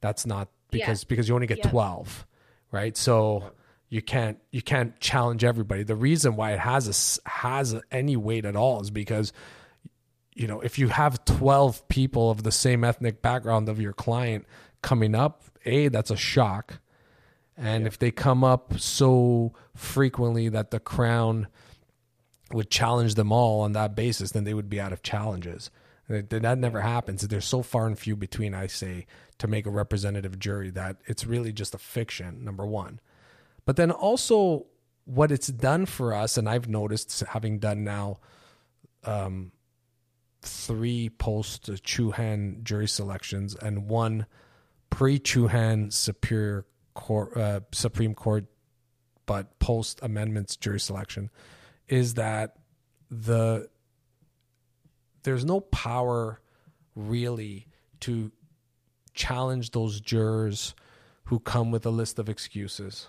That's 0.00 0.26
not 0.26 0.48
because 0.70 1.02
yeah. 1.02 1.06
because 1.08 1.28
you 1.28 1.34
only 1.34 1.46
get 1.46 1.58
yeah. 1.58 1.70
12, 1.70 2.26
right? 2.70 2.96
So 2.96 3.52
you 3.88 4.02
can't 4.02 4.38
you 4.50 4.62
can't 4.62 4.98
challenge 5.00 5.44
everybody. 5.44 5.82
The 5.82 5.96
reason 5.96 6.36
why 6.36 6.52
it 6.52 6.60
has 6.60 7.20
a, 7.24 7.28
has 7.28 7.74
any 7.90 8.16
weight 8.16 8.44
at 8.44 8.56
all 8.56 8.80
is 8.80 8.90
because 8.90 9.32
you 10.34 10.46
know, 10.46 10.60
if 10.60 10.78
you 10.78 10.88
have 10.88 11.24
12 11.26 11.88
people 11.88 12.30
of 12.30 12.42
the 12.42 12.52
same 12.52 12.84
ethnic 12.84 13.20
background 13.20 13.68
of 13.68 13.80
your 13.80 13.92
client 13.92 14.46
coming 14.80 15.14
up, 15.14 15.42
A, 15.66 15.88
that's 15.88 16.10
a 16.10 16.16
shock. 16.16 16.78
And 17.56 17.82
yeah. 17.82 17.88
if 17.88 17.98
they 17.98 18.10
come 18.10 18.42
up 18.42 18.78
so 18.78 19.52
frequently 19.76 20.48
that 20.48 20.70
the 20.70 20.80
crown 20.80 21.48
would 22.54 22.70
challenge 22.70 23.14
them 23.14 23.32
all 23.32 23.60
on 23.60 23.72
that 23.72 23.94
basis, 23.94 24.32
then 24.32 24.44
they 24.44 24.54
would 24.54 24.68
be 24.68 24.80
out 24.80 24.92
of 24.92 25.02
challenges. 25.02 25.70
That 26.08 26.58
never 26.58 26.80
happens. 26.80 27.22
They're 27.22 27.40
so 27.40 27.62
far 27.62 27.86
and 27.86 27.98
few 27.98 28.16
between, 28.16 28.54
I 28.54 28.66
say, 28.66 29.06
to 29.38 29.46
make 29.46 29.66
a 29.66 29.70
representative 29.70 30.38
jury 30.38 30.70
that 30.70 30.96
it's 31.06 31.24
really 31.24 31.52
just 31.52 31.74
a 31.74 31.78
fiction, 31.78 32.44
number 32.44 32.66
one. 32.66 33.00
But 33.64 33.76
then 33.76 33.90
also, 33.90 34.66
what 35.04 35.32
it's 35.32 35.46
done 35.48 35.86
for 35.86 36.12
us, 36.12 36.36
and 36.36 36.48
I've 36.48 36.68
noticed 36.68 37.20
having 37.20 37.58
done 37.58 37.84
now 37.84 38.18
um, 39.04 39.52
three 40.42 41.08
post 41.08 41.66
Chouhan 41.66 42.62
jury 42.62 42.88
selections 42.88 43.54
and 43.54 43.88
one 43.88 44.26
pre 44.90 45.18
Chouhan 45.18 45.92
Superior 45.92 46.66
Court, 46.94 47.36
uh, 47.36 47.60
Supreme 47.72 48.14
Court, 48.14 48.46
but 49.24 49.58
post 49.60 50.00
amendments 50.02 50.56
jury 50.56 50.80
selection 50.80 51.30
is 51.88 52.14
that 52.14 52.56
the 53.10 53.68
there's 55.22 55.44
no 55.44 55.60
power 55.60 56.40
really 56.94 57.66
to 58.00 58.32
challenge 59.14 59.70
those 59.70 60.00
jurors 60.00 60.74
who 61.24 61.38
come 61.38 61.70
with 61.70 61.86
a 61.86 61.90
list 61.90 62.18
of 62.18 62.28
excuses 62.28 63.08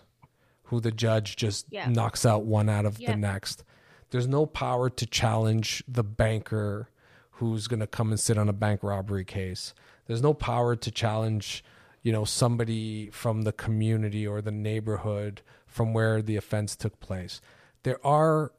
who 0.63 0.80
the 0.80 0.91
judge 0.91 1.36
just 1.36 1.65
yeah. 1.69 1.88
knocks 1.88 2.26
out 2.26 2.45
one 2.45 2.69
out 2.69 2.86
of 2.86 2.99
yeah. 2.99 3.11
the 3.11 3.17
next 3.17 3.63
there's 4.11 4.28
no 4.28 4.45
power 4.45 4.89
to 4.89 5.05
challenge 5.05 5.84
the 5.88 6.03
banker 6.03 6.89
who's 7.32 7.67
going 7.67 7.80
to 7.80 7.88
come 7.88 8.11
and 8.11 8.19
sit 8.19 8.38
on 8.38 8.49
a 8.49 8.53
bank 8.53 8.82
robbery 8.84 9.26
case 9.26 9.74
there's 10.07 10.21
no 10.21 10.34
power 10.34 10.76
to 10.76 10.91
challenge 10.91 11.63
you 12.01 12.11
know 12.11 12.26
somebody 12.26 13.09
from 13.11 13.43
the 13.43 13.53
community 13.53 14.28
or 14.28 14.41
the 14.41 14.51
neighborhood 14.51 15.41
from 15.65 15.93
where 15.93 16.21
the 16.21 16.36
offense 16.36 16.76
took 16.76 16.99
place 16.99 17.41
there 17.84 18.05
are 18.05 18.51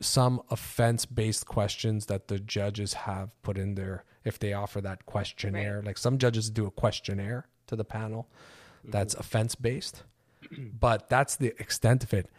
some 0.00 0.40
offense 0.50 1.06
based 1.06 1.46
questions 1.46 2.06
that 2.06 2.28
the 2.28 2.38
judges 2.38 2.94
have 2.94 3.30
put 3.42 3.58
in 3.58 3.74
there 3.74 4.04
if 4.24 4.38
they 4.38 4.52
offer 4.52 4.80
that 4.80 5.06
questionnaire. 5.06 5.76
Right. 5.76 5.86
Like 5.86 5.98
some 5.98 6.18
judges 6.18 6.50
do 6.50 6.66
a 6.66 6.70
questionnaire 6.70 7.46
to 7.66 7.76
the 7.76 7.84
panel 7.84 8.28
that's 8.84 9.14
mm-hmm. 9.14 9.20
offense 9.20 9.54
based, 9.54 10.04
but 10.50 11.08
that's 11.08 11.36
the 11.36 11.48
extent 11.58 12.04
of 12.04 12.14
it. 12.14 12.30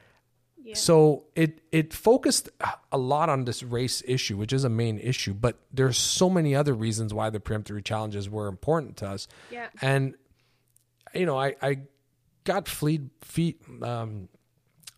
Yeah. 0.62 0.76
So 0.76 1.26
it 1.36 1.62
it 1.72 1.94
focused 1.94 2.50
a 2.92 2.98
lot 2.98 3.30
on 3.30 3.46
this 3.46 3.64
race 3.64 4.04
issue, 4.06 4.38
which 4.38 4.54
is 4.54 4.64
a 4.64 4.70
main 4.70 5.00
issue, 5.00 5.34
but 5.34 5.58
there's 5.74 5.98
so 5.98 6.30
many 6.30 6.56
other 6.56 6.74
reasons 6.74 7.14
why 7.14 7.30
the 7.30 7.40
preemptory 7.40 7.84
challenges 7.84 8.30
were 8.30 8.48
important 8.48 8.98
to 8.98 9.08
us. 9.08 9.28
Yeah. 9.52 9.68
And 9.82 10.16
you 11.14 11.26
know, 11.26 11.40
I 11.40 11.56
I 11.62 11.80
got 12.44 12.68
fleet 12.68 13.02
feet 13.22 13.62
um 13.82 14.30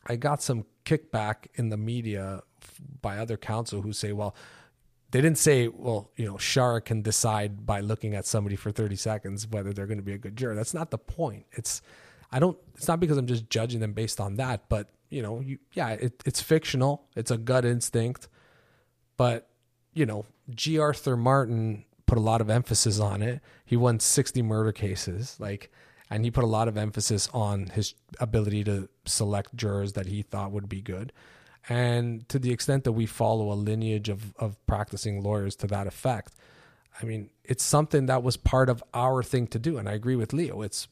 I 0.05 0.16
got 0.16 0.41
some 0.41 0.66
kickback 0.84 1.47
in 1.55 1.70
the 1.70 1.78
media 1.78 2.41
by 3.01 3.17
other 3.17 3.38
counsel 3.38 3.82
who 3.82 3.93
say, 3.93 4.11
well, 4.11 4.36
they 5.11 5.21
didn't 5.21 5.38
say, 5.38 5.67
well, 5.67 6.11
you 6.15 6.25
know, 6.25 6.36
Shara 6.36 6.84
can 6.84 7.01
decide 7.01 7.65
by 7.65 7.82
looking 7.82 8.15
at 8.15 8.25
somebody 8.25 8.55
for 8.55 8.71
30 8.71 8.95
seconds 8.95 9.47
whether 9.47 9.73
they're 9.73 9.88
going 9.88 9.97
to 9.97 10.03
be 10.03 10.13
a 10.13 10.17
good 10.17 10.38
juror. 10.38 10.55
That's 10.55 10.73
not 10.73 10.89
the 10.89 10.97
point. 10.97 11.45
It's, 11.51 11.82
I 12.32 12.39
don't, 12.39 12.57
it's 12.75 12.88
not 12.88 12.99
because 12.99 13.17
I'm 13.17 13.27
just 13.27 13.49
judging 13.49 13.82
them 13.82 13.93
based 13.93 14.21
on 14.21 14.38
that, 14.38 14.69
but, 14.69 14.89
you 15.09 15.21
know, 15.21 15.41
you, 15.41 15.59
yeah, 15.73 15.89
it, 15.89 16.23
it's 16.25 16.41
fictional. 16.41 17.03
It's 17.15 17.32
a 17.32 17.38
gut 17.38 17.65
instinct. 17.65 18.29
But 19.17 19.49
you 19.93 20.05
know, 20.05 20.25
G. 20.49 20.79
Arthur 20.79 21.17
Martin 21.17 21.86
put 22.05 22.17
a 22.17 22.21
lot 22.21 22.41
of 22.41 22.49
emphasis 22.49 22.99
on 22.99 23.21
it. 23.21 23.41
He 23.65 23.77
won 23.77 23.99
60 23.99 24.41
murder 24.41 24.71
cases, 24.71 25.38
like, 25.39 25.71
and 26.09 26.25
he 26.25 26.32
put 26.32 26.43
a 26.43 26.47
lot 26.47 26.67
of 26.67 26.77
emphasis 26.77 27.29
on 27.34 27.67
his 27.67 27.93
ability 28.19 28.63
to 28.65 28.89
select 29.05 29.55
jurors 29.55 29.93
that 29.93 30.07
he 30.07 30.21
thought 30.21 30.51
would 30.51 30.67
be 30.67 30.82
good. 30.82 31.13
And 31.70 32.28
to 32.30 32.39
the 32.39 32.51
extent 32.51 32.84
that 32.86 32.93
we 32.93 33.05
follow 33.05 33.51
a 33.51 33.55
lineage 33.55 34.09
of, 34.09 34.36
of 34.38 34.64
practicing 34.66 35.22
lawyers 35.22 35.55
to 35.57 35.68
that 35.68 35.88
effect, 35.88 36.34
I 37.01 37.05
mean, 37.05 37.30
it's 37.43 37.64
something 37.64 38.07
that 38.07 38.24
was 38.24 38.38
part 38.38 38.70
of 38.70 38.84
our 38.93 39.24
thing 39.24 39.47
to 39.47 39.59
do. 39.59 39.78
And 39.78 39.88
I 39.88 39.93
agree 39.93 40.16
with 40.16 40.34
Leo. 40.34 40.62
It's 40.62 40.88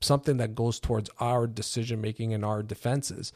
something 0.00 0.38
that 0.38 0.54
goes 0.54 0.80
towards 0.80 1.10
our 1.20 1.46
decision 1.46 2.00
making 2.00 2.32
and 2.32 2.44
our 2.44 2.62
defenses. 2.62 3.32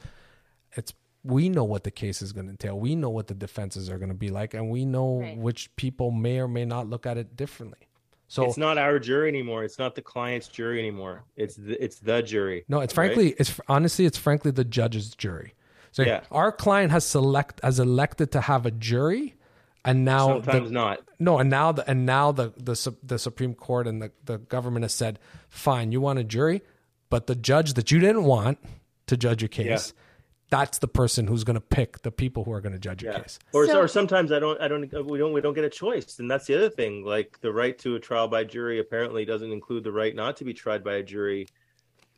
It's 0.73 0.95
we 1.25 1.49
know 1.49 1.65
what 1.65 1.85
the 1.85 1.91
case 1.91 2.21
is 2.21 2.33
going 2.33 2.47
to 2.47 2.51
entail. 2.51 2.79
We 2.79 2.97
know 2.97 3.11
what 3.11 3.29
the 3.29 3.35
defenses 3.35 3.89
are 3.89 3.99
going 3.99 4.09
to 4.09 4.15
be 4.15 4.31
like, 4.31 4.55
and 4.55 4.71
we 4.71 4.85
know 4.85 5.21
right. 5.21 5.37
which 5.37 5.75
people 5.77 6.11
may 6.11 6.41
or 6.41 6.49
may 6.49 6.65
not 6.65 6.89
look 6.89 7.07
at 7.07 7.17
it 7.17 7.37
differently. 7.37 7.79
So 8.27 8.45
it's 8.45 8.57
not 8.57 8.79
our 8.79 8.99
jury 8.99 9.29
anymore. 9.29 9.63
It's 9.63 9.79
not 9.79 9.95
the 9.95 10.03
client's 10.03 10.49
jury 10.49 10.79
anymore. 10.79 11.23
It's 11.37 11.55
the, 11.55 11.83
it's 11.83 11.99
the 11.99 12.23
jury. 12.23 12.65
No, 12.67 12.81
it's 12.81 12.95
frankly, 12.95 13.27
right? 13.27 13.37
it's 13.39 13.61
honestly, 13.69 14.07
it's 14.07 14.17
frankly 14.17 14.51
the 14.51 14.65
judge's 14.65 15.15
jury. 15.15 15.55
So 15.93 16.03
yeah. 16.03 16.21
our 16.31 16.51
client 16.51 16.91
has 16.91 17.07
select 17.07 17.61
has 17.63 17.79
elected 17.79 18.33
to 18.33 18.41
have 18.41 18.67
a 18.67 18.71
jury, 18.71 19.35
and 19.85 20.05
now 20.05 20.29
sometimes 20.29 20.69
the, 20.69 20.75
not. 20.75 21.01
No, 21.19 21.39
and 21.39 21.51
now 21.51 21.73
the 21.73 21.89
and 21.89 22.05
now 22.05 22.33
the 22.33 22.53
the 22.57 22.97
the 23.03 23.19
Supreme 23.19 23.55
Court 23.55 23.87
and 23.87 24.03
the 24.03 24.11
the 24.25 24.39
government 24.39 24.85
has 24.85 24.95
said, 24.95 25.19
fine, 25.49 25.93
you 25.93 26.01
want 26.01 26.19
a 26.19 26.25
jury, 26.25 26.63
but 27.11 27.27
the 27.27 27.35
judge 27.35 27.75
that 27.75 27.91
you 27.91 28.01
didn't 28.01 28.25
want 28.25 28.59
to 29.07 29.17
judge 29.17 29.43
your 29.43 29.49
case. 29.49 29.93
Yeah 29.95 30.03
that's 30.53 30.81
the 30.81 30.89
person 30.89 31.27
who's 31.27 31.45
going 31.45 31.55
to 31.55 31.63
pick 31.63 32.03
the 32.03 32.11
people 32.11 32.45
who 32.45 32.53
are 32.53 32.61
going 32.61 32.75
to 32.75 32.79
judge 32.79 33.03
your 33.03 33.15
case. 33.15 33.39
Or, 33.55 33.67
so, 33.67 33.81
or 33.81 33.89
sometimes 33.89 34.31
I 34.31 34.39
don't, 34.39 34.61
I 34.61 34.69
don't, 34.69 34.83
we 35.07 35.17
don't, 35.17 35.33
we 35.33 35.41
don't 35.41 35.55
get 35.55 35.65
a 35.65 35.71
choice, 35.71 36.19
and 36.19 36.31
that's 36.31 36.45
the 36.45 36.55
other 36.55 36.69
thing. 36.69 37.07
Like 37.07 37.41
the 37.41 37.51
right 37.51 37.79
to 37.79 37.97
a 37.97 37.99
trial 37.99 38.29
by 38.29 38.45
jury 38.45 38.79
apparently 38.79 39.25
doesn't 39.25 39.51
include 39.51 39.83
the 39.83 39.93
right 39.93 40.15
not 40.15 40.37
to 40.37 40.45
be 40.45 40.53
tried 40.53 40.85
by 40.85 40.97
a 40.97 41.03
jury 41.03 41.49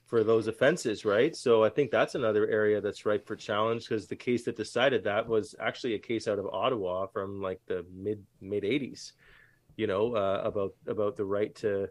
for 0.06 0.22
those 0.22 0.48
offenses, 0.48 1.04
right? 1.04 1.34
So 1.34 1.64
I 1.64 1.70
think 1.70 1.90
that's 1.90 2.14
another 2.14 2.46
area 2.48 2.80
that's 2.80 3.06
ripe 3.06 3.26
for 3.26 3.36
challenge 3.36 3.88
because 3.88 4.06
the 4.06 4.16
case 4.16 4.44
that 4.44 4.56
decided 4.56 5.04
that 5.04 5.26
was 5.26 5.54
actually 5.60 5.94
a 5.94 5.98
case 5.98 6.28
out 6.28 6.38
of 6.38 6.46
Ottawa 6.46 7.06
from 7.06 7.40
like 7.40 7.60
the 7.66 7.84
mid 7.92 8.22
mid 8.40 8.64
'80s, 8.64 9.12
you 9.76 9.86
know, 9.86 10.14
uh, 10.14 10.42
about 10.44 10.74
about 10.86 11.16
the 11.16 11.24
right 11.24 11.54
to 11.56 11.88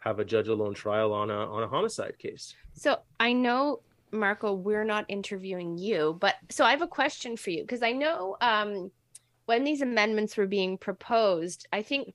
have 0.00 0.18
a 0.18 0.24
judge 0.24 0.48
alone 0.48 0.74
trial 0.74 1.12
on 1.12 1.30
a 1.30 1.52
on 1.52 1.62
a 1.62 1.68
homicide 1.68 2.18
case. 2.18 2.54
So 2.74 2.98
I 3.20 3.32
know 3.32 3.82
Marco, 4.12 4.52
we're 4.52 4.84
not 4.84 5.06
interviewing 5.08 5.78
you, 5.78 6.16
but 6.20 6.34
so 6.50 6.64
I 6.64 6.70
have 6.70 6.82
a 6.82 6.86
question 6.86 7.36
for 7.36 7.50
you 7.50 7.62
because 7.62 7.82
I 7.82 7.92
know 7.92 8.36
um, 8.40 8.90
when 9.46 9.64
these 9.64 9.80
amendments 9.80 10.36
were 10.36 10.46
being 10.46 10.78
proposed, 10.78 11.66
I 11.72 11.82
think, 11.82 12.12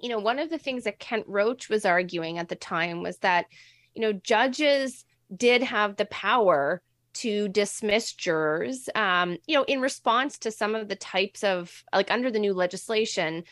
you 0.00 0.08
know, 0.08 0.18
one 0.18 0.38
of 0.38 0.50
the 0.50 0.58
things 0.58 0.84
that 0.84 0.98
Kent 0.98 1.24
Roach 1.28 1.68
was 1.68 1.84
arguing 1.84 2.38
at 2.38 2.48
the 2.48 2.56
time 2.56 3.02
was 3.02 3.18
that, 3.18 3.46
you 3.94 4.02
know, 4.02 4.12
judges 4.12 5.04
did 5.34 5.62
have 5.62 5.96
the 5.96 6.06
power 6.06 6.82
to 7.14 7.48
dismiss 7.48 8.12
jurors, 8.12 8.88
um, 8.94 9.38
you 9.46 9.54
know, 9.56 9.64
in 9.64 9.80
response 9.80 10.38
to 10.38 10.50
some 10.50 10.74
of 10.74 10.88
the 10.88 10.96
types 10.96 11.44
of, 11.44 11.84
like 11.94 12.10
under 12.10 12.30
the 12.30 12.40
new 12.40 12.52
legislation, 12.52 13.44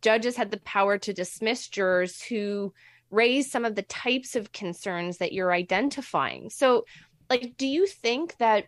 judges 0.00 0.36
had 0.36 0.50
the 0.50 0.60
power 0.60 0.96
to 0.98 1.12
dismiss 1.12 1.68
jurors 1.68 2.22
who 2.22 2.72
raise 3.10 3.50
some 3.50 3.64
of 3.64 3.74
the 3.74 3.82
types 3.82 4.36
of 4.36 4.52
concerns 4.52 5.18
that 5.18 5.32
you're 5.32 5.52
identifying. 5.52 6.48
So, 6.48 6.86
like, 7.28 7.54
do 7.56 7.66
you 7.66 7.86
think 7.86 8.36
that 8.38 8.64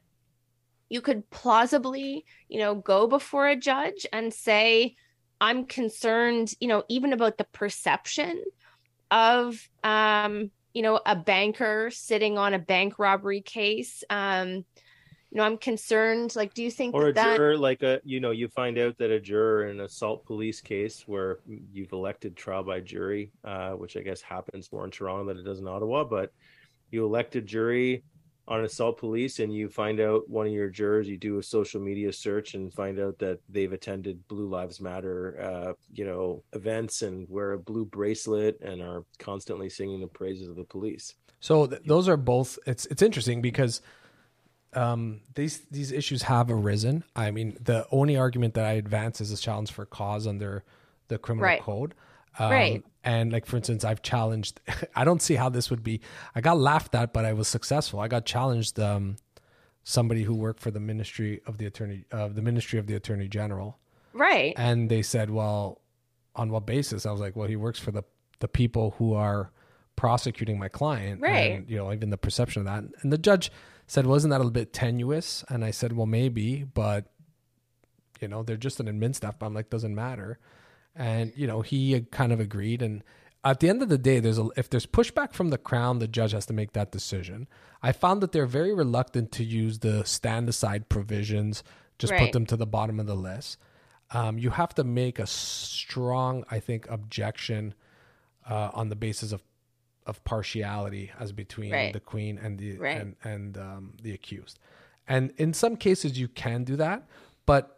you 0.88 1.00
could 1.00 1.28
plausibly, 1.30 2.24
you 2.48 2.58
know, 2.58 2.74
go 2.74 3.06
before 3.06 3.48
a 3.48 3.56
judge 3.56 4.06
and 4.12 4.32
say, 4.32 4.96
I'm 5.40 5.66
concerned, 5.66 6.52
you 6.60 6.68
know, 6.68 6.84
even 6.88 7.12
about 7.12 7.38
the 7.38 7.44
perception 7.44 8.42
of, 9.10 9.68
um, 9.82 10.50
you 10.76 10.82
know, 10.82 11.00
a 11.06 11.16
banker 11.16 11.90
sitting 11.90 12.36
on 12.36 12.52
a 12.52 12.58
bank 12.58 12.98
robbery 12.98 13.40
case, 13.40 14.04
um, 14.10 14.48
you 15.30 15.38
know, 15.38 15.42
I'm 15.42 15.56
concerned. 15.56 16.36
Like, 16.36 16.52
do 16.52 16.62
you 16.62 16.70
think 16.70 16.94
or 16.94 17.12
that 17.12 17.32
a 17.32 17.36
juror, 17.38 17.56
like 17.56 17.82
a, 17.82 17.98
you 18.04 18.20
know, 18.20 18.30
you 18.30 18.46
find 18.48 18.76
out 18.76 18.98
that 18.98 19.10
a 19.10 19.18
juror 19.18 19.68
in 19.68 19.80
an 19.80 19.86
assault 19.86 20.26
police 20.26 20.60
case 20.60 21.04
where 21.06 21.38
you've 21.72 21.92
elected 21.92 22.36
trial 22.36 22.62
by 22.62 22.80
jury, 22.80 23.32
uh, 23.42 23.70
which 23.70 23.96
I 23.96 24.02
guess 24.02 24.20
happens 24.20 24.70
more 24.70 24.84
in 24.84 24.90
Toronto 24.90 25.24
than 25.24 25.38
it 25.38 25.44
does 25.44 25.60
in 25.60 25.66
Ottawa, 25.66 26.04
but 26.04 26.30
you 26.90 27.06
elected 27.06 27.46
jury 27.46 28.04
on 28.49 28.64
assault 28.64 28.99
police 28.99 29.40
and 29.40 29.53
you 29.53 29.68
find 29.68 30.01
out 30.01 30.28
one 30.28 30.47
of 30.47 30.53
your 30.53 30.68
jurors, 30.68 31.09
you 31.09 31.16
do 31.16 31.38
a 31.38 31.42
social 31.42 31.80
media 31.80 32.12
search 32.12 32.55
and 32.55 32.72
find 32.72 33.01
out 33.01 33.18
that 33.18 33.40
they've 33.49 33.72
attended 33.72 34.26
Blue 34.28 34.49
Lives 34.49 34.80
Matter, 34.80 35.40
uh, 35.40 35.72
you 35.92 36.05
know, 36.05 36.42
events 36.53 37.03
and 37.03 37.28
wear 37.28 37.53
a 37.53 37.59
blue 37.59 37.84
bracelet 37.84 38.61
and 38.61 38.80
are 38.80 39.05
constantly 39.18 39.68
singing 39.68 40.01
the 40.01 40.07
praises 40.07 40.49
of 40.49 40.57
the 40.57 40.64
police. 40.64 41.14
So 41.40 41.66
th- 41.66 41.82
those 41.84 42.09
are 42.09 42.16
both. 42.16 42.59
It's 42.66 42.86
it's 42.86 43.03
interesting 43.03 43.42
because 43.42 43.82
um, 44.74 45.20
these 45.34 45.62
these 45.70 45.90
issues 45.90 46.22
have 46.22 46.51
arisen. 46.51 47.05
I 47.16 47.30
mean, 47.32 47.59
the 47.61 47.86
only 47.90 48.16
argument 48.16 48.55
that 48.55 48.64
I 48.64 48.72
advance 48.72 49.20
is 49.20 49.32
a 49.32 49.36
challenge 49.36 49.72
for 49.72 49.86
cause 49.86 50.26
under 50.26 50.64
the 51.09 51.18
criminal 51.18 51.44
right. 51.44 51.61
code. 51.61 51.94
Um, 52.39 52.51
right. 52.51 52.84
And 53.05 53.32
like 53.32 53.47
for 53.47 53.57
instance, 53.57 53.84
I've 53.84 54.03
challenged. 54.03 54.61
I 54.97 55.05
don't 55.05 55.22
see 55.22 55.34
how 55.34 55.49
this 55.49 55.70
would 55.70 55.82
be. 55.82 56.01
I 56.34 56.41
got 56.41 56.59
laughed 56.59 56.95
at, 56.95 57.12
but 57.12 57.24
I 57.24 57.32
was 57.32 57.49
successful. 57.49 58.01
I 58.01 58.09
got 58.09 58.26
challenged. 58.26 58.78
Um, 58.78 59.16
somebody 59.89 60.24
who 60.24 60.34
worked 60.34 60.61
for 60.61 60.72
the 60.72 60.80
ministry 60.80 61.41
of 61.47 61.59
the 61.59 61.66
attorney 61.66 62.05
of 62.11 62.32
uh, 62.32 62.34
the 62.34 62.43
ministry 62.43 62.76
of 62.78 62.89
the 62.89 62.95
attorney 62.97 63.28
general. 63.28 63.78
Right. 64.12 64.53
And 64.57 64.91
they 64.91 65.03
said, 65.03 65.30
well, 65.30 65.80
on 66.34 66.51
what 66.51 66.66
basis? 66.66 67.07
I 67.07 67.12
was 67.12 67.20
like, 67.20 67.37
well, 67.37 67.47
he 67.47 67.57
works 67.57 67.78
for 67.78 67.93
the 67.93 68.03
the 68.41 68.49
people 68.49 68.95
who 68.99 69.14
are 69.14 69.53
prosecuting 69.95 70.59
my 70.59 70.68
client. 70.68 71.22
Right. 71.22 71.53
And, 71.53 71.70
you 71.70 71.78
know, 71.78 71.93
even 71.93 72.11
the 72.11 72.18
perception 72.18 72.61
of 72.61 72.66
that. 72.66 73.03
And 73.03 73.12
the 73.12 73.16
judge 73.16 73.51
said, 73.87 74.07
wasn't 74.07 74.32
that 74.32 74.39
a 74.39 74.39
little 74.39 74.51
bit 74.51 74.72
tenuous? 74.72 75.45
And 75.49 75.64
I 75.64 75.70
said, 75.70 75.93
well, 75.93 76.07
maybe, 76.07 76.64
but 76.64 77.07
you 78.20 78.28
know, 78.28 78.43
they're 78.43 78.57
just 78.57 78.80
an 78.80 78.87
admin 78.87 79.14
staff. 79.14 79.39
But 79.39 79.47
I'm 79.47 79.55
like, 79.55 79.70
doesn't 79.70 79.95
matter. 79.95 80.39
And 80.97 81.32
you 81.36 81.47
know, 81.47 81.61
he 81.61 82.01
kind 82.11 82.32
of 82.32 82.40
agreed. 82.40 82.82
And 82.82 83.03
at 83.44 83.61
the 83.61 83.68
end 83.68 83.82
of 83.82 83.88
the 83.88 83.99
day, 83.99 84.18
there's 84.18 84.38
a 84.38 84.49
if 84.57 84.70
there's 84.70 84.86
pushback 84.86 85.32
from 85.32 85.51
the 85.51 85.59
crown, 85.59 85.99
the 85.99 86.09
judge 86.09 86.32
has 86.32 86.47
to 86.47 86.53
make 86.53 86.72
that 86.72 86.92
decision. 86.92 87.49
I 87.82 87.92
found 87.92 88.20
that 88.22 88.32
they're 88.32 88.47
very 88.47 88.74
reluctant 88.74 89.32
to 89.32 89.44
use 89.44 89.80
the 89.80 90.05
stand 90.05 90.49
aside 90.49 90.88
provisions. 90.88 91.62
Just 91.99 92.11
right. 92.11 92.20
put 92.20 92.32
them 92.32 92.44
to 92.47 92.57
the 92.57 92.66
bottom 92.66 93.01
of 93.01 93.07
the 93.07 93.14
list. 93.14 93.59
Um, 94.11 94.38
you 94.38 94.51
have 94.51 94.74
to 94.74 94.84
make 94.84 95.18
a 95.18 95.26
strong, 95.26 96.44
I 96.51 96.61
think, 96.61 96.86
objection 96.90 97.74
uh, 98.49 98.70
on 98.74 98.88
the 98.88 98.97
basis 98.97 99.32
of 99.32 99.42
of 100.07 100.22
partiality 100.24 101.11
as 101.18 101.32
between 101.32 101.72
right. 101.72 101.92
the 101.92 102.01
queen 102.01 102.38
and 102.38 102.59
the 102.59 102.78
right. 102.78 103.01
and, 103.01 103.16
and 103.24 103.59
um, 103.59 103.92
the 104.03 104.12
accused. 104.12 104.59
And 105.09 105.32
in 105.36 105.53
some 105.53 105.76
cases 105.76 106.18
you 106.18 106.28
can 106.28 106.64
do 106.64 106.76
that, 106.76 107.03
but 107.44 107.75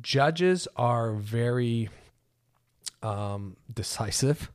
judges 0.00 0.68
are 0.76 1.12
very 1.12 1.88
um, 3.02 3.56
decisive 3.72 4.50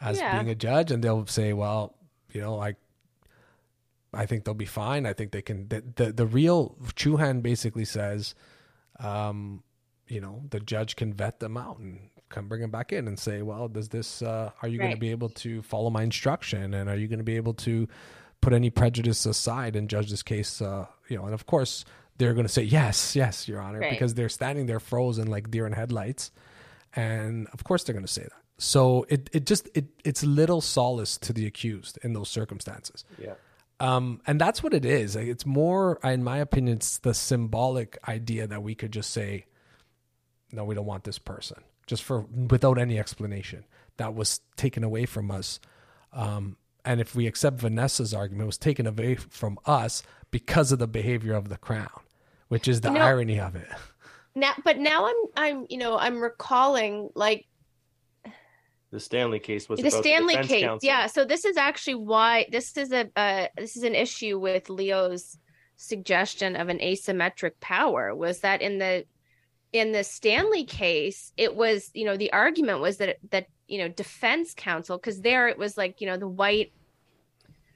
as 0.00 0.18
yeah. 0.18 0.36
being 0.36 0.50
a 0.50 0.54
judge, 0.54 0.90
and 0.90 1.02
they'll 1.02 1.26
say, 1.26 1.52
"Well, 1.52 1.94
you 2.32 2.40
know, 2.40 2.60
I, 2.60 2.76
I 4.12 4.26
think 4.26 4.44
they'll 4.44 4.54
be 4.54 4.64
fine. 4.64 5.06
I 5.06 5.12
think 5.12 5.32
they 5.32 5.42
can." 5.42 5.68
The 5.68 5.82
the, 5.96 6.12
the 6.12 6.26
real 6.26 6.76
Chouhan 6.94 7.42
basically 7.42 7.84
says, 7.84 8.34
um, 9.00 9.62
you 10.06 10.20
know, 10.20 10.42
the 10.50 10.60
judge 10.60 10.96
can 10.96 11.12
vet 11.12 11.40
them 11.40 11.56
out 11.56 11.78
and 11.78 12.10
come 12.28 12.48
bring 12.48 12.60
them 12.60 12.70
back 12.70 12.92
in 12.92 13.08
and 13.08 13.18
say, 13.18 13.42
well, 13.42 13.68
does 13.68 13.88
this, 13.88 14.22
uh, 14.22 14.50
are 14.62 14.68
you 14.68 14.78
right. 14.78 14.86
going 14.86 14.96
to 14.96 15.00
be 15.00 15.10
able 15.10 15.30
to 15.30 15.62
follow 15.62 15.90
my 15.90 16.02
instruction? 16.02 16.74
And 16.74 16.88
are 16.88 16.96
you 16.96 17.08
going 17.08 17.18
to 17.18 17.24
be 17.24 17.36
able 17.36 17.54
to 17.54 17.88
put 18.40 18.52
any 18.52 18.70
prejudice 18.70 19.24
aside 19.26 19.76
and 19.76 19.88
judge 19.88 20.10
this 20.10 20.22
case? 20.22 20.60
Uh, 20.60 20.86
you 21.08 21.16
know, 21.16 21.24
and 21.24 21.34
of 21.34 21.46
course 21.46 21.84
they're 22.18 22.34
going 22.34 22.46
to 22.46 22.52
say, 22.52 22.62
yes, 22.62 23.16
yes, 23.16 23.48
your 23.48 23.60
honor, 23.60 23.80
right. 23.80 23.90
because 23.90 24.14
they're 24.14 24.28
standing 24.28 24.66
there 24.66 24.80
frozen 24.80 25.28
like 25.28 25.50
deer 25.50 25.66
in 25.66 25.72
headlights. 25.72 26.30
And 26.94 27.48
of 27.52 27.64
course 27.64 27.84
they're 27.84 27.94
going 27.94 28.06
to 28.06 28.12
say 28.12 28.22
that. 28.22 28.32
So 28.58 29.06
it, 29.08 29.30
it 29.32 29.46
just, 29.46 29.68
it, 29.74 29.86
it's 30.04 30.24
little 30.24 30.60
solace 30.60 31.16
to 31.18 31.32
the 31.32 31.46
accused 31.46 31.98
in 32.02 32.12
those 32.12 32.28
circumstances. 32.28 33.04
Yeah. 33.16 33.34
Um, 33.80 34.20
and 34.26 34.40
that's 34.40 34.62
what 34.62 34.74
it 34.74 34.84
is. 34.84 35.14
Like, 35.14 35.28
it's 35.28 35.46
more, 35.46 36.00
in 36.02 36.24
my 36.24 36.38
opinion, 36.38 36.78
it's 36.78 36.98
the 36.98 37.14
symbolic 37.14 37.96
idea 38.08 38.48
that 38.48 38.62
we 38.62 38.74
could 38.74 38.92
just 38.92 39.12
say, 39.12 39.46
no, 40.50 40.64
we 40.64 40.74
don't 40.74 40.86
want 40.86 41.04
this 41.04 41.18
person 41.18 41.62
just 41.86 42.02
for 42.02 42.22
without 42.50 42.78
any 42.78 42.98
explanation. 42.98 43.64
That 43.98 44.14
was 44.14 44.40
taken 44.56 44.82
away 44.82 45.06
from 45.06 45.30
us. 45.30 45.60
Um, 46.12 46.56
and 46.84 47.00
if 47.00 47.14
we 47.14 47.26
accept 47.26 47.60
Vanessa's 47.60 48.14
argument, 48.14 48.44
it 48.44 48.46
was 48.46 48.58
taken 48.58 48.86
away 48.86 49.14
from 49.14 49.58
us 49.66 50.02
because 50.30 50.72
of 50.72 50.78
the 50.78 50.88
behavior 50.88 51.34
of 51.34 51.48
the 51.48 51.56
crown, 51.56 51.88
which 52.48 52.68
is 52.68 52.80
the 52.80 52.88
you 52.88 52.94
know, 52.94 53.00
irony 53.00 53.40
of 53.40 53.56
it. 53.56 53.68
Now, 54.34 54.52
but 54.64 54.78
now 54.78 55.06
I'm, 55.06 55.14
I'm, 55.36 55.66
you 55.68 55.78
know, 55.78 55.98
I'm 55.98 56.18
recalling 56.20 57.10
like 57.14 57.46
the 58.90 59.00
Stanley 59.00 59.38
case 59.38 59.68
was 59.68 59.80
the 59.80 59.90
Stanley 59.90 60.36
the 60.36 60.44
case. 60.44 60.62
Counsel. 60.62 60.86
Yeah. 60.86 61.06
So 61.06 61.24
this 61.24 61.44
is 61.44 61.56
actually 61.56 61.96
why 61.96 62.46
this 62.50 62.76
is 62.76 62.92
a 62.92 63.10
uh, 63.16 63.48
this 63.56 63.76
is 63.76 63.82
an 63.82 63.94
issue 63.94 64.38
with 64.38 64.70
Leo's 64.70 65.36
suggestion 65.76 66.56
of 66.56 66.68
an 66.68 66.78
asymmetric 66.78 67.52
power 67.60 68.14
was 68.14 68.40
that 68.40 68.62
in 68.62 68.78
the 68.78 69.04
in 69.72 69.92
the 69.92 70.02
Stanley 70.02 70.64
case, 70.64 71.32
it 71.36 71.54
was, 71.54 71.90
you 71.92 72.06
know, 72.06 72.16
the 72.16 72.32
argument 72.32 72.80
was 72.80 72.96
that 72.96 73.18
that, 73.30 73.48
you 73.66 73.78
know, 73.78 73.88
defense 73.88 74.54
counsel, 74.56 74.96
because 74.96 75.20
there 75.20 75.48
it 75.48 75.58
was 75.58 75.76
like, 75.76 76.00
you 76.00 76.06
know, 76.06 76.16
the 76.16 76.26
white 76.28 76.72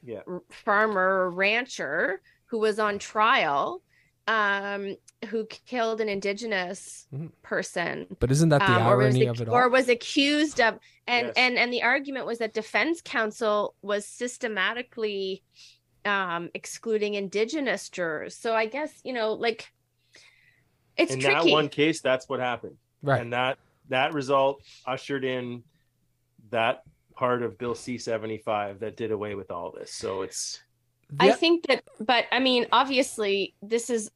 Yeah. 0.02 0.22
r- 0.26 0.42
farmer 0.50 1.26
or 1.26 1.30
rancher 1.30 2.22
who 2.46 2.58
was 2.58 2.78
on 2.78 2.98
trial, 2.98 3.82
um, 4.28 4.96
who 5.28 5.46
killed 5.46 6.00
an 6.00 6.08
indigenous 6.08 7.06
Mhm. 7.12 7.30
person 7.42 8.06
But 8.20 8.30
isn't 8.30 8.48
that 8.50 8.60
the 8.60 8.72
um, 8.80 8.86
or 8.86 8.96
was 8.96 9.06
irony 9.14 9.20
ac- 9.22 9.28
of 9.28 9.40
it 9.40 9.48
all? 9.48 9.54
or 9.56 9.68
was 9.68 9.88
accused 9.88 10.60
of 10.60 10.78
and 11.06 11.26
Yes. 11.28 11.34
and 11.36 11.58
and 11.58 11.72
the 11.72 11.82
argument 11.82 12.26
was 12.26 12.38
that 12.38 12.52
defense 12.54 13.00
counsel 13.04 13.74
was 13.82 14.06
systematically 14.06 15.42
um 16.04 16.50
excluding 16.54 17.14
indigenous 17.14 17.88
jurors 17.88 18.36
so 18.36 18.54
i 18.54 18.66
guess 18.66 19.00
you 19.04 19.12
know 19.12 19.32
like 19.34 19.72
it's 20.96 21.14
in 21.14 21.20
tricky 21.20 21.34
that 21.34 21.52
one 21.52 21.68
case, 21.68 22.00
that's 22.02 22.28
what 22.28 22.38
happened. 22.38 22.76
right. 23.02 23.20
And 23.20 23.32
that 23.32 23.58
that 23.88 24.12
result 24.12 24.62
ushered 24.86 25.24
in 25.24 25.62
that 26.50 26.82
part 27.14 27.42
of 27.42 27.56
Bill 27.56 27.74
C 27.74 27.96
seventy 27.98 28.36
five 28.38 28.80
that 28.80 28.96
did 28.96 29.10
away 29.10 29.34
with 29.34 29.50
all 29.50 29.70
this. 29.72 29.90
So 29.92 30.20
it's 30.22 30.60
i 31.20 31.32
think 31.32 31.66
that 31.66 31.84
but 32.00 32.24
i 32.32 32.38
mean 32.38 32.66
obviously 32.72 33.54
this 33.62 33.90
is 33.90 34.10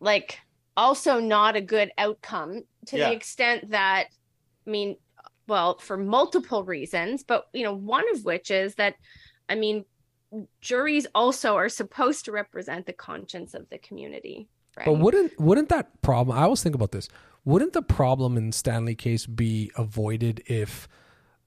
like 0.00 0.38
also 0.76 1.20
not 1.20 1.56
a 1.56 1.60
good 1.60 1.90
outcome 1.98 2.62
to 2.86 2.98
Yeah. 2.98 3.08
the 3.10 3.16
extent 3.16 3.70
that 3.70 4.08
i 4.66 4.70
mean 4.70 4.96
well 5.46 5.78
for 5.78 5.96
multiple 5.96 6.64
reasons 6.64 7.22
but 7.22 7.46
you 7.52 7.64
know 7.64 7.74
one 7.74 8.04
of 8.14 8.24
which 8.24 8.50
is 8.50 8.74
that 8.76 8.94
i 9.48 9.54
mean 9.54 9.84
juries 10.60 11.06
also 11.14 11.56
are 11.56 11.68
supposed 11.68 12.24
to 12.24 12.32
represent 12.32 12.86
the 12.86 12.92
conscience 12.92 13.54
of 13.54 13.68
the 13.70 13.78
community 13.78 14.48
right 14.76 14.86
But 14.86 14.94
wouldn't 14.94 15.38
wouldn't 15.40 15.68
that 15.70 16.00
problem? 16.02 16.38
I 16.38 16.42
always 16.42 16.62
think 16.62 16.76
about 16.76 16.92
this. 16.92 17.08
Wouldn't 17.44 17.72
the 17.72 17.82
problem 17.82 18.36
in 18.36 18.52
Stanley 18.52 18.94
case 18.94 19.26
be 19.26 19.72
avoided 19.76 20.42
if 20.46 20.86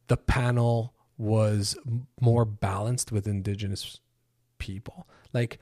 the 0.08 0.18
panel 0.18 0.94
was 1.18 1.78
more 2.20 2.44
balanced 2.44 3.12
with 3.14 3.26
Indigenous 3.28 4.02
people? 4.68 5.08
Like, 5.34 5.60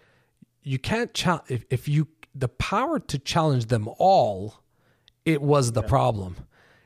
you 0.64 0.78
can't 0.78 1.12
challenge 1.14 1.45
if 1.49 1.66
if 1.70 1.88
you 1.88 2.08
the 2.36 2.47
power 2.47 2.99
to 2.99 3.18
challenge 3.20 3.66
them 3.66 3.89
all. 3.97 4.62
It 5.26 5.41
was 5.41 5.72
the 5.74 5.82
Yeah. 5.82 5.88
problem. 5.89 6.36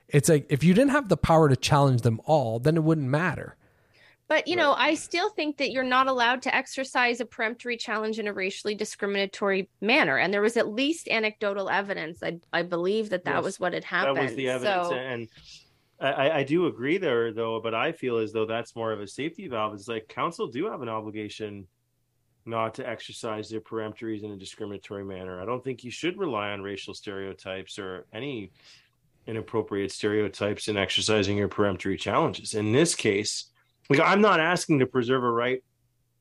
It's 0.08 0.30
like 0.30 0.46
if 0.50 0.64
you 0.64 0.74
didn't 0.74 0.92
have 0.92 1.10
the 1.10 1.18
power 1.18 1.50
to 1.50 1.56
challenge 1.58 2.02
them 2.02 2.20
all, 2.26 2.60
then 2.60 2.78
it 2.78 2.84
wouldn't 2.84 3.10
matter. 3.10 3.58
But 4.28 4.48
you 4.48 4.56
know, 4.56 4.74
I 4.74 4.96
still 4.96 5.30
think 5.30 5.58
that 5.58 5.72
you're 5.72 5.84
not 5.98 6.08
allowed 6.08 6.42
to 6.44 6.56
exercise 6.56 7.20
a 7.20 7.26
peremptory 7.26 7.78
challenge 7.78 8.18
in 8.18 8.28
a 8.28 8.34
racially 8.34 8.76
discriminatory 8.76 9.70
manner. 9.82 10.18
And 10.18 10.34
there 10.34 10.42
was 10.42 10.58
at 10.58 10.68
least 10.70 11.08
anecdotal 11.10 11.70
evidence. 11.70 12.24
I 12.24 12.40
I 12.54 12.62
believe 12.64 13.10
that 13.10 13.26
that 13.26 13.36
Yes, 13.36 13.44
was 13.44 13.60
what 13.60 13.74
had 13.74 13.84
happened. 13.84 14.18
that 14.18 14.22
happened. 14.22 14.36
was 14.38 14.38
the 14.38 14.50
evidence. 14.50 14.88
So, 14.88 14.96
And 14.96 15.28
I, 16.00 16.12
I- 16.30 16.38
I 16.40 16.44
do 16.44 16.66
agree 16.68 16.98
there 16.98 17.32
though, 17.34 17.60
but 17.62 17.74
I 17.76 17.92
feel 17.92 18.18
as 18.18 18.32
though 18.34 18.46
that's 18.48 18.76
more 18.76 18.92
of 18.92 19.00
a 19.02 19.08
safety 19.08 19.48
valve. 19.48 19.74
It's 19.76 19.88
like 19.88 20.08
counsel 20.08 20.48
do 20.48 20.66
have 20.72 20.82
an 20.82 20.90
obligation 20.90 21.68
not 22.46 22.76
to 22.76 22.88
exercise 22.88 23.50
their 23.50 23.62
peremptories 23.62 24.24
in 24.24 24.32
a 24.32 24.38
discriminatory 24.38 25.04
manner. 25.04 25.42
I 25.42 25.46
don't 25.46 25.64
think 25.64 25.84
you 25.84 25.92
should 25.92 26.18
rely 26.18 26.52
on 26.52 26.62
racial 26.62 26.94
stereotypes 26.94 27.80
or 27.80 28.06
any 28.14 28.52
inappropriate 29.28 29.92
stereotypes 29.92 30.68
in 30.68 30.78
exercising 30.78 31.38
your 31.38 31.48
peremptory 31.48 31.98
challenges. 31.98 32.54
In 32.54 32.72
this 32.72 32.94
case, 32.94 33.46
like 33.90 34.00
I'm 34.00 34.22
not 34.22 34.40
asking 34.40 34.80
to 34.80 34.86
preserve 34.86 35.24
a 35.24 35.32
right 35.32 35.64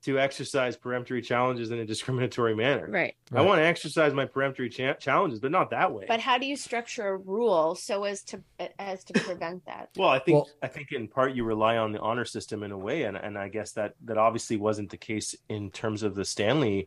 to 0.05 0.19
exercise 0.19 0.77
peremptory 0.77 1.23
challenges 1.23 1.71
in 1.71 1.79
a 1.79 1.85
discriminatory 1.85 2.55
manner. 2.55 2.87
right. 2.91 3.15
I 3.33 3.41
want 3.41 3.59
to 3.59 3.65
exercise 3.65 4.13
my 4.13 4.27
peremptory 4.27 4.69
cha- 4.69 4.95
challenges, 4.95 5.41
but 5.41 5.51
not 5.51 5.71
that 5.71 5.93
way. 5.93 6.05
But 6.07 6.21
how 6.21 6.37
do 6.39 6.47
you 6.47 6.57
structure 6.57 7.09
a 7.09 7.17
rule 7.17 7.75
so 7.75 8.05
as 8.05 8.23
to 8.25 8.43
as 8.79 9.03
to 9.05 9.13
prevent 9.15 9.65
that? 9.67 9.89
Well, 9.97 10.11
I 10.11 10.19
think 10.19 10.35
Well- 10.37 10.49
I 10.63 10.69
think 10.69 10.93
in 10.93 11.09
part 11.09 11.35
you 11.35 11.45
rely 11.45 11.79
on 11.79 11.93
the 11.93 12.01
honor 12.01 12.25
system 12.27 12.63
in 12.63 12.71
a 12.71 12.79
way, 12.79 13.05
and 13.05 13.17
and 13.17 13.39
I 13.39 13.49
guess 13.49 13.73
that 13.73 13.95
that 14.05 14.19
obviously 14.19 14.57
wasn't 14.59 14.91
the 14.91 14.99
case 14.99 15.35
in 15.49 15.71
terms 15.71 16.03
of 16.03 16.15
the 16.15 16.25
Stanley 16.25 16.87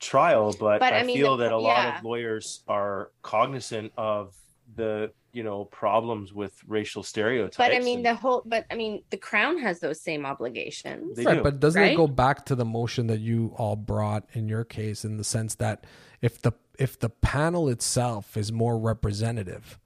trial, 0.00 0.54
but, 0.58 0.78
But, 0.78 0.92
I, 0.92 1.00
I 1.00 1.02
mean, 1.02 1.16
feel 1.16 1.36
the- 1.36 1.44
that 1.44 1.52
a 1.52 1.58
lot 1.58 1.96
of 1.98 2.04
lawyers 2.04 2.62
are 2.68 3.10
cognizant 3.22 3.92
of 3.96 4.34
the 4.76 5.12
you 5.38 5.44
know 5.44 5.66
problems 5.66 6.32
with 6.32 6.52
racial 6.66 7.04
stereotypes. 7.04 7.56
But 7.56 7.72
I 7.72 7.78
mean 7.78 7.98
and 7.98 8.06
the 8.06 8.14
whole 8.16 8.42
but 8.44 8.66
I 8.72 8.74
mean 8.74 9.04
the 9.10 9.16
crown 9.16 9.56
has 9.58 9.78
those 9.78 10.00
same 10.00 10.26
obligations. 10.26 11.16
They 11.16 11.24
right, 11.24 11.36
do. 11.36 11.42
but 11.44 11.60
doesn't 11.60 11.80
it 11.80 11.94
go 11.94 12.08
back 12.08 12.44
to 12.46 12.56
the 12.56 12.64
motion 12.64 13.06
that 13.06 13.20
you 13.20 13.54
all 13.56 13.76
brought 13.76 14.24
in 14.32 14.48
your 14.48 14.64
case 14.64 15.04
in 15.04 15.16
the 15.16 15.22
sense 15.22 15.54
that 15.56 15.84
if 16.20 16.42
the 16.42 16.50
if 16.76 16.98
the 16.98 17.08
panel 17.08 17.68
itself 17.68 18.36
is 18.36 18.50
more 18.50 18.76
representative, 18.76 19.78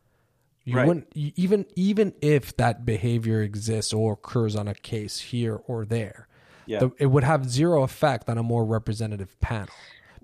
you 0.65 0.77
Right. 0.79 0.87
wouldn't 0.89 1.09
y- 1.15 1.35
even 1.37 1.67
even 1.77 2.15
if 2.23 2.57
that 2.57 2.87
behavior 2.87 3.43
exists 3.43 3.93
or 3.93 4.15
occurs 4.15 4.57
on 4.57 4.67
a 4.69 4.75
case 4.75 5.19
here 5.19 5.61
or 5.67 5.85
there, 5.85 6.29
yeah, 6.65 6.79
the, 6.79 6.93
it 6.99 7.07
would 7.07 7.25
have 7.25 7.51
zero 7.51 7.83
effect 7.83 8.31
on 8.31 8.39
a 8.39 8.43
more 8.43 8.65
representative 8.65 9.39
panel 9.41 9.75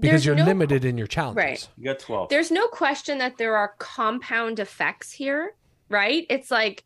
because 0.01 0.11
There's 0.23 0.27
you're 0.27 0.35
no- 0.37 0.45
limited 0.45 0.85
in 0.85 0.97
your 0.99 1.07
challenges. 1.07 1.37
Right. 1.45 1.69
you 1.77 1.85
got 1.85 1.99
twelve. 1.99 2.29
There's 2.29 2.51
no 2.51 2.67
question 2.69 3.19
that 3.19 3.37
there 3.37 3.57
are 3.57 3.75
compound 3.79 4.61
effects 4.61 5.13
here, 5.13 5.55
right? 5.89 6.27
It's 6.31 6.51
like 6.51 6.85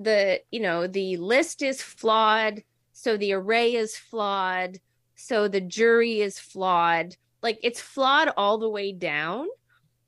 the, 0.00 0.40
you 0.50 0.60
know, 0.60 0.86
the 0.86 1.16
list 1.16 1.62
is 1.62 1.80
flawed, 1.82 2.62
so 2.92 3.16
the 3.16 3.32
array 3.32 3.74
is 3.74 3.96
flawed, 3.96 4.78
so 5.14 5.48
the 5.48 5.60
jury 5.60 6.20
is 6.20 6.38
flawed. 6.38 7.16
Like 7.42 7.58
it's 7.62 7.80
flawed 7.80 8.30
all 8.36 8.58
the 8.58 8.68
way 8.68 8.92
down. 8.92 9.46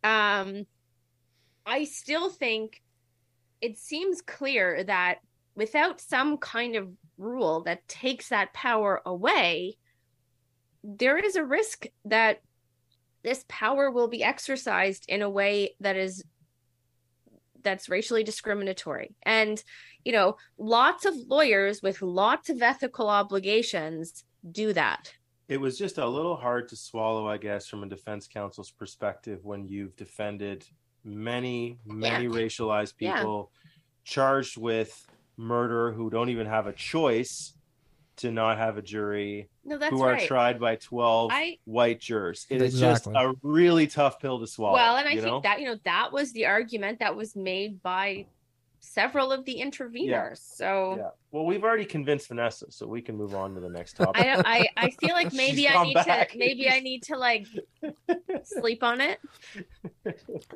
Um 0.04 0.66
I 1.66 1.84
still 1.84 2.30
think 2.30 2.82
it 3.60 3.78
seems 3.78 4.22
clear 4.22 4.82
that 4.84 5.18
without 5.54 6.00
some 6.00 6.38
kind 6.38 6.74
of 6.76 6.88
rule 7.18 7.62
that 7.64 7.86
takes 7.86 8.30
that 8.30 8.52
power 8.54 9.02
away, 9.04 9.76
there 10.82 11.18
is 11.18 11.36
a 11.36 11.44
risk 11.44 11.86
that 12.04 12.40
this 13.22 13.44
power 13.48 13.90
will 13.90 14.08
be 14.08 14.22
exercised 14.24 15.04
in 15.08 15.22
a 15.22 15.28
way 15.30 15.74
that 15.80 15.96
is 15.96 16.24
that's 17.62 17.90
racially 17.90 18.24
discriminatory 18.24 19.14
and 19.24 19.62
you 20.04 20.12
know 20.12 20.36
lots 20.56 21.04
of 21.04 21.14
lawyers 21.28 21.82
with 21.82 22.00
lots 22.00 22.48
of 22.48 22.62
ethical 22.62 23.08
obligations 23.08 24.24
do 24.50 24.72
that 24.72 25.12
it 25.48 25.60
was 25.60 25.76
just 25.76 25.98
a 25.98 26.06
little 26.06 26.36
hard 26.36 26.68
to 26.68 26.76
swallow, 26.76 27.26
I 27.26 27.36
guess, 27.36 27.66
from 27.66 27.82
a 27.82 27.88
defense 27.88 28.28
counsel's 28.28 28.70
perspective 28.70 29.40
when 29.44 29.66
you've 29.66 29.96
defended 29.96 30.64
many, 31.02 31.80
many 31.84 32.26
Yeah. 32.26 32.30
racialized 32.30 32.94
Yeah. 33.00 33.16
people 33.16 33.50
charged 34.04 34.56
with 34.56 35.10
murder 35.36 35.90
who 35.90 36.08
don't 36.08 36.28
even 36.28 36.46
have 36.46 36.68
a 36.68 36.72
choice 36.72 37.54
to 38.20 38.30
not 38.30 38.58
have 38.58 38.76
a 38.78 38.82
jury, 38.82 39.48
no 39.64 39.78
that's 39.78 39.90
who 39.92 40.02
are 40.02 40.12
right 40.12 40.26
tried 40.26 40.58
by 40.60 40.76
12 40.76 41.30
I- 41.32 41.58
white 41.64 42.00
jurors. 42.00 42.46
It 42.50 42.62
is 42.62 42.74
Exactly. 42.74 43.12
just 43.14 43.24
a 43.26 43.34
really 43.42 43.86
tough 43.86 44.20
pill 44.20 44.40
to 44.40 44.46
swallow. 44.46 44.74
well 44.74 44.96
and 44.96 45.06
i 45.08 45.12
think 45.12 45.24
know? 45.26 45.40
that 45.42 45.60
you 45.60 45.66
know 45.66 45.76
that 45.84 46.12
was 46.12 46.32
the 46.32 46.46
argument 46.46 46.98
that 47.00 47.14
was 47.16 47.34
made 47.36 47.82
by 47.82 48.26
several 48.82 49.30
of 49.30 49.44
the 49.44 49.56
interveners 49.60 50.38
so 50.56 50.94
Yeah. 50.98 51.10
Well, 51.32 51.44
we've 51.46 51.62
already 51.62 51.84
convinced 51.84 52.26
Vanessa, 52.26 52.66
so 52.72 52.88
we 52.88 53.00
can 53.02 53.16
move 53.16 53.36
on 53.36 53.54
to 53.54 53.60
the 53.60 53.68
next 53.68 53.92
topic. 53.92 54.20
I, 54.26 54.42
I 54.44 54.68
I 54.86 54.90
feel 54.90 55.14
like 55.14 55.32
maybe 55.44 55.68
I 55.68 55.84
need 55.84 55.94
back. 55.94 56.30
to 56.30 56.38
maybe 56.38 56.68
I 56.68 56.80
need 56.80 57.04
to 57.04 57.16
like 57.16 57.46
sleep 58.42 58.82
on 58.82 59.00
it. 59.00 59.20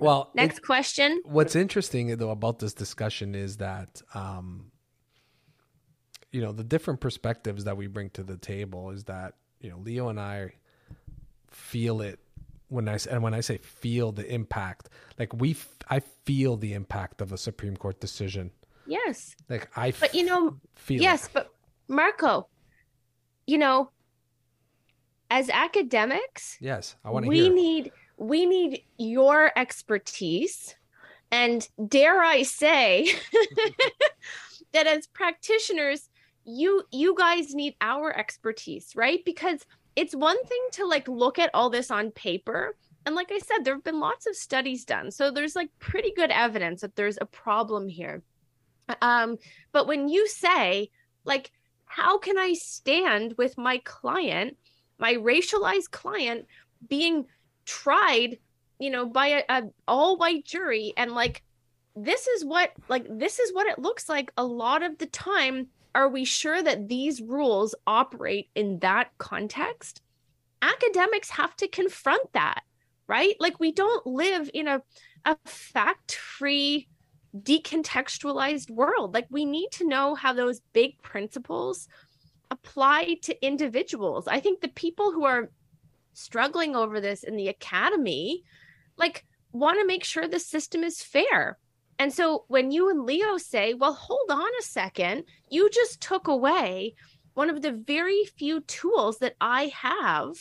Well, 0.01 0.31
it- 0.35 0.37
Next 0.37 0.61
question. 0.63 1.23
what's 1.25 1.55
interesting 1.55 2.17
though 2.17 2.31
about 2.31 2.59
this 2.59 2.75
discussion 2.75 3.35
is 3.37 3.59
that 3.59 4.03
um 4.15 4.73
you 6.35 6.41
know 6.41 6.51
the 6.53 6.65
different 6.65 7.01
perspectives 7.01 7.63
that 7.65 7.77
we 7.77 7.87
bring 7.87 8.11
to 8.11 8.25
the 8.25 8.37
table 8.37 8.91
is 8.91 9.05
that 9.05 9.35
you 9.61 9.71
know 9.71 9.79
leo 9.79 10.09
and 10.09 10.19
i 10.19 10.51
feel 11.49 12.01
it 12.01 12.19
when 12.69 12.89
i 12.89 12.99
and 13.09 13.23
when 13.23 13.33
i 13.33 13.41
say 13.41 13.57
feel 13.59 14.11
the 14.11 14.27
impact 14.33 14.89
like 15.19 15.33
we 15.33 15.53
f- 15.53 15.69
i 15.89 16.01
feel 16.01 16.57
the 16.57 16.73
impact 16.73 17.21
of 17.21 17.31
a 17.33 17.39
supreme 17.39 17.77
court 17.77 18.01
decision 18.01 18.51
Yes. 18.87 19.35
like 19.49 19.69
i 19.77 19.89
f- 19.89 20.01
But 20.01 20.15
you 20.15 20.25
know, 20.25 20.59
feel 20.75 21.01
it. 21.01 21.05
yes, 21.05 21.27
but 21.33 21.49
Marco, 21.89 22.49
you 23.47 23.57
know, 23.57 23.91
as 25.31 25.49
academics, 25.49 26.59
yes 26.61 26.97
i 27.05 27.11
want 27.11 27.25
to 27.25 27.29
we 27.29 27.43
hear 27.45 27.55
need 27.55 27.93
we 28.19 28.45
need 28.45 28.83
your 28.99 29.53
expertise 29.57 30.75
and 31.31 31.69
dare 31.89 32.23
i 32.23 32.43
say 32.43 33.09
that 34.73 34.87
as 34.87 35.07
practitioners 35.07 36.09
you 36.45 36.83
you 36.93 37.15
guys 37.17 37.55
need 37.55 37.75
our 37.81 38.17
expertise 38.17 38.93
right? 38.95 39.25
Because 39.25 39.65
it's 39.97 40.15
one 40.15 40.43
thing 40.45 40.67
to 40.73 40.87
like 40.87 41.07
look 41.09 41.39
at 41.39 41.51
all 41.55 41.71
this 41.71 41.91
on 41.91 42.11
paper. 42.11 42.77
And 43.07 43.15
like 43.15 43.31
i 43.31 43.39
said 43.39 43.65
there 43.65 43.75
have 43.75 43.85
been 43.85 44.01
lots 44.01 44.27
of 44.27 44.37
studies 44.37 44.85
done. 44.85 45.11
So 45.11 45.31
there's 45.31 45.57
like 45.57 45.71
pretty 45.79 46.13
good 46.15 46.31
evidence 46.31 46.81
that 46.81 46.97
there's 46.97 47.19
a 47.21 47.27
problem 47.27 47.89
here. 47.89 48.23
Um 49.03 49.37
but 49.73 49.87
when 49.87 50.09
you 50.09 50.29
say 50.29 50.91
like 51.25 51.51
how 51.87 52.19
can 52.19 52.39
i 52.39 52.55
stand 52.55 53.35
with 53.39 53.57
my 53.57 53.79
client 53.85 54.57
my 54.99 55.15
racialized 55.15 55.91
client 55.91 56.47
being 56.89 57.27
tried 57.65 58.39
you 58.79 58.91
know, 58.91 59.07
by 59.07 59.29
a, 59.29 59.43
a 59.49 59.63
all 59.87 60.17
white 60.17 60.45
jury? 60.45 60.93
And 60.97 61.13
like 61.13 61.43
this 61.97 62.27
is 62.27 62.45
what 62.45 62.73
like 62.89 63.07
this 63.09 63.39
is 63.39 63.53
what 63.53 63.67
it 63.67 63.79
looks 63.79 64.09
like 64.09 64.33
a 64.37 64.45
lot 64.45 64.83
of 64.83 64.99
the 64.99 65.07
time 65.07 65.69
are 65.95 66.09
we 66.09 66.25
sure 66.25 66.63
that 66.63 66.89
these 66.89 67.21
rules 67.21 67.75
operate 67.87 68.49
in 68.55 68.79
that 68.81 69.11
context? 69.19 70.01
Academics 70.63 71.31
have 71.31 71.55
to 71.57 71.69
confront 71.69 72.33
that 72.33 72.63
right? 73.07 73.35
Like 73.41 73.61
we 73.61 73.73
don't 73.73 74.07
live 74.07 74.51
in 74.55 74.69
a 74.69 74.83
a 75.25 75.37
fact 75.47 76.15
free 76.17 76.89
decontextualized 77.37 78.71
world. 78.71 79.15
Like 79.15 79.27
we 79.31 79.45
need 79.45 79.71
to 79.73 79.89
know 79.89 80.15
how 80.15 80.33
those 80.33 80.61
big 80.73 81.01
principles 81.03 81.89
apply 82.51 83.17
to 83.23 83.47
individuals. 83.47 84.29
I 84.29 84.41
think 84.41 84.61
the 84.61 84.69
people 84.69 85.13
who 85.13 85.25
are 85.25 85.51
struggling 86.13 86.77
over 86.77 87.01
this 87.01 87.25
in 87.25 87.37
the 87.37 87.49
academy 87.49 88.45
like 88.97 89.25
want 89.53 89.81
to 89.81 89.87
make 89.87 90.05
sure 90.05 90.29
the 90.29 90.39
system 90.39 90.85
is 90.85 91.03
fair 91.03 91.59
and 91.99 92.13
so 92.13 92.45
when 92.49 92.71
you 92.71 92.91
and 92.91 93.05
Leo 93.05 93.37
say, 93.39 93.75
well, 93.75 93.95
hold 93.95 94.31
on 94.31 94.49
a 94.59 94.63
second, 94.63 95.25
you 95.49 95.71
just 95.71 96.01
took 96.01 96.29
away 96.29 96.95
one 97.35 97.51
of 97.51 97.63
the 97.63 97.73
very 97.73 98.25
few 98.37 98.61
tools 98.61 99.19
that 99.19 99.35
I 99.41 99.73
have 99.77 100.35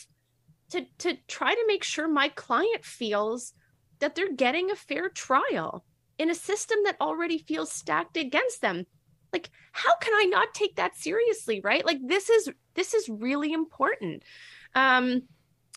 to, 0.70 0.86
to 0.98 1.16
try 1.28 1.54
to 1.54 1.64
make 1.66 1.84
sure 1.84 2.08
my 2.08 2.28
client 2.28 2.84
feels 2.84 3.52
that 4.00 4.14
they're 4.14 4.32
getting 4.32 4.70
a 4.70 4.76
fair 4.76 5.08
trial 5.08 5.84
in 6.18 6.30
a 6.30 6.34
system 6.34 6.78
that 6.84 7.00
already 7.00 7.38
feels 7.38 7.70
stacked 7.70 8.16
against 8.16 8.60
them. 8.60 8.84
Like, 9.32 9.50
how 9.72 9.96
can 9.96 10.14
I 10.14 10.24
not 10.24 10.54
take 10.54 10.76
that 10.76 10.96
seriously? 10.96 11.60
Right. 11.62 11.84
Like 11.84 11.98
this 12.04 12.30
is 12.30 12.50
this 12.74 12.94
is 12.94 13.08
really 13.08 13.52
important. 13.52 14.22
Um, 14.74 15.22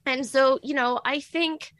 and 0.05 0.25
so, 0.25 0.59
you 0.63 0.73
know, 0.73 1.01
I 1.03 1.19
think 1.19 1.73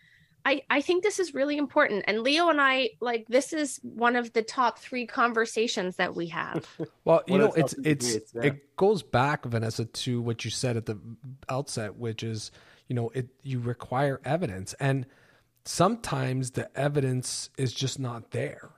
I, 0.48 0.62
I 0.70 0.80
think 0.80 1.04
this 1.04 1.20
is 1.20 1.34
really 1.34 1.58
important. 1.58 2.06
And 2.08 2.22
Leo 2.22 2.48
and 2.48 2.62
I, 2.62 2.91
like, 3.02 3.28
this 3.28 3.52
is 3.52 3.82
one 3.84 4.16
of 4.16 4.32
the 4.32 4.41
top 4.41 4.80
three 4.80 5.06
conversations 5.06 5.98
that 5.98 6.16
we 6.16 6.28
have. 6.28 6.66
well, 7.04 7.22
you 7.28 7.38
know, 7.38 7.52
it's, 7.52 7.74
it's, 7.84 8.16
it's 8.16 8.34
it 8.34 8.78
goes 8.78 9.04
back, 9.04 9.43
Vanessa, 9.43 9.84
to 9.84 10.22
what 10.22 10.45
you 10.45 10.52
said 10.52 10.78
at 10.78 10.86
the 10.86 10.98
outset, 11.50 11.98
which 11.98 12.24
is, 12.24 12.52
you 12.88 12.95
know, 12.95 13.10
it, 13.10 13.28
you 13.43 13.60
require 13.60 14.22
evidence. 14.24 14.74
And 14.80 15.06
sometimes 15.66 16.52
the 16.52 16.70
evidence 16.80 17.50
is 17.58 17.74
just 17.74 18.00
not 18.00 18.32
there 18.32 18.72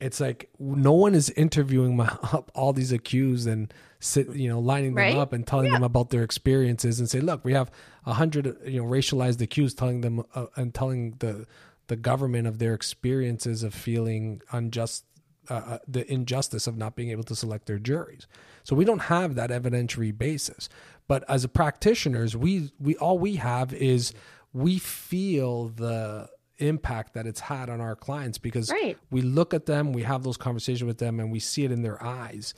it's 0.00 0.18
like 0.18 0.48
no 0.58 0.92
one 0.92 1.14
is 1.14 1.28
interviewing 1.30 1.96
my, 1.96 2.06
up 2.32 2.50
all 2.54 2.72
these 2.72 2.90
accused 2.90 3.46
and 3.46 3.72
sit 3.98 4.30
you 4.30 4.48
know 4.48 4.58
lining 4.58 4.94
them 4.94 5.04
right? 5.04 5.16
up 5.16 5.32
and 5.32 5.46
telling 5.46 5.66
yeah. 5.66 5.74
them 5.74 5.82
about 5.82 6.08
their 6.08 6.22
experiences 6.22 6.98
and 6.98 7.08
say 7.10 7.20
look 7.20 7.44
we 7.44 7.52
have 7.52 7.70
a 8.06 8.14
hundred 8.14 8.56
you 8.64 8.80
know 8.80 8.88
racialized 8.88 9.40
accused 9.40 9.78
telling 9.78 10.00
them 10.00 10.22
uh, 10.34 10.46
and 10.56 10.74
telling 10.74 11.12
the 11.18 11.46
the 11.88 11.96
government 11.96 12.46
of 12.46 12.58
their 12.58 12.74
experiences 12.74 13.62
of 13.62 13.74
feeling 13.74 14.40
unjust 14.52 15.04
uh, 15.48 15.54
uh, 15.54 15.78
the 15.88 16.10
injustice 16.10 16.66
of 16.66 16.76
not 16.76 16.94
being 16.94 17.10
able 17.10 17.24
to 17.24 17.34
select 17.34 17.66
their 17.66 17.78
juries 17.78 18.26
so 18.62 18.76
we 18.76 18.84
don't 18.84 19.00
have 19.00 19.34
that 19.34 19.50
evidentiary 19.50 20.16
basis 20.16 20.68
but 21.08 21.24
as 21.28 21.44
a 21.44 21.48
practitioners 21.48 22.36
we 22.36 22.70
we 22.78 22.96
all 22.96 23.18
we 23.18 23.36
have 23.36 23.72
is 23.72 24.12
we 24.52 24.78
feel 24.78 25.68
the 25.68 26.28
impact 26.60 27.14
that 27.14 27.26
it's 27.26 27.40
had 27.40 27.68
on 27.68 27.80
our 27.80 27.96
clients 27.96 28.38
because 28.38 28.70
right. 28.70 28.96
we 29.10 29.22
look 29.22 29.54
at 29.54 29.66
them, 29.66 29.92
we 29.92 30.02
have 30.02 30.22
those 30.22 30.36
conversations 30.36 30.84
with 30.84 30.98
them, 30.98 31.18
and 31.18 31.32
we 31.32 31.40
see 31.40 31.64
it 31.64 31.72
in 31.72 31.82
their 31.82 32.02
eyes. 32.02 32.54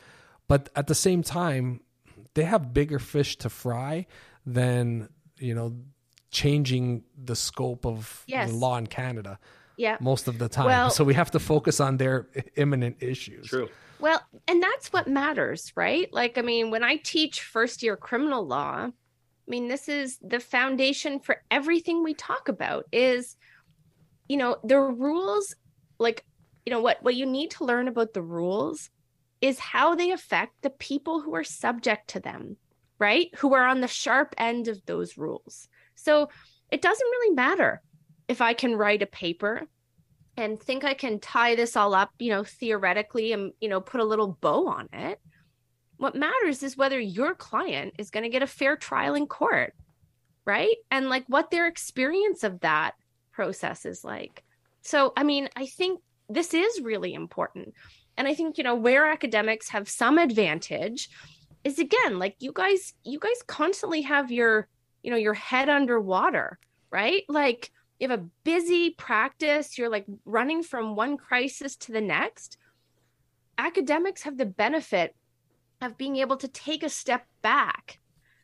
But 0.48 0.68
at 0.76 0.86
the 0.86 0.94
same 0.94 1.22
time, 1.22 1.80
they 2.34 2.44
have 2.44 2.74
bigger 2.74 2.98
fish 2.98 3.36
to 3.38 3.48
fry 3.48 4.06
than 4.44 5.08
you 5.42 5.54
know 5.54 5.76
changing 6.30 7.04
the 7.22 7.36
scope 7.36 7.84
of 7.84 8.24
yes. 8.26 8.50
the 8.50 8.56
law 8.56 8.76
in 8.78 8.86
Canada. 8.86 9.38
Yeah, 9.76 9.96
most 10.00 10.28
of 10.28 10.38
the 10.38 10.48
time. 10.48 10.66
Well, 10.66 10.90
so 10.90 11.04
we 11.04 11.14
have 11.14 11.30
to 11.32 11.40
focus 11.40 11.80
on 11.80 11.96
their 11.96 12.28
imminent 12.56 12.96
issues. 13.00 13.46
True. 13.46 13.68
Well, 13.98 14.20
and 14.48 14.62
that's 14.62 14.92
what 14.92 15.06
matters, 15.06 15.72
right? 15.76 16.12
Like, 16.12 16.36
I 16.36 16.42
mean, 16.42 16.70
when 16.70 16.82
I 16.82 16.96
teach 16.96 17.40
first 17.40 17.82
year 17.82 17.96
criminal 17.96 18.44
law, 18.44 18.86
I 18.86 18.90
mean, 19.46 19.68
this 19.68 19.88
is 19.88 20.18
the 20.20 20.40
foundation 20.40 21.20
for 21.20 21.42
everything 21.50 22.02
we 22.02 22.14
talk 22.14 22.48
about 22.48 22.84
is 22.92 23.36
you 24.32 24.38
know, 24.38 24.56
the 24.64 24.78
rules, 24.78 25.54
like, 25.98 26.24
you 26.64 26.72
know, 26.72 26.80
what 26.80 27.02
what 27.02 27.14
you 27.14 27.26
need 27.26 27.50
to 27.50 27.64
learn 27.64 27.86
about 27.86 28.14
the 28.14 28.22
rules 28.22 28.88
is 29.42 29.58
how 29.58 29.94
they 29.94 30.10
affect 30.10 30.62
the 30.62 30.70
people 30.70 31.20
who 31.20 31.34
are 31.34 31.44
subject 31.44 32.08
to 32.08 32.20
them, 32.20 32.56
right? 33.02 33.34
Who 33.38 33.52
are 33.54 33.66
on 33.66 33.80
the 33.80 33.88
sharp 33.88 34.32
end 34.38 34.68
of 34.68 34.80
those 34.86 35.18
rules. 35.18 35.66
So 35.96 36.28
it 36.70 36.80
doesn't 36.80 37.04
really 37.04 37.34
matter 37.34 37.82
if 38.28 38.40
I 38.40 38.54
can 38.54 38.76
write 38.76 39.02
a 39.02 39.06
paper 39.06 39.62
and 40.36 40.62
think 40.62 40.84
I 40.84 40.94
can 40.94 41.18
tie 41.18 41.56
this 41.56 41.76
all 41.76 41.94
up, 41.94 42.10
you 42.20 42.30
know, 42.30 42.44
theoretically 42.44 43.32
and, 43.32 43.52
you 43.60 43.68
know, 43.68 43.80
put 43.80 44.00
a 44.00 44.04
little 44.04 44.38
bow 44.40 44.68
on 44.68 44.88
it. 44.92 45.18
What 45.96 46.14
matters 46.14 46.62
is 46.62 46.76
whether 46.76 47.00
your 47.00 47.34
client 47.34 47.94
is 47.98 48.10
going 48.10 48.22
to 48.22 48.30
get 48.30 48.44
a 48.44 48.46
fair 48.46 48.76
trial 48.76 49.16
in 49.16 49.26
court, 49.26 49.74
right? 50.44 50.76
And 50.92 51.08
like 51.08 51.24
what 51.26 51.50
their 51.50 51.66
experience 51.66 52.44
of 52.44 52.60
that 52.60 52.92
process 53.32 53.84
is 53.84 54.04
like. 54.04 54.44
So, 54.82 55.12
I 55.16 55.24
mean, 55.24 55.48
I 55.56 55.66
think 55.66 56.00
this 56.28 56.54
is 56.54 56.80
really 56.80 57.14
important. 57.14 57.74
And 58.16 58.28
I 58.28 58.34
think, 58.34 58.58
you 58.58 58.64
know, 58.64 58.76
where 58.76 59.10
academics 59.10 59.70
have 59.70 59.88
some 59.88 60.18
advantage 60.18 61.08
is 61.64 61.78
again, 61.78 62.18
like 62.18 62.36
you 62.40 62.52
guys, 62.52 62.94
you 63.04 63.18
guys 63.18 63.42
constantly 63.46 64.02
have 64.02 64.30
your, 64.30 64.68
you 65.02 65.10
know, 65.10 65.16
your 65.16 65.34
head 65.34 65.68
underwater, 65.68 66.58
right? 66.90 67.24
Like 67.28 67.70
you 67.98 68.08
have 68.08 68.18
a 68.18 68.24
busy 68.44 68.90
practice, 68.90 69.78
you're 69.78 69.90
like 69.90 70.06
running 70.24 70.62
from 70.62 70.96
one 70.96 71.16
crisis 71.16 71.76
to 71.76 71.92
the 71.92 72.00
next. 72.00 72.56
Academics 73.58 74.22
have 74.22 74.38
the 74.38 74.46
benefit 74.46 75.14
of 75.82 75.98
being 75.98 76.16
able 76.16 76.36
to 76.38 76.48
take 76.48 76.82
a 76.82 76.88
step 76.88 77.26
back. 77.42 77.98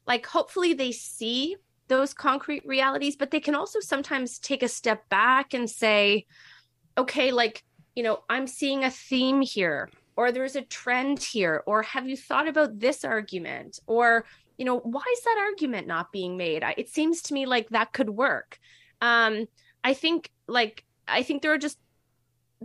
Like, 0.07 0.27
hopefully, 0.27 0.75
they 0.75 0.93
see 0.93 1.57
those 1.89 2.13
concrete 2.13 2.63
realities, 2.67 3.17
but 3.17 3.31
they 3.31 3.41
can 3.41 3.55
also 3.55 3.81
sometimes 3.81 4.39
take 4.39 4.63
a 4.63 4.69
step 4.69 5.09
back 5.09 5.55
and 5.55 5.69
say, 5.69 6.27
okay, 6.97 7.31
like, 7.31 7.65
you 7.95 8.03
know, 8.03 8.23
I'm 8.29 8.47
seeing 8.47 8.85
a 8.85 8.91
theme 8.91 9.41
here, 9.41 9.91
or 10.19 10.33
there's 10.33 10.57
a 10.57 10.63
trend 10.63 11.23
here, 11.23 11.63
or 11.65 11.83
have 11.83 12.09
you 12.09 12.17
thought 12.17 12.49
about 12.49 12.81
this 12.81 13.05
argument? 13.05 13.79
Or, 13.87 14.25
you 14.57 14.65
know, 14.65 14.81
why 14.81 15.05
is 15.13 15.23
that 15.23 15.39
argument 15.39 15.87
not 15.87 16.11
being 16.11 16.37
made? 16.37 16.65
It 16.77 16.89
seems 16.89 17.23
to 17.23 17.35
me 17.35 17.47
like 17.47 17.69
that 17.69 17.93
could 17.93 18.11
work. 18.11 18.59
Um, 19.01 19.47
I 19.85 19.95
think, 19.95 20.33
like, 20.49 20.85
I 21.07 21.23
think 21.23 21.43
there 21.43 21.53
are 21.53 21.59
just, 21.59 21.79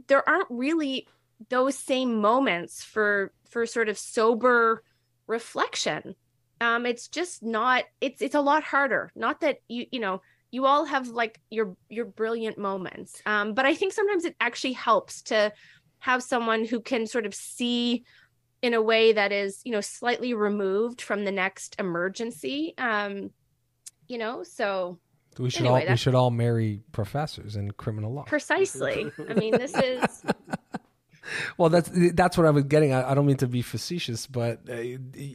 there 0.08 0.28
aren't 0.28 0.48
really 0.50 1.08
those 1.50 1.78
same 1.78 2.20
moments 2.22 2.84
for 2.84 3.32
for 3.50 3.68
sort 3.68 3.88
of 3.90 4.00
sober 4.00 4.84
reflection 5.28 6.16
um 6.62 6.86
it's 6.86 7.08
just 7.08 7.44
not 7.44 7.84
it's 8.02 8.22
it's 8.22 8.36
a 8.36 8.42
lot 8.42 8.64
harder 8.64 9.12
not 9.16 9.42
that 9.42 9.58
you 9.68 9.86
you 9.92 10.00
know 10.00 10.22
you 10.52 10.66
all 10.66 10.86
have 10.86 11.10
like 11.10 11.40
your 11.50 11.76
your 11.90 12.06
brilliant 12.06 12.58
moments 12.58 13.22
um 13.26 13.54
but 13.54 13.66
i 13.66 13.76
think 13.76 13.92
sometimes 13.92 14.26
it 14.26 14.36
actually 14.40 14.74
helps 14.74 15.22
to 15.24 15.52
have 16.04 16.22
someone 16.22 16.66
who 16.66 16.82
can 16.82 17.08
sort 17.08 17.26
of 17.26 17.34
see 17.34 18.04
in 18.62 18.74
a 18.74 18.82
way 18.82 19.14
that 19.14 19.32
is 19.32 19.62
you 19.64 19.72
know 19.72 19.80
slightly 19.80 20.34
removed 20.34 21.02
from 21.02 21.24
the 21.24 21.32
next 21.32 21.78
emergency 21.80 22.74
um 22.78 23.32
you 24.10 24.18
know 24.18 24.44
so 24.44 25.00
we 25.40 25.50
should 25.50 25.62
anyway, 25.62 25.86
all 25.86 25.92
we 25.92 25.96
should 25.96 26.14
all 26.14 26.30
marry 26.30 26.82
professors 26.92 27.56
in 27.56 27.72
criminal 27.72 28.14
law 28.14 28.24
precisely 28.24 29.10
i 29.30 29.34
mean 29.34 29.54
this 29.54 29.74
is 29.78 30.24
well, 31.58 31.70
that's 31.70 31.90
that's 32.14 32.38
what 32.38 32.46
I 32.46 32.50
was 32.50 32.66
getting. 32.66 32.92
I, 32.92 33.12
I 33.12 33.14
don't 33.14 33.26
mean 33.26 33.38
to 33.38 33.48
be 33.48 33.62
facetious, 33.62 34.28
but 34.28 34.60
uh, 34.70 34.74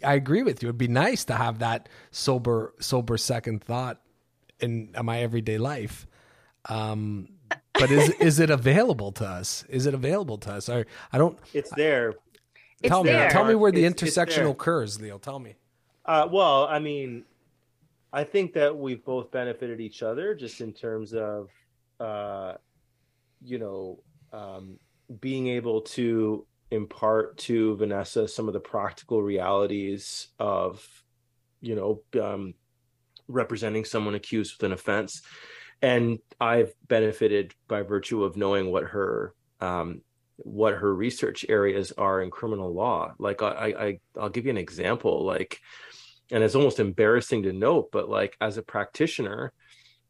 I 0.04 0.14
agree 0.14 0.42
with 0.42 0.62
you. 0.62 0.68
It'd 0.68 0.76
be 0.76 0.86
nice 0.86 1.24
to 1.24 1.34
have 1.34 1.60
that 1.60 1.88
sober 2.10 2.74
sober 2.78 3.16
second 3.16 3.64
thought 3.64 3.98
in, 4.60 4.92
in 4.94 5.06
my 5.06 5.20
everyday 5.20 5.56
life. 5.56 6.06
Um, 6.66 7.30
but 7.78 7.90
is 7.90 8.10
is 8.20 8.40
it 8.40 8.50
available 8.50 9.12
to 9.12 9.26
us? 9.26 9.64
Is 9.68 9.86
it 9.86 9.94
available 9.94 10.38
to 10.38 10.52
us? 10.52 10.68
I 10.68 10.84
I 11.12 11.18
don't. 11.18 11.38
It's 11.52 11.70
there. 11.76 12.14
Tell 12.84 13.00
it's 13.00 13.06
me. 13.06 13.12
There. 13.12 13.30
Tell 13.30 13.44
me 13.44 13.54
where 13.54 13.72
the 13.72 13.84
it's, 13.84 14.02
intersection 14.02 14.44
it's 14.44 14.52
occurs, 14.52 15.00
Leo. 15.00 15.18
Tell 15.18 15.38
me. 15.38 15.56
Uh, 16.04 16.28
well, 16.30 16.66
I 16.66 16.78
mean, 16.78 17.24
I 18.12 18.24
think 18.24 18.54
that 18.54 18.76
we've 18.76 19.04
both 19.04 19.30
benefited 19.30 19.80
each 19.80 20.02
other 20.02 20.34
just 20.34 20.60
in 20.60 20.72
terms 20.72 21.12
of, 21.12 21.50
uh, 22.00 22.54
you 23.42 23.58
know, 23.58 24.00
um, 24.32 24.78
being 25.20 25.48
able 25.48 25.82
to 25.82 26.46
impart 26.70 27.36
to 27.38 27.76
Vanessa 27.76 28.28
some 28.28 28.46
of 28.46 28.54
the 28.54 28.60
practical 28.60 29.22
realities 29.22 30.28
of, 30.38 30.86
you 31.60 31.74
know, 31.74 32.22
um, 32.22 32.54
representing 33.26 33.84
someone 33.84 34.14
accused 34.14 34.54
with 34.56 34.66
an 34.66 34.72
offense. 34.72 35.22
And 35.80 36.18
I've 36.40 36.72
benefited 36.86 37.54
by 37.68 37.82
virtue 37.82 38.24
of 38.24 38.36
knowing 38.36 38.70
what 38.72 38.84
her 38.84 39.34
um, 39.60 40.02
what 40.38 40.74
her 40.74 40.94
research 40.94 41.44
areas 41.48 41.92
are 41.98 42.22
in 42.22 42.30
criminal 42.30 42.72
law. 42.72 43.12
Like 43.18 43.42
I, 43.42 43.74
I 43.78 43.98
I'll 44.18 44.28
give 44.28 44.44
you 44.44 44.50
an 44.50 44.56
example. 44.58 45.24
Like, 45.24 45.60
and 46.30 46.42
it's 46.42 46.54
almost 46.54 46.80
embarrassing 46.80 47.44
to 47.44 47.52
note, 47.52 47.90
but 47.92 48.08
like 48.08 48.36
as 48.40 48.56
a 48.56 48.62
practitioner, 48.62 49.52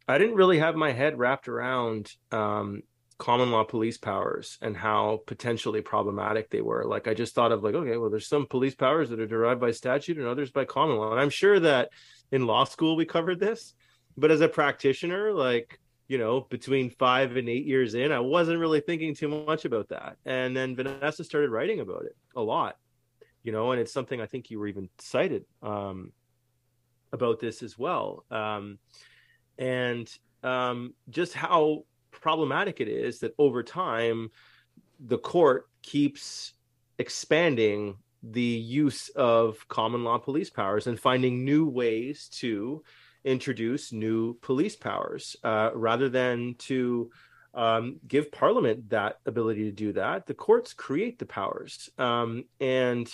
I 0.07 0.17
didn't 0.17 0.35
really 0.35 0.59
have 0.59 0.75
my 0.75 0.91
head 0.91 1.17
wrapped 1.17 1.47
around 1.47 2.11
um, 2.31 2.81
common 3.19 3.51
law 3.51 3.63
police 3.63 3.97
powers 3.97 4.57
and 4.61 4.75
how 4.75 5.21
potentially 5.27 5.81
problematic 5.81 6.49
they 6.49 6.61
were. 6.61 6.85
Like 6.85 7.07
I 7.07 7.13
just 7.13 7.35
thought 7.35 7.51
of 7.51 7.63
like, 7.63 7.75
okay, 7.75 7.97
well, 7.97 8.09
there's 8.09 8.27
some 8.27 8.47
police 8.47 8.75
powers 8.75 9.09
that 9.09 9.19
are 9.19 9.27
derived 9.27 9.61
by 9.61 9.71
statute 9.71 10.17
and 10.17 10.25
others 10.25 10.51
by 10.51 10.65
common 10.65 10.97
law. 10.97 11.11
And 11.11 11.19
I'm 11.19 11.29
sure 11.29 11.59
that 11.59 11.89
in 12.31 12.47
law 12.47 12.63
school 12.63 12.95
we 12.95 13.05
covered 13.05 13.39
this, 13.39 13.73
but 14.19 14.31
as 14.31 14.41
a 14.41 14.47
practitioner, 14.47 15.33
like 15.33 15.79
you 16.09 16.17
know, 16.17 16.41
between 16.49 16.89
five 16.89 17.37
and 17.37 17.47
eight 17.47 17.65
years 17.65 17.93
in, 17.93 18.11
I 18.11 18.19
wasn't 18.19 18.59
really 18.59 18.81
thinking 18.81 19.13
too 19.13 19.27
much 19.27 19.65
about 19.65 19.89
that. 19.89 20.17
And 20.25 20.57
then 20.57 20.75
Vanessa 20.75 21.23
started 21.23 21.51
writing 21.51 21.81
about 21.81 22.03
it 22.05 22.17
a 22.35 22.41
lot, 22.41 22.77
you 23.43 23.51
know, 23.51 23.71
and 23.71 23.79
it's 23.79 23.93
something 23.93 24.19
I 24.19 24.25
think 24.25 24.49
you 24.49 24.57
were 24.57 24.65
even 24.65 24.89
cited 24.97 25.45
um, 25.61 26.11
about 27.13 27.39
this 27.39 27.61
as 27.61 27.77
well. 27.77 28.25
Um, 28.31 28.79
and 29.59 30.11
um, 30.41 30.95
just 31.11 31.35
how 31.35 31.83
problematic 32.09 32.81
it 32.81 32.87
is 32.87 33.19
that 33.19 33.35
over 33.37 33.61
time 33.61 34.31
the 34.99 35.19
court 35.19 35.67
keeps 35.83 36.53
expanding 36.97 37.97
the 38.23 38.41
use 38.41 39.09
of 39.09 39.65
common 39.67 40.03
law 40.03 40.17
police 40.17 40.49
powers 40.49 40.87
and 40.87 40.99
finding 40.99 41.45
new 41.45 41.67
ways 41.67 42.29
to 42.29 42.83
introduce 43.23 43.91
new 43.91 44.33
police 44.41 44.75
powers 44.75 45.35
uh, 45.43 45.71
rather 45.73 46.09
than 46.09 46.55
to 46.57 47.09
um, 47.53 47.99
give 48.07 48.31
parliament 48.31 48.89
that 48.89 49.17
ability 49.25 49.63
to 49.63 49.71
do 49.71 49.91
that 49.93 50.25
the 50.25 50.33
courts 50.33 50.73
create 50.73 51.17
the 51.19 51.25
powers 51.25 51.89
um, 51.97 52.43
and 52.59 53.11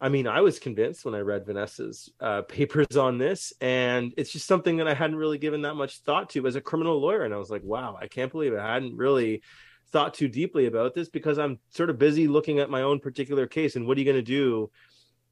I 0.00 0.10
mean, 0.10 0.26
I 0.26 0.42
was 0.42 0.58
convinced 0.58 1.04
when 1.04 1.14
I 1.14 1.20
read 1.20 1.46
Vanessa's 1.46 2.10
uh, 2.20 2.42
papers 2.48 2.96
on 2.96 3.18
this, 3.18 3.52
and 3.60 4.12
it's 4.16 4.30
just 4.30 4.46
something 4.46 4.76
that 4.76 4.88
I 4.88 4.94
hadn't 4.94 5.16
really 5.16 5.38
given 5.38 5.62
that 5.62 5.74
much 5.74 6.00
thought 6.00 6.30
to 6.30 6.46
as 6.46 6.56
a 6.56 6.60
criminal 6.60 7.00
lawyer. 7.00 7.22
And 7.22 7.32
I 7.32 7.38
was 7.38 7.50
like, 7.50 7.62
wow, 7.64 7.96
I 8.00 8.06
can't 8.06 8.30
believe 8.30 8.54
I 8.54 8.74
hadn't 8.74 8.96
really 8.96 9.42
thought 9.92 10.14
too 10.14 10.28
deeply 10.28 10.66
about 10.66 10.94
this 10.94 11.08
because 11.08 11.38
I'm 11.38 11.58
sort 11.70 11.90
of 11.90 11.98
busy 11.98 12.28
looking 12.28 12.58
at 12.58 12.70
my 12.70 12.82
own 12.82 13.00
particular 13.00 13.46
case. 13.46 13.76
And 13.76 13.86
what 13.86 13.96
are 13.96 14.00
you 14.00 14.04
going 14.04 14.16
to 14.16 14.22
do 14.22 14.70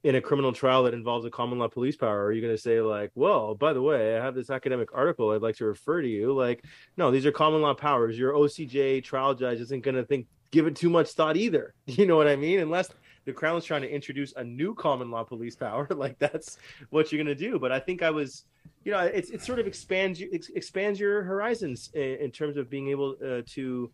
in 0.05 0.15
a 0.15 0.21
criminal 0.21 0.53
trial 0.53 0.85
that 0.85 0.95
involves 0.95 1.27
a 1.27 1.31
common 1.31 1.59
law 1.59 1.67
police 1.67 1.97
power? 1.97 2.25
Are 2.25 2.33
you 2.33 2.41
going 2.41 2.55
to 2.55 2.61
say, 2.61 2.81
like, 2.81 3.11
well, 3.15 3.55
by 3.55 3.73
the 3.73 3.83
way, 3.83 4.17
I 4.17 4.23
have 4.23 4.35
this 4.35 4.51
academic 4.51 4.91
article 4.95 5.31
I'd 5.31 5.43
like 5.43 5.57
to 5.57 5.65
refer 5.65 6.03
to 6.03 6.09
you? 6.09 6.33
Like, 6.33 6.65
no, 6.97 7.11
these 7.11 7.27
are 7.27 7.33
common 7.33 7.63
law 7.63 7.75
powers. 7.75 8.19
Your 8.19 8.35
OCJ 8.35 9.03
trial 9.03 9.35
judge 9.35 9.61
isn't 9.61 9.83
going 9.83 9.97
to 9.97 10.05
think 10.05 10.27
give 10.51 10.67
it 10.69 10.77
too 10.77 10.91
much 10.91 11.11
thought 11.11 11.37
either. 11.37 11.75
You 11.87 12.07
know 12.07 12.17
what 12.17 12.29
I 12.29 12.37
mean? 12.37 12.61
Unless 12.61 12.91
the 13.25 13.33
crown's 13.33 13.65
trying 13.65 13.83
to 13.83 13.91
introduce 13.91 14.33
a 14.35 14.45
new 14.45 14.75
common 14.75 15.11
law 15.11 15.25
police 15.25 15.57
power 15.57 15.87
like 15.97 16.19
that's 16.19 16.59
what 16.91 17.11
you're 17.11 17.23
going 17.23 17.35
to 17.37 17.51
do 17.51 17.59
but 17.59 17.73
i 17.73 17.79
think 17.79 18.03
i 18.03 18.11
was 18.11 18.45
you 18.85 18.93
know 18.93 19.01
it's 19.01 19.31
it 19.31 19.43
sort 19.43 19.59
of 19.59 19.67
expands 19.67 20.21
expands 20.21 21.01
your 21.01 21.23
horizons 21.23 21.91
in, 21.95 22.17
in 22.17 22.31
terms 22.31 22.57
of 22.57 22.69
being 22.69 22.89
able 22.89 23.17
uh, 23.25 23.43
to 23.47 23.91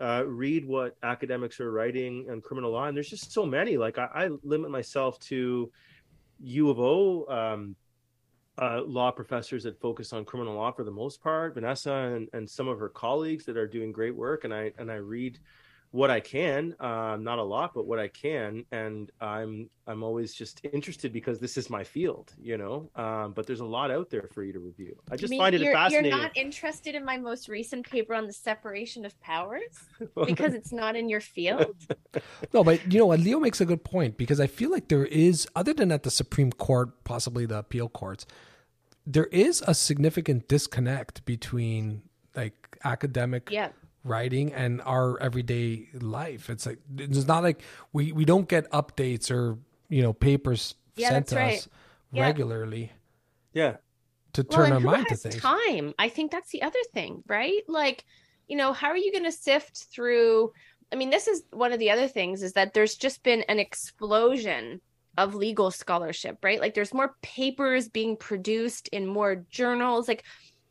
uh, 0.00 0.24
read 0.26 0.66
what 0.66 0.96
academics 1.02 1.60
are 1.60 1.70
writing 1.70 2.26
on 2.30 2.40
criminal 2.40 2.72
law 2.72 2.86
and 2.86 2.96
there's 2.96 3.08
just 3.08 3.32
so 3.32 3.46
many. 3.46 3.76
Like 3.76 3.98
i, 3.98 4.08
I 4.14 4.28
limit 4.42 4.70
myself 4.70 5.18
to 5.20 5.70
u 6.40 6.70
of 6.70 6.78
o 6.78 7.26
um, 7.28 7.76
uh, 8.58 8.82
law 8.82 9.10
professors 9.10 9.64
that 9.64 9.80
focus 9.80 10.12
on 10.12 10.24
criminal 10.24 10.54
law 10.54 10.70
for 10.72 10.84
the 10.84 10.90
most 10.90 11.22
part 11.22 11.54
vanessa 11.54 11.92
and, 11.92 12.28
and 12.32 12.48
some 12.48 12.68
of 12.68 12.78
her 12.78 12.88
colleagues 12.88 13.44
that 13.44 13.56
are 13.56 13.66
doing 13.66 13.92
great 13.92 14.16
work 14.16 14.44
and 14.44 14.54
i 14.54 14.72
and 14.78 14.90
i 14.90 14.94
read 14.94 15.38
what 15.90 16.10
I 16.10 16.20
can, 16.20 16.74
uh, 16.80 17.16
not 17.18 17.38
a 17.38 17.42
lot, 17.42 17.72
but 17.74 17.86
what 17.86 17.98
I 17.98 18.08
can, 18.08 18.64
and 18.72 19.10
I'm 19.20 19.70
I'm 19.86 20.02
always 20.02 20.34
just 20.34 20.60
interested 20.72 21.12
because 21.12 21.38
this 21.38 21.56
is 21.56 21.70
my 21.70 21.84
field, 21.84 22.32
you 22.40 22.58
know. 22.58 22.90
Um, 22.96 23.32
but 23.32 23.46
there's 23.46 23.60
a 23.60 23.64
lot 23.64 23.90
out 23.90 24.10
there 24.10 24.28
for 24.32 24.42
you 24.42 24.52
to 24.52 24.58
review. 24.58 24.96
I 25.10 25.16
just 25.16 25.30
I 25.30 25.32
mean, 25.32 25.40
find 25.40 25.54
it 25.54 25.60
you're, 25.60 25.72
fascinating. 25.72 26.10
You're 26.10 26.20
not 26.20 26.36
interested 26.36 26.94
in 26.94 27.04
my 27.04 27.16
most 27.16 27.48
recent 27.48 27.88
paper 27.88 28.14
on 28.14 28.26
the 28.26 28.32
separation 28.32 29.04
of 29.04 29.18
powers 29.20 29.78
because 30.26 30.54
it's 30.54 30.72
not 30.72 30.96
in 30.96 31.08
your 31.08 31.20
field. 31.20 31.76
no, 32.52 32.64
but 32.64 32.92
you 32.92 32.98
know 32.98 33.06
what? 33.06 33.20
Leo 33.20 33.38
makes 33.38 33.60
a 33.60 33.66
good 33.66 33.84
point 33.84 34.16
because 34.16 34.40
I 34.40 34.48
feel 34.48 34.70
like 34.70 34.88
there 34.88 35.06
is, 35.06 35.46
other 35.54 35.72
than 35.72 35.92
at 35.92 36.02
the 36.02 36.10
Supreme 36.10 36.52
Court, 36.52 37.04
possibly 37.04 37.46
the 37.46 37.58
appeal 37.58 37.88
courts, 37.88 38.26
there 39.06 39.26
is 39.26 39.62
a 39.66 39.74
significant 39.74 40.48
disconnect 40.48 41.24
between 41.24 42.02
like 42.34 42.76
academic 42.84 43.48
yeah 43.50 43.68
writing 44.06 44.52
and 44.52 44.80
our 44.82 45.20
everyday 45.20 45.88
life. 45.94 46.48
It's 46.50 46.66
like 46.66 46.78
it's 46.98 47.26
not 47.26 47.42
like 47.42 47.62
we 47.92 48.12
we 48.12 48.24
don't 48.24 48.48
get 48.48 48.70
updates 48.70 49.30
or 49.30 49.58
you 49.88 50.02
know 50.02 50.12
papers 50.12 50.74
yeah, 50.96 51.10
sent 51.10 51.28
to 51.28 51.36
right. 51.36 51.58
us 51.58 51.68
yeah. 52.12 52.22
regularly. 52.22 52.92
Yeah. 53.52 53.76
To 54.34 54.44
turn 54.44 54.70
well, 54.70 54.74
our 54.74 54.80
mind 54.80 55.06
to 55.08 55.16
things. 55.16 55.36
Time. 55.36 55.94
I 55.98 56.08
think 56.08 56.30
that's 56.30 56.50
the 56.50 56.62
other 56.62 56.78
thing, 56.92 57.22
right? 57.26 57.62
Like, 57.68 58.04
you 58.48 58.56
know, 58.56 58.72
how 58.72 58.88
are 58.88 58.96
you 58.96 59.10
going 59.10 59.24
to 59.24 59.32
sift 59.32 59.86
through? 59.90 60.52
I 60.92 60.96
mean, 60.96 61.10
this 61.10 61.26
is 61.26 61.42
one 61.52 61.72
of 61.72 61.78
the 61.78 61.90
other 61.90 62.06
things 62.06 62.42
is 62.42 62.52
that 62.52 62.74
there's 62.74 62.96
just 62.96 63.22
been 63.22 63.42
an 63.48 63.58
explosion 63.58 64.80
of 65.16 65.34
legal 65.34 65.70
scholarship, 65.70 66.36
right? 66.42 66.60
Like, 66.60 66.74
there's 66.74 66.92
more 66.92 67.16
papers 67.22 67.88
being 67.88 68.16
produced 68.16 68.88
in 68.88 69.06
more 69.06 69.36
journals. 69.48 70.06
Like, 70.06 70.24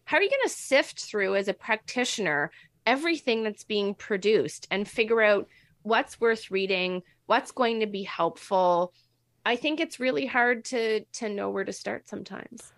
how 0.04 0.18
are 0.18 0.22
you 0.22 0.30
going 0.30 0.48
to 0.48 0.50
sift 0.50 1.02
through 1.02 1.36
as 1.36 1.48
a 1.48 1.54
practitioner 1.54 2.52
everything 2.86 3.44
that's 3.44 3.64
being 3.64 3.96
produced 3.96 4.68
and 4.72 4.88
figure 4.88 5.22
out 5.22 5.48
what's 5.84 6.20
worth 6.20 6.52
reading, 6.52 7.04
what's 7.26 7.52
going 7.52 7.80
to 7.80 7.88
be 7.88 8.04
helpful. 8.04 8.94
I 9.46 9.56
think 9.56 9.80
it's 9.80 10.00
really 10.00 10.26
hard 10.26 10.66
to 10.66 11.02
to 11.02 11.30
know 11.30 11.50
where 11.50 11.66
to 11.66 11.74
start 11.74 12.08
sometimes. 12.08 12.74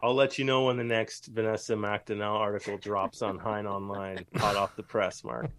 I'll 0.00 0.14
let 0.14 0.38
you 0.38 0.44
know 0.44 0.64
when 0.64 0.76
the 0.76 0.84
next 0.84 1.26
Vanessa 1.26 1.74
MacDonnell 1.74 2.36
article 2.36 2.78
drops 2.78 3.20
on 3.20 3.36
Hein 3.36 3.66
Online, 3.66 4.24
hot 4.36 4.54
off 4.54 4.76
the 4.76 4.82
press, 4.82 5.24
Mark. 5.24 5.50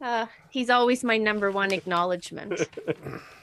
Uh, 0.00 0.26
he's 0.50 0.70
always 0.70 1.02
my 1.02 1.16
number 1.18 1.50
one 1.50 1.72
acknowledgement. 1.72 2.68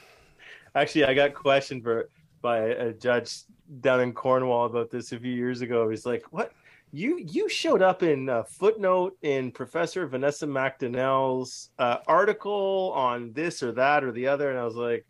Actually, 0.74 1.04
I 1.04 1.14
got 1.14 1.28
a 1.28 1.32
question 1.32 1.82
for 1.82 2.08
by 2.46 2.58
a 2.58 2.92
judge 2.92 3.40
down 3.80 4.00
in 4.00 4.12
Cornwall 4.12 4.66
about 4.66 4.88
this 4.88 5.10
a 5.10 5.18
few 5.18 5.32
years 5.32 5.62
ago. 5.62 5.90
He's 5.90 6.06
like, 6.06 6.22
"What? 6.30 6.52
You 6.92 7.18
you 7.18 7.48
showed 7.48 7.82
up 7.82 8.04
in 8.04 8.28
a 8.28 8.44
footnote 8.44 9.16
in 9.22 9.50
Professor 9.50 10.06
Vanessa 10.06 10.46
MacDonnell's 10.46 11.70
uh, 11.80 11.98
article 12.06 12.92
on 12.94 13.32
this 13.32 13.64
or 13.64 13.72
that 13.72 14.04
or 14.04 14.12
the 14.12 14.28
other," 14.28 14.48
and 14.50 14.58
I 14.58 14.64
was 14.64 14.76
like. 14.76 15.04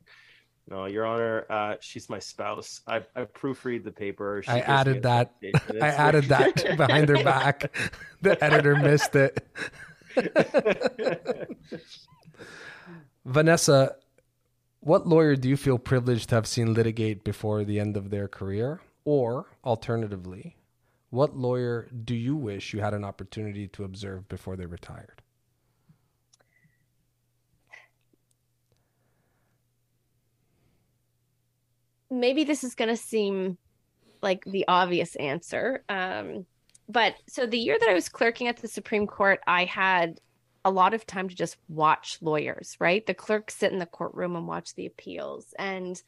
No, 0.68 0.86
Your 0.86 1.06
Honor, 1.06 1.46
uh, 1.48 1.76
she's 1.78 2.10
my 2.10 2.18
spouse. 2.18 2.80
I, 2.88 2.96
I 3.14 3.22
proofread 3.22 3.84
the 3.84 3.92
paper. 3.92 4.42
She 4.44 4.50
I 4.50 4.58
added 4.58 5.04
that. 5.04 5.32
I 5.80 5.86
added 5.86 6.24
that 6.24 6.76
behind 6.76 7.08
her 7.08 7.22
back. 7.22 7.72
The 8.20 8.42
editor 8.42 8.74
missed 8.74 9.14
it. 9.14 9.46
Vanessa, 13.24 13.94
what 14.86 15.04
lawyer 15.04 15.34
do 15.34 15.48
you 15.48 15.56
feel 15.56 15.78
privileged 15.78 16.28
to 16.28 16.36
have 16.36 16.46
seen 16.46 16.72
litigate 16.72 17.24
before 17.24 17.64
the 17.64 17.80
end 17.80 17.96
of 17.96 18.10
their 18.10 18.28
career? 18.28 18.80
Or, 19.04 19.46
alternatively, 19.64 20.56
what 21.10 21.36
lawyer 21.36 21.88
do 22.04 22.14
you 22.14 22.36
wish 22.36 22.72
you 22.72 22.78
had 22.78 22.94
an 22.94 23.04
opportunity 23.04 23.66
to 23.66 23.82
observe 23.82 24.28
before 24.28 24.54
they 24.54 24.64
retired? 24.64 25.22
Maybe 32.08 32.44
this 32.44 32.62
is 32.62 32.76
going 32.76 32.90
to 32.90 32.96
seem 32.96 33.58
like 34.22 34.44
the 34.44 34.66
obvious 34.68 35.16
answer. 35.16 35.82
Um, 35.88 36.46
but 36.88 37.16
so 37.26 37.44
the 37.44 37.58
year 37.58 37.76
that 37.76 37.88
I 37.88 37.94
was 37.94 38.08
clerking 38.08 38.46
at 38.46 38.58
the 38.58 38.68
Supreme 38.68 39.08
Court, 39.08 39.40
I 39.48 39.64
had 39.64 40.20
a 40.66 40.70
lot 40.70 40.94
of 40.94 41.06
time 41.06 41.28
to 41.28 41.34
just 41.34 41.56
watch 41.68 42.18
lawyers, 42.20 42.76
right? 42.80 43.06
The 43.06 43.14
clerks 43.14 43.54
sit 43.54 43.72
in 43.72 43.78
the 43.78 43.86
courtroom 43.86 44.34
and 44.34 44.48
watch 44.48 44.74
the 44.74 44.86
appeals. 44.86 45.54
And 45.56 46.02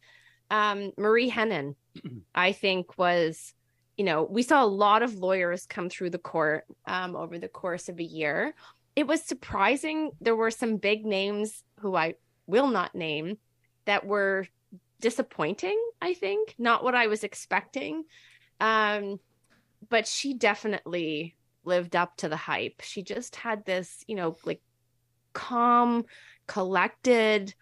um, 0.51 0.91
Marie 0.99 1.31
Henein, 1.31 1.77
I 2.35 2.51
think, 2.51 2.99
was, 2.99 3.55
you 3.97 4.05
know, 4.05 4.25
we 4.25 4.43
saw 4.43 4.65
a 4.65 4.67
lot 4.67 5.05
of 5.05 5.15
lawyers 5.15 5.65
come 5.65 5.89
through 5.89 6.11
the 6.11 6.19
court 6.19 6.65
um, 6.89 7.15
over 7.15 7.39
the 7.39 7.47
course 7.47 7.89
of 7.89 8.01
a 8.01 8.05
year. 8.05 8.53
It 8.97 9.07
was 9.07 9.23
surprising. 9.23 10.11
There 10.21 10.35
were 10.35 10.51
some 10.51 10.77
big 10.77 11.07
names 11.07 11.63
who 11.79 11.95
I 11.95 12.15
will 12.49 12.67
not 12.67 12.97
name 12.97 13.39
that 13.85 14.07
were 14.07 14.49
disappointing, 15.01 15.81
I 16.03 16.15
think, 16.15 16.57
not 16.59 16.83
what 16.83 16.97
I 16.97 17.07
was 17.07 17.23
expecting. 17.23 18.03
Um, 18.59 19.21
but 19.89 20.09
she 20.09 20.35
definitely 20.35 21.37
lived 21.65 21.97
up 21.97 22.17
to 22.19 22.29
the 22.29 22.37
hype. 22.37 22.81
She 22.83 23.03
just 23.03 23.37
had 23.37 23.65
this, 23.65 24.05
you 24.07 24.17
know, 24.17 24.37
like 24.45 24.61
calm, 25.33 26.05
collected, 26.47 27.55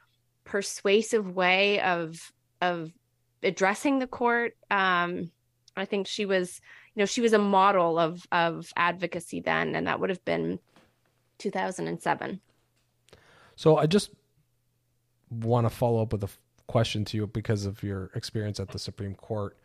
persuasive 0.45 1.35
way 1.35 1.81
of 1.81 2.33
of 2.61 2.93
addressing 3.43 3.99
the 3.99 4.07
court. 4.07 4.57
Um, 4.71 5.31
I 5.77 5.85
think 5.85 6.07
she 6.07 6.25
was, 6.25 6.61
you 6.95 7.01
know, 7.01 7.07
she 7.07 7.21
was 7.21 7.33
a 7.33 7.39
model 7.39 7.99
of 7.99 8.27
of 8.33 8.73
advocacy 8.77 9.41
then, 9.41 9.75
and 9.75 9.87
that 9.87 10.01
would 10.01 10.11
have 10.11 10.25
been 10.25 10.59
2007. 11.39 12.41
So 13.57 13.77
I 13.77 13.87
just 13.87 14.11
want 15.31 15.67
to 15.67 15.71
follow 15.71 16.03
up 16.03 16.13
with 16.13 16.25
a 16.25 16.29
question 16.67 17.05
to 17.07 17.17
you 17.17 17.27
because 17.27 17.67
of 17.67 17.83
your 17.83 18.11
experience 18.15 18.61
at 18.61 18.69
the 18.69 18.79
Supreme 18.79 19.15
Court. 19.15 19.57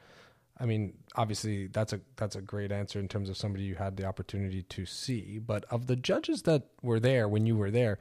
I 0.62 0.66
mean, 0.66 0.94
obviously 1.16 1.68
that's 1.68 1.92
a 1.92 2.00
that's 2.18 2.36
a 2.36 2.42
great 2.42 2.72
answer 2.72 3.00
in 3.00 3.08
terms 3.08 3.30
of 3.30 3.38
somebody 3.38 3.64
you 3.64 3.76
had 3.76 3.98
the 3.98 4.06
opportunity 4.06 4.62
to 4.62 4.86
see. 4.86 5.40
But 5.40 5.66
of 5.72 5.88
the 5.88 5.96
judges 5.96 6.44
that 6.44 6.68
were 6.84 7.00
there 7.00 7.28
when 7.28 7.48
you 7.48 7.58
were 7.58 7.72
there, 7.72 7.98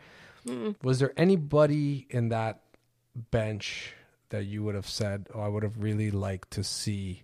mm. 0.46 0.76
was 0.82 0.98
there 0.98 1.14
anybody 1.16 2.06
in 2.10 2.28
that 2.28 2.60
bench 3.30 3.94
that 4.28 4.44
you 4.44 4.62
would 4.62 4.74
have 4.74 4.88
said, 4.88 5.28
"Oh, 5.34 5.40
I 5.40 5.48
would 5.48 5.62
have 5.62 5.78
really 5.78 6.10
liked 6.10 6.50
to 6.52 6.62
see 6.62 7.22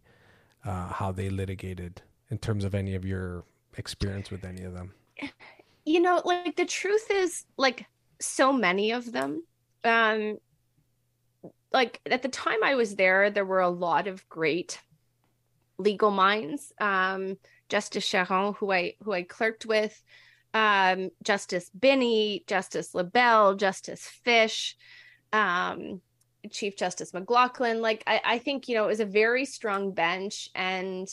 uh, 0.65 0.89
how 0.89 1.13
they 1.13 1.29
litigated"? 1.29 2.03
In 2.29 2.39
terms 2.39 2.65
of 2.65 2.75
any 2.75 2.97
of 2.97 3.05
your 3.05 3.45
experience 3.77 4.33
with 4.33 4.45
any 4.45 4.65
of 4.65 4.73
them, 4.73 4.95
you 5.85 6.01
know, 6.01 6.23
like 6.25 6.57
the 6.57 6.65
truth 6.65 7.09
is, 7.11 7.45
like 7.57 7.87
so 8.21 8.53
many 8.53 8.91
of 8.91 9.13
them. 9.13 9.45
Um, 9.85 10.39
like 11.73 12.01
at 12.11 12.23
the 12.23 12.29
time 12.29 12.65
I 12.65 12.75
was 12.75 12.97
there, 12.97 13.31
there 13.31 13.45
were 13.45 13.61
a 13.61 13.69
lot 13.69 14.09
of 14.09 14.27
great 14.29 14.81
legal 15.79 16.11
minds. 16.11 16.73
Um, 16.81 17.37
Justice 17.69 18.09
Charron, 18.09 18.57
who 18.57 18.73
I 18.73 18.95
who 19.03 19.13
I 19.13 19.23
clerked 19.23 19.67
with, 19.67 20.01
um, 20.55 21.11
Justice 21.23 21.71
Binnie, 21.71 22.45
Justice 22.47 22.93
LeBel, 22.93 23.59
Justice 23.59 24.07
Fish, 24.25 24.77
um, 25.33 26.01
Chief 26.51 26.77
Justice 26.77 27.13
McLachlin 27.13 27.81
Like 27.81 28.05
I, 28.07 28.21
I 28.25 28.39
think 28.39 28.69
you 28.69 28.77
know 28.77 28.85
it 28.85 28.89
was 28.89 29.01
a 29.01 29.07
very 29.07 29.45
strong 29.45 29.93
bench, 29.93 30.49
and 30.55 31.09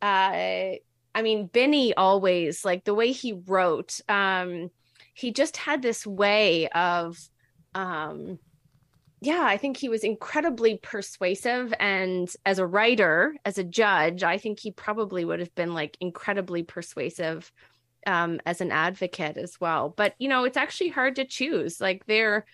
uh, 0.00 0.74
I 1.14 1.22
mean 1.22 1.46
Binnie 1.46 1.94
always 1.94 2.64
like 2.64 2.84
the 2.84 2.94
way 2.94 3.12
he 3.12 3.32
wrote. 3.32 4.00
Um, 4.08 4.70
he 5.14 5.32
just 5.32 5.56
had 5.56 5.82
this 5.82 6.06
way 6.06 6.68
of 6.68 7.18
um 7.74 8.38
yeah, 9.22 9.44
I 9.44 9.56
think 9.56 9.76
he 9.76 9.88
was 9.88 10.02
incredibly 10.02 10.78
persuasive. 10.78 11.72
And 11.78 12.28
as 12.44 12.58
a 12.58 12.66
writer, 12.66 13.36
as 13.44 13.56
a 13.56 13.62
judge, 13.62 14.24
I 14.24 14.36
think 14.36 14.58
he 14.58 14.72
probably 14.72 15.24
would 15.24 15.38
have 15.38 15.54
been 15.54 15.74
like 15.74 15.96
incredibly 16.00 16.64
persuasive 16.64 17.52
um, 18.04 18.40
as 18.46 18.60
an 18.60 18.72
advocate 18.72 19.36
as 19.36 19.60
well. 19.60 19.94
But, 19.96 20.16
you 20.18 20.28
know, 20.28 20.42
it's 20.42 20.56
actually 20.56 20.88
hard 20.88 21.14
to 21.16 21.24
choose. 21.24 21.80
Like, 21.80 22.04
there, 22.06 22.46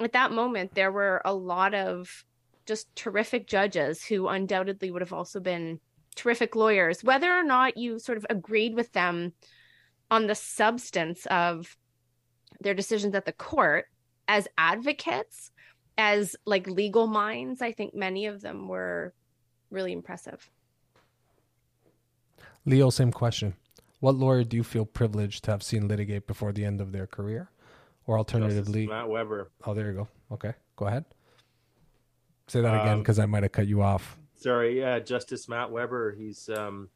at 0.00 0.14
that 0.14 0.32
moment, 0.32 0.74
there 0.74 0.90
were 0.90 1.22
a 1.24 1.32
lot 1.32 1.74
of 1.74 2.24
just 2.66 2.92
terrific 2.96 3.46
judges 3.46 4.04
who 4.04 4.26
undoubtedly 4.26 4.90
would 4.90 5.02
have 5.02 5.12
also 5.12 5.38
been 5.38 5.78
terrific 6.16 6.56
lawyers, 6.56 7.04
whether 7.04 7.32
or 7.32 7.44
not 7.44 7.76
you 7.76 8.00
sort 8.00 8.18
of 8.18 8.26
agreed 8.28 8.74
with 8.74 8.90
them 8.90 9.32
on 10.10 10.26
the 10.26 10.34
substance 10.34 11.24
of 11.26 11.76
their 12.60 12.74
decisions 12.74 13.14
at 13.14 13.26
the 13.26 13.32
court 13.32 13.86
as 14.26 14.48
advocates 14.58 15.49
as 16.00 16.34
like 16.46 16.66
legal 16.66 17.06
minds, 17.06 17.62
I 17.62 17.72
think 17.72 17.94
many 17.94 18.26
of 18.26 18.40
them 18.40 18.66
were 18.66 19.14
really 19.70 19.92
impressive. 19.92 20.50
Leo, 22.64 22.90
same 22.90 23.12
question. 23.12 23.54
What 24.00 24.14
lawyer 24.14 24.44
do 24.44 24.56
you 24.56 24.64
feel 24.64 24.86
privileged 24.86 25.44
to 25.44 25.50
have 25.50 25.62
seen 25.62 25.86
litigate 25.86 26.26
before 26.26 26.52
the 26.52 26.64
end 26.64 26.80
of 26.80 26.92
their 26.92 27.06
career? 27.06 27.50
Or 28.06 28.18
alternatively, 28.18 28.86
Justice 28.86 28.96
Matt 28.96 29.08
Webber. 29.08 29.50
Oh, 29.64 29.74
there 29.74 29.88
you 29.88 29.92
go. 29.92 30.08
Okay, 30.32 30.54
go 30.74 30.86
ahead. 30.86 31.04
Say 32.48 32.62
that 32.62 32.74
um, 32.74 32.80
again 32.80 32.98
because 32.98 33.18
I 33.18 33.26
might 33.26 33.42
have 33.42 33.52
cut 33.52 33.68
you 33.68 33.82
off. 33.82 34.16
Sorry, 34.34 34.80
yeah, 34.80 34.98
Justice 34.98 35.48
Matt 35.48 35.70
Webber. 35.70 36.12
He's 36.12 36.48
um, 36.48 36.88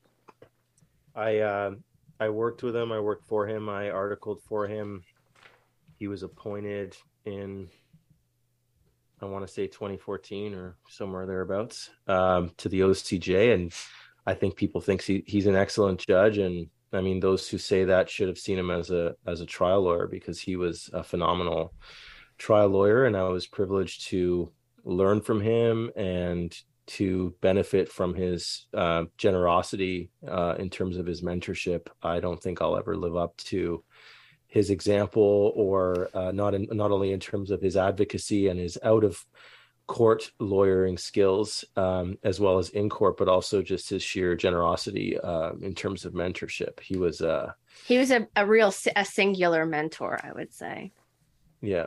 I 1.15 1.39
uh, 1.39 1.75
I 2.19 2.31
worked 2.31 2.63
with 2.63 2.75
him. 2.75 2.91
I 2.91 3.01
worked 3.01 3.27
for 3.27 3.47
him. 3.47 3.69
I 3.69 3.91
articled 3.91 4.41
for 4.43 4.67
him. 4.67 5.05
He 5.99 6.09
was 6.09 6.23
appointed 6.23 6.97
in 7.27 7.69
I 9.21 9.27
want 9.27 9.47
to 9.47 9.53
say 9.53 9.67
2014 9.67 10.55
or 10.55 10.77
somewhere 10.89 11.27
thereabouts 11.27 11.91
um, 12.09 12.51
to 12.59 12.69
the 12.69 12.81
OCJ, 12.81 13.55
and 13.55 13.73
I 14.27 14.35
think 14.35 14.57
people 14.57 14.81
think 14.81 15.03
he, 15.03 15.23
he's 15.27 15.47
an 15.47 15.57
excellent 15.57 16.05
judge. 16.07 16.39
And 16.39 16.69
I 16.93 17.01
mean, 17.01 17.21
those 17.21 17.49
who 17.49 17.59
say 17.59 17.85
that 17.85 18.11
should 18.11 18.29
have 18.29 18.39
seen 18.39 18.59
him 18.59 18.71
as 18.71 18.91
a 18.91 19.15
as 19.27 19.41
a 19.41 19.47
trial 19.47 19.83
lawyer 19.83 20.07
because 20.07 20.41
he 20.41 20.57
was 20.57 20.91
a 20.93 21.03
phenomenal 21.03 21.73
trial 22.39 22.69
lawyer, 22.69 23.07
and 23.07 23.17
I 23.17 23.25
was 23.25 23.47
privileged 23.47 24.09
to 24.09 24.53
learn 24.85 25.21
from 25.21 25.41
him 25.41 25.91
and 25.97 26.55
to 26.87 27.35
benefit 27.41 27.91
from 27.91 28.15
his 28.15 28.67
uh, 28.75 29.05
generosity 29.17 30.11
uh, 30.29 30.55
in 30.59 30.69
terms 30.69 30.99
of 30.99 31.07
his 31.07 31.23
mentorship. 31.23 31.89
I 32.03 32.21
don't 32.21 32.43
think 32.43 32.61
I'll 32.61 32.77
ever 32.77 32.97
live 32.97 33.17
up 33.17 33.37
to 33.39 33.83
his 34.55 34.71
example, 34.71 35.53
or 35.57 36.09
uh, 36.15 36.31
not 36.31 36.55
in, 36.55 36.69
not 36.71 36.93
only 36.93 37.11
in 37.11 37.19
terms 37.19 37.51
of 37.51 37.61
his 37.61 37.77
advocacy 37.77 38.47
and 38.47 38.61
his 38.61 38.79
out 38.85 39.03
of 39.03 39.27
court 39.89 40.31
lawyering 40.39 40.97
skills, 40.97 41.65
um, 41.75 42.17
as 42.23 42.39
well 42.39 42.59
as 42.59 42.69
in 42.69 42.89
court, 42.89 43.17
but 43.17 43.29
also 43.29 43.63
just 43.63 43.91
his 43.91 44.01
sheer 44.01 44.37
generosity 44.37 45.19
uh, 45.19 45.51
in 45.61 45.75
terms 45.75 46.05
of 46.05 46.13
mentorship. 46.13 46.79
He 46.79 46.97
was 46.97 47.21
uh, 47.21 47.51
he 47.85 47.99
was 47.99 48.13
a, 48.13 48.29
a 48.37 48.47
real 48.47 48.73
a 48.95 49.05
singular 49.05 49.67
mentor, 49.67 50.21
I 50.23 50.31
would 50.31 50.55
say. 50.55 50.93
Yeah. 51.61 51.87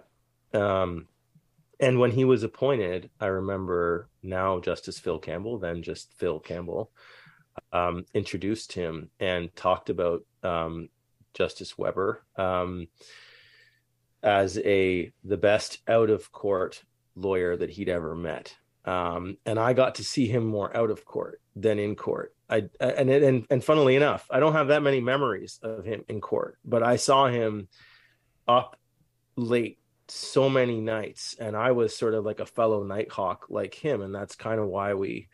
Um, 0.54 1.08
and 1.80 2.00
when 2.00 2.12
he 2.12 2.26
was 2.26 2.44
appointed, 2.44 3.10
I 3.22 3.28
remember 3.28 4.10
now 4.22 4.60
Justice 4.60 5.00
Phil 5.00 5.20
Campbell, 5.20 5.58
then 5.58 5.84
just 5.84 6.12
Phil 6.18 6.42
Campbell, 6.42 6.92
um, 7.72 8.04
introduced 8.14 8.74
him 8.74 9.10
and 9.22 9.56
talked 9.56 9.90
about 9.90 10.26
um, 10.44 10.90
Justice 11.38 11.78
Webber 11.78 12.24
um, 12.36 12.88
as 14.24 14.58
a 14.58 15.12
the 15.24 15.38
best 15.38 15.80
out 15.88 16.10
of 16.10 16.32
court 16.32 16.84
lawyer 17.16 17.56
that 17.56 17.70
he'd 17.70 17.90
ever 17.90 18.16
met. 18.16 18.56
Um, 18.86 19.38
and 19.46 19.60
I 19.60 19.74
got 19.74 19.96
to 19.96 20.04
see 20.04 20.28
him 20.28 20.46
more 20.46 20.76
out 20.76 20.90
of 20.90 21.06
court 21.06 21.42
than 21.56 21.78
in 21.78 21.96
court. 21.96 22.34
I 22.50 22.70
and 22.80 23.10
and 23.10 23.46
and 23.50 23.64
funnily 23.64 23.96
enough, 23.96 24.26
I 24.30 24.40
don't 24.40 24.54
have 24.54 24.70
that 24.70 24.82
many 24.82 25.02
memories 25.02 25.60
of 25.62 25.86
him 25.86 26.04
in 26.08 26.22
court, 26.22 26.58
but 26.64 26.82
I 26.82 26.96
saw 26.96 27.28
him 27.28 27.68
up 28.48 28.80
late 29.36 29.80
so 30.08 30.50
many 30.50 30.80
nights, 30.80 31.36
and 31.38 31.56
I 31.56 31.72
was 31.72 31.96
sort 31.96 32.14
of 32.14 32.24
like 32.24 32.40
a 32.40 32.46
fellow 32.46 32.84
nighthawk 32.84 33.48
like 33.50 33.76
him, 33.76 34.02
and 34.02 34.16
that's 34.16 34.36
kind 34.36 34.60
of 34.60 34.68
why 34.68 34.94
we 34.94 35.28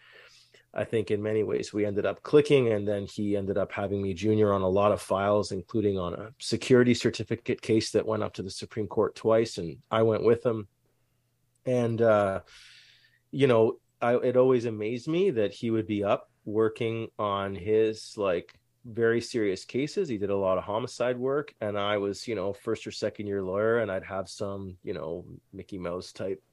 I 0.73 0.83
think 0.83 1.11
in 1.11 1.21
many 1.21 1.43
ways 1.43 1.71
we 1.71 1.85
ended 1.85 2.05
up 2.05 2.23
clicking, 2.23 2.71
and 2.71 2.87
then 2.87 3.05
he 3.05 3.37
ended 3.37 3.57
up 3.57 3.71
having 3.71 4.01
me 4.01 4.13
junior 4.13 4.51
on 4.51 4.63
a 4.63 4.67
lot 4.67 4.91
of 4.91 5.01
files, 5.01 5.51
including 5.51 5.99
on 5.99 6.13
a 6.13 6.33
security 6.39 6.95
certificate 6.95 7.61
case 7.61 7.91
that 7.91 8.07
went 8.07 8.23
up 8.23 8.33
to 8.33 8.43
the 8.43 8.49
Supreme 8.49 8.87
Court 8.87 9.15
twice, 9.15 9.57
and 9.59 9.77
I 9.91 10.01
went 10.01 10.23
with 10.23 10.43
him. 10.45 10.67
And 11.65 12.01
uh, 12.01 12.41
you 13.31 13.47
know, 13.47 13.77
I, 14.01 14.15
it 14.15 14.35
always 14.35 14.65
amazed 14.65 15.07
me 15.07 15.31
that 15.31 15.53
he 15.53 15.69
would 15.69 15.87
be 15.87 16.03
up 16.03 16.29
working 16.45 17.09
on 17.19 17.55
his 17.55 18.17
like 18.17 18.53
very 18.85 19.21
serious 19.21 19.65
cases. 19.65 20.09
He 20.09 20.17
did 20.17 20.29
a 20.29 20.35
lot 20.35 20.57
of 20.57 20.63
homicide 20.63 21.17
work, 21.17 21.53
and 21.61 21.77
I 21.77 21.97
was, 21.97 22.27
you 22.27 22.35
know, 22.35 22.51
first 22.51 22.85
or 22.85 22.91
second 22.91 23.27
year 23.27 23.41
lawyer, 23.41 23.79
and 23.79 23.91
I'd 23.91 24.03
have 24.03 24.27
some, 24.27 24.77
you 24.83 24.93
know, 24.93 25.25
Mickey 25.53 25.77
Mouse 25.77 26.11
type 26.11 26.43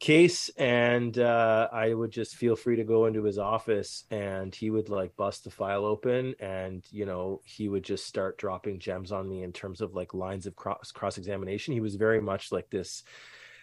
case 0.00 0.48
and 0.56 1.18
uh, 1.18 1.68
i 1.72 1.92
would 1.92 2.10
just 2.10 2.34
feel 2.34 2.56
free 2.56 2.76
to 2.76 2.84
go 2.84 3.04
into 3.04 3.22
his 3.22 3.38
office 3.38 4.04
and 4.10 4.54
he 4.54 4.70
would 4.70 4.88
like 4.88 5.14
bust 5.14 5.44
the 5.44 5.50
file 5.50 5.84
open 5.84 6.34
and 6.40 6.82
you 6.90 7.04
know 7.04 7.42
he 7.44 7.68
would 7.68 7.84
just 7.84 8.06
start 8.06 8.38
dropping 8.38 8.78
gems 8.78 9.12
on 9.12 9.28
me 9.28 9.42
in 9.42 9.52
terms 9.52 9.82
of 9.82 9.94
like 9.94 10.14
lines 10.14 10.46
of 10.46 10.56
cross 10.56 10.90
cross 10.90 11.18
examination 11.18 11.74
he 11.74 11.80
was 11.80 11.96
very 11.96 12.20
much 12.20 12.50
like 12.50 12.68
this 12.70 13.04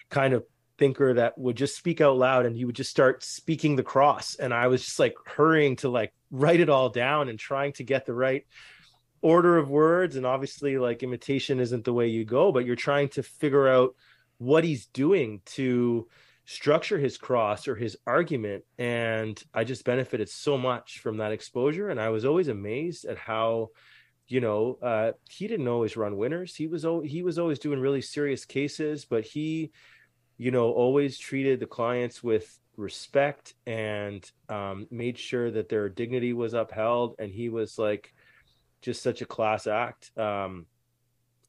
kind 0.09 0.35
of 0.35 0.45
thinker 0.77 1.15
that 1.15 1.35
would 1.39 1.57
just 1.57 1.75
speak 1.75 2.01
out 2.01 2.17
loud 2.17 2.45
and 2.45 2.55
he 2.55 2.65
would 2.65 2.75
just 2.75 2.91
start 2.91 3.23
speaking 3.23 3.75
the 3.75 3.81
cross 3.81 4.35
and 4.35 4.53
i 4.53 4.67
was 4.67 4.85
just 4.85 4.99
like 4.99 5.15
hurrying 5.25 5.75
to 5.75 5.89
like 5.89 6.13
write 6.29 6.59
it 6.59 6.69
all 6.69 6.89
down 6.89 7.29
and 7.29 7.39
trying 7.39 7.73
to 7.73 7.83
get 7.83 8.05
the 8.05 8.13
right 8.13 8.45
order 9.23 9.57
of 9.57 9.71
words 9.71 10.15
and 10.15 10.25
obviously 10.27 10.77
like 10.77 11.01
imitation 11.01 11.59
isn't 11.59 11.83
the 11.83 11.93
way 11.93 12.07
you 12.07 12.23
go 12.23 12.51
but 12.51 12.63
you're 12.63 12.75
trying 12.75 13.09
to 13.09 13.23
figure 13.23 13.67
out 13.67 13.95
what 14.37 14.63
he's 14.63 14.85
doing 14.87 15.41
to 15.45 16.07
structure 16.47 16.97
his 16.97 17.17
cross 17.17 17.67
or 17.67 17.75
his 17.75 17.97
argument 18.07 18.63
and 18.79 19.43
i 19.53 19.63
just 19.65 19.83
benefited 19.83 20.29
so 20.29 20.57
much 20.57 20.99
from 20.99 21.17
that 21.17 21.31
exposure. 21.31 21.89
And 21.89 21.99
i 21.99 22.09
was 22.09 22.25
always 22.25 22.47
amazed 22.47 23.05
at 23.05 23.17
how 23.17 23.69
you 24.27 24.41
know 24.41 24.77
uh, 24.81 25.11
he 25.29 25.47
didn't 25.47 25.67
always 25.67 25.95
run 25.95 26.17
winners. 26.17 26.55
He 26.55 26.67
was 26.67 26.85
he 27.05 27.21
was 27.21 27.37
always 27.37 27.59
doing 27.59 27.79
really 27.79 28.01
serious 28.01 28.45
cases 28.45 29.05
but 29.05 29.23
he 29.23 29.71
you 30.37 30.51
know 30.51 30.71
always 30.71 31.17
treated 31.17 31.59
the 31.59 31.65
clients 31.65 32.23
with 32.23 32.59
respect 32.77 33.55
and 33.65 34.29
um, 34.49 34.87
made 34.91 35.17
sure 35.17 35.51
that 35.51 35.67
their 35.67 35.89
dignity 35.89 36.31
was 36.31 36.53
upheld. 36.53 37.15
And 37.19 37.31
he 37.31 37.49
was 37.49 37.77
like 37.77 38.13
just 38.81 39.01
such 39.03 39.21
a 39.21 39.25
class 39.25 39.67
act. 39.67 40.17
Um, 40.17 40.67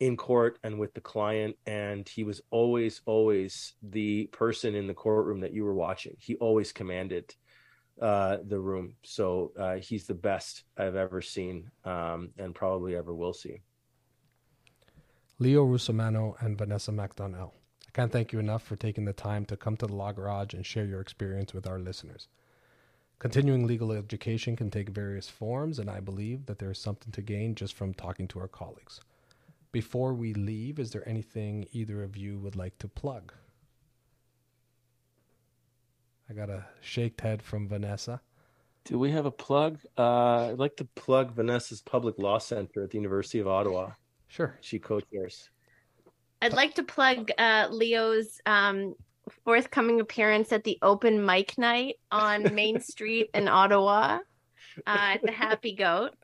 in 0.00 0.16
court 0.16 0.58
and 0.62 0.78
with 0.78 0.94
the 0.94 1.00
client 1.00 1.56
and 1.66 2.08
he 2.08 2.22
was 2.22 2.40
always 2.50 3.00
always 3.04 3.74
the 3.82 4.26
person 4.26 4.74
in 4.74 4.86
the 4.86 4.94
courtroom 4.94 5.40
that 5.40 5.52
you 5.52 5.64
were 5.64 5.74
watching. 5.74 6.16
He 6.18 6.36
always 6.36 6.72
commanded 6.72 7.34
uh, 8.00 8.38
the 8.46 8.60
room. 8.60 8.94
So 9.02 9.52
uh, 9.58 9.76
he's 9.76 10.06
the 10.06 10.14
best 10.14 10.64
i've 10.76 10.96
ever 10.96 11.20
seen 11.20 11.70
um, 11.84 12.30
and 12.38 12.54
probably 12.54 12.94
ever 12.96 13.14
will 13.14 13.34
see. 13.34 13.60
Leo 15.40 15.64
Russomanno 15.64 16.34
and 16.40 16.56
vanessa 16.56 16.90
macdonnell 16.90 17.52
i 17.86 17.90
can't 17.92 18.12
thank 18.12 18.32
you 18.32 18.38
enough 18.38 18.62
for 18.62 18.76
taking 18.76 19.04
the 19.04 19.12
time 19.12 19.44
to 19.46 19.56
come 19.56 19.76
to 19.76 19.86
the 19.86 19.94
law 19.94 20.12
garage 20.12 20.54
and 20.54 20.64
share 20.64 20.84
your 20.84 21.00
experience 21.00 21.52
with 21.54 21.66
our 21.66 21.78
listeners. 21.78 22.28
Continuing 23.18 23.66
legal 23.66 23.90
education 23.90 24.54
can 24.54 24.70
take 24.70 24.90
various 24.90 25.28
forms, 25.28 25.80
and 25.80 25.90
I 25.90 25.98
believe 25.98 26.46
that 26.46 26.60
there 26.60 26.70
is 26.70 26.78
something 26.78 27.10
to 27.10 27.20
gain 27.20 27.56
just 27.56 27.74
from 27.74 27.92
talking 27.92 28.28
to 28.28 28.38
our 28.38 28.46
colleagues. 28.46 29.00
Before 29.70 30.14
we 30.14 30.32
leave, 30.34 30.78
is 30.78 30.90
there 30.92 31.06
anything 31.06 31.66
either 31.72 32.02
of 32.02 32.16
you 32.16 32.38
would 32.38 32.56
like 32.56 32.78
to 32.78 32.88
plug? 32.88 33.32
I 36.30 36.34
got 36.34 36.50
a 36.50 36.66
shaked 36.80 37.20
head 37.20 37.42
from 37.42 37.68
Vanessa. 37.68 38.20
Do 38.84 38.98
we 38.98 39.10
have 39.10 39.26
a 39.26 39.30
plug? 39.30 39.80
Uh, 39.98 40.48
I'd 40.48 40.58
like 40.58 40.76
to 40.76 40.84
plug 40.94 41.34
Vanessa's 41.34 41.82
Public 41.82 42.18
Law 42.18 42.38
Center 42.38 42.84
at 42.84 42.90
the 42.90 42.96
University 42.96 43.38
of 43.38 43.46
Ottawa. 43.46 43.90
Sure. 44.28 44.56
She 44.60 44.78
co-chairs. 44.78 45.50
I'd 46.40 46.52
like 46.54 46.74
to 46.76 46.82
plug 46.82 47.30
uh, 47.36 47.68
Leo's 47.70 48.40
um, 48.46 48.94
forthcoming 49.44 50.00
appearance 50.00 50.52
at 50.52 50.64
the 50.64 50.78
open 50.82 51.24
mic 51.24 51.58
night 51.58 51.96
on 52.10 52.54
Main 52.54 52.80
Street 52.80 53.28
in 53.34 53.48
Ottawa 53.48 54.20
uh, 54.86 55.14
at 55.14 55.22
the 55.22 55.32
Happy 55.32 55.74
Goat. 55.74 56.14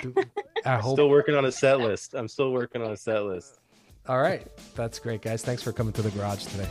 Do, 0.00 0.14
I 0.64 0.76
hope. 0.76 0.94
Still 0.94 1.10
working 1.10 1.34
on 1.34 1.44
a 1.44 1.52
set 1.52 1.80
list. 1.80 2.14
I'm 2.14 2.28
still 2.28 2.52
working 2.52 2.82
on 2.82 2.92
a 2.92 2.96
set 2.96 3.24
list. 3.24 3.60
All 4.08 4.20
right. 4.20 4.46
That's 4.74 4.98
great, 4.98 5.22
guys. 5.22 5.42
Thanks 5.42 5.62
for 5.62 5.72
coming 5.72 5.92
to 5.94 6.02
the 6.02 6.10
garage 6.10 6.44
today. 6.46 6.68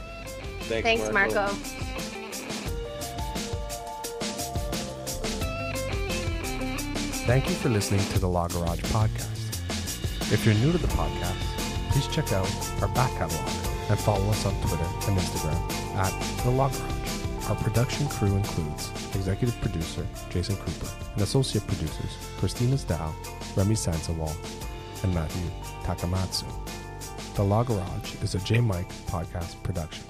Thanks, 0.61 0.83
Thanks, 0.83 1.11
Marco. 1.11 1.47
Thank 7.25 7.47
you 7.47 7.55
for 7.55 7.69
listening 7.69 8.01
to 8.09 8.19
the 8.19 8.27
Law 8.27 8.47
Garage 8.47 8.81
podcast. 8.85 10.33
If 10.33 10.45
you're 10.45 10.55
new 10.55 10.71
to 10.71 10.77
the 10.79 10.87
podcast, 10.87 11.91
please 11.91 12.07
check 12.07 12.33
out 12.33 12.49
our 12.81 12.87
back 12.89 13.11
catalog 13.11 13.47
and 13.89 13.99
follow 13.99 14.27
us 14.29 14.45
on 14.45 14.53
Twitter 14.61 14.83
and 15.07 15.17
Instagram 15.17 15.95
at 15.95 16.43
the 16.43 16.49
Law 16.49 16.69
Garage. 16.69 16.98
Our 17.49 17.55
production 17.55 18.07
crew 18.09 18.35
includes 18.35 18.91
executive 19.15 19.59
producer 19.59 20.05
Jason 20.29 20.55
Cooper 20.57 20.87
and 21.13 21.23
associate 21.23 21.65
producers 21.65 22.15
Christina 22.37 22.77
Dow, 22.77 23.11
Remy 23.55 23.73
Sansawal, 23.73 24.35
and 25.03 25.11
Matthew 25.15 25.49
Takamatsu. 25.81 26.45
The 27.33 27.43
Law 27.43 27.63
Garage 27.63 28.21
is 28.21 28.35
a 28.35 28.39
J 28.39 28.61
Mike 28.61 28.89
podcast 29.07 29.61
production. 29.63 30.03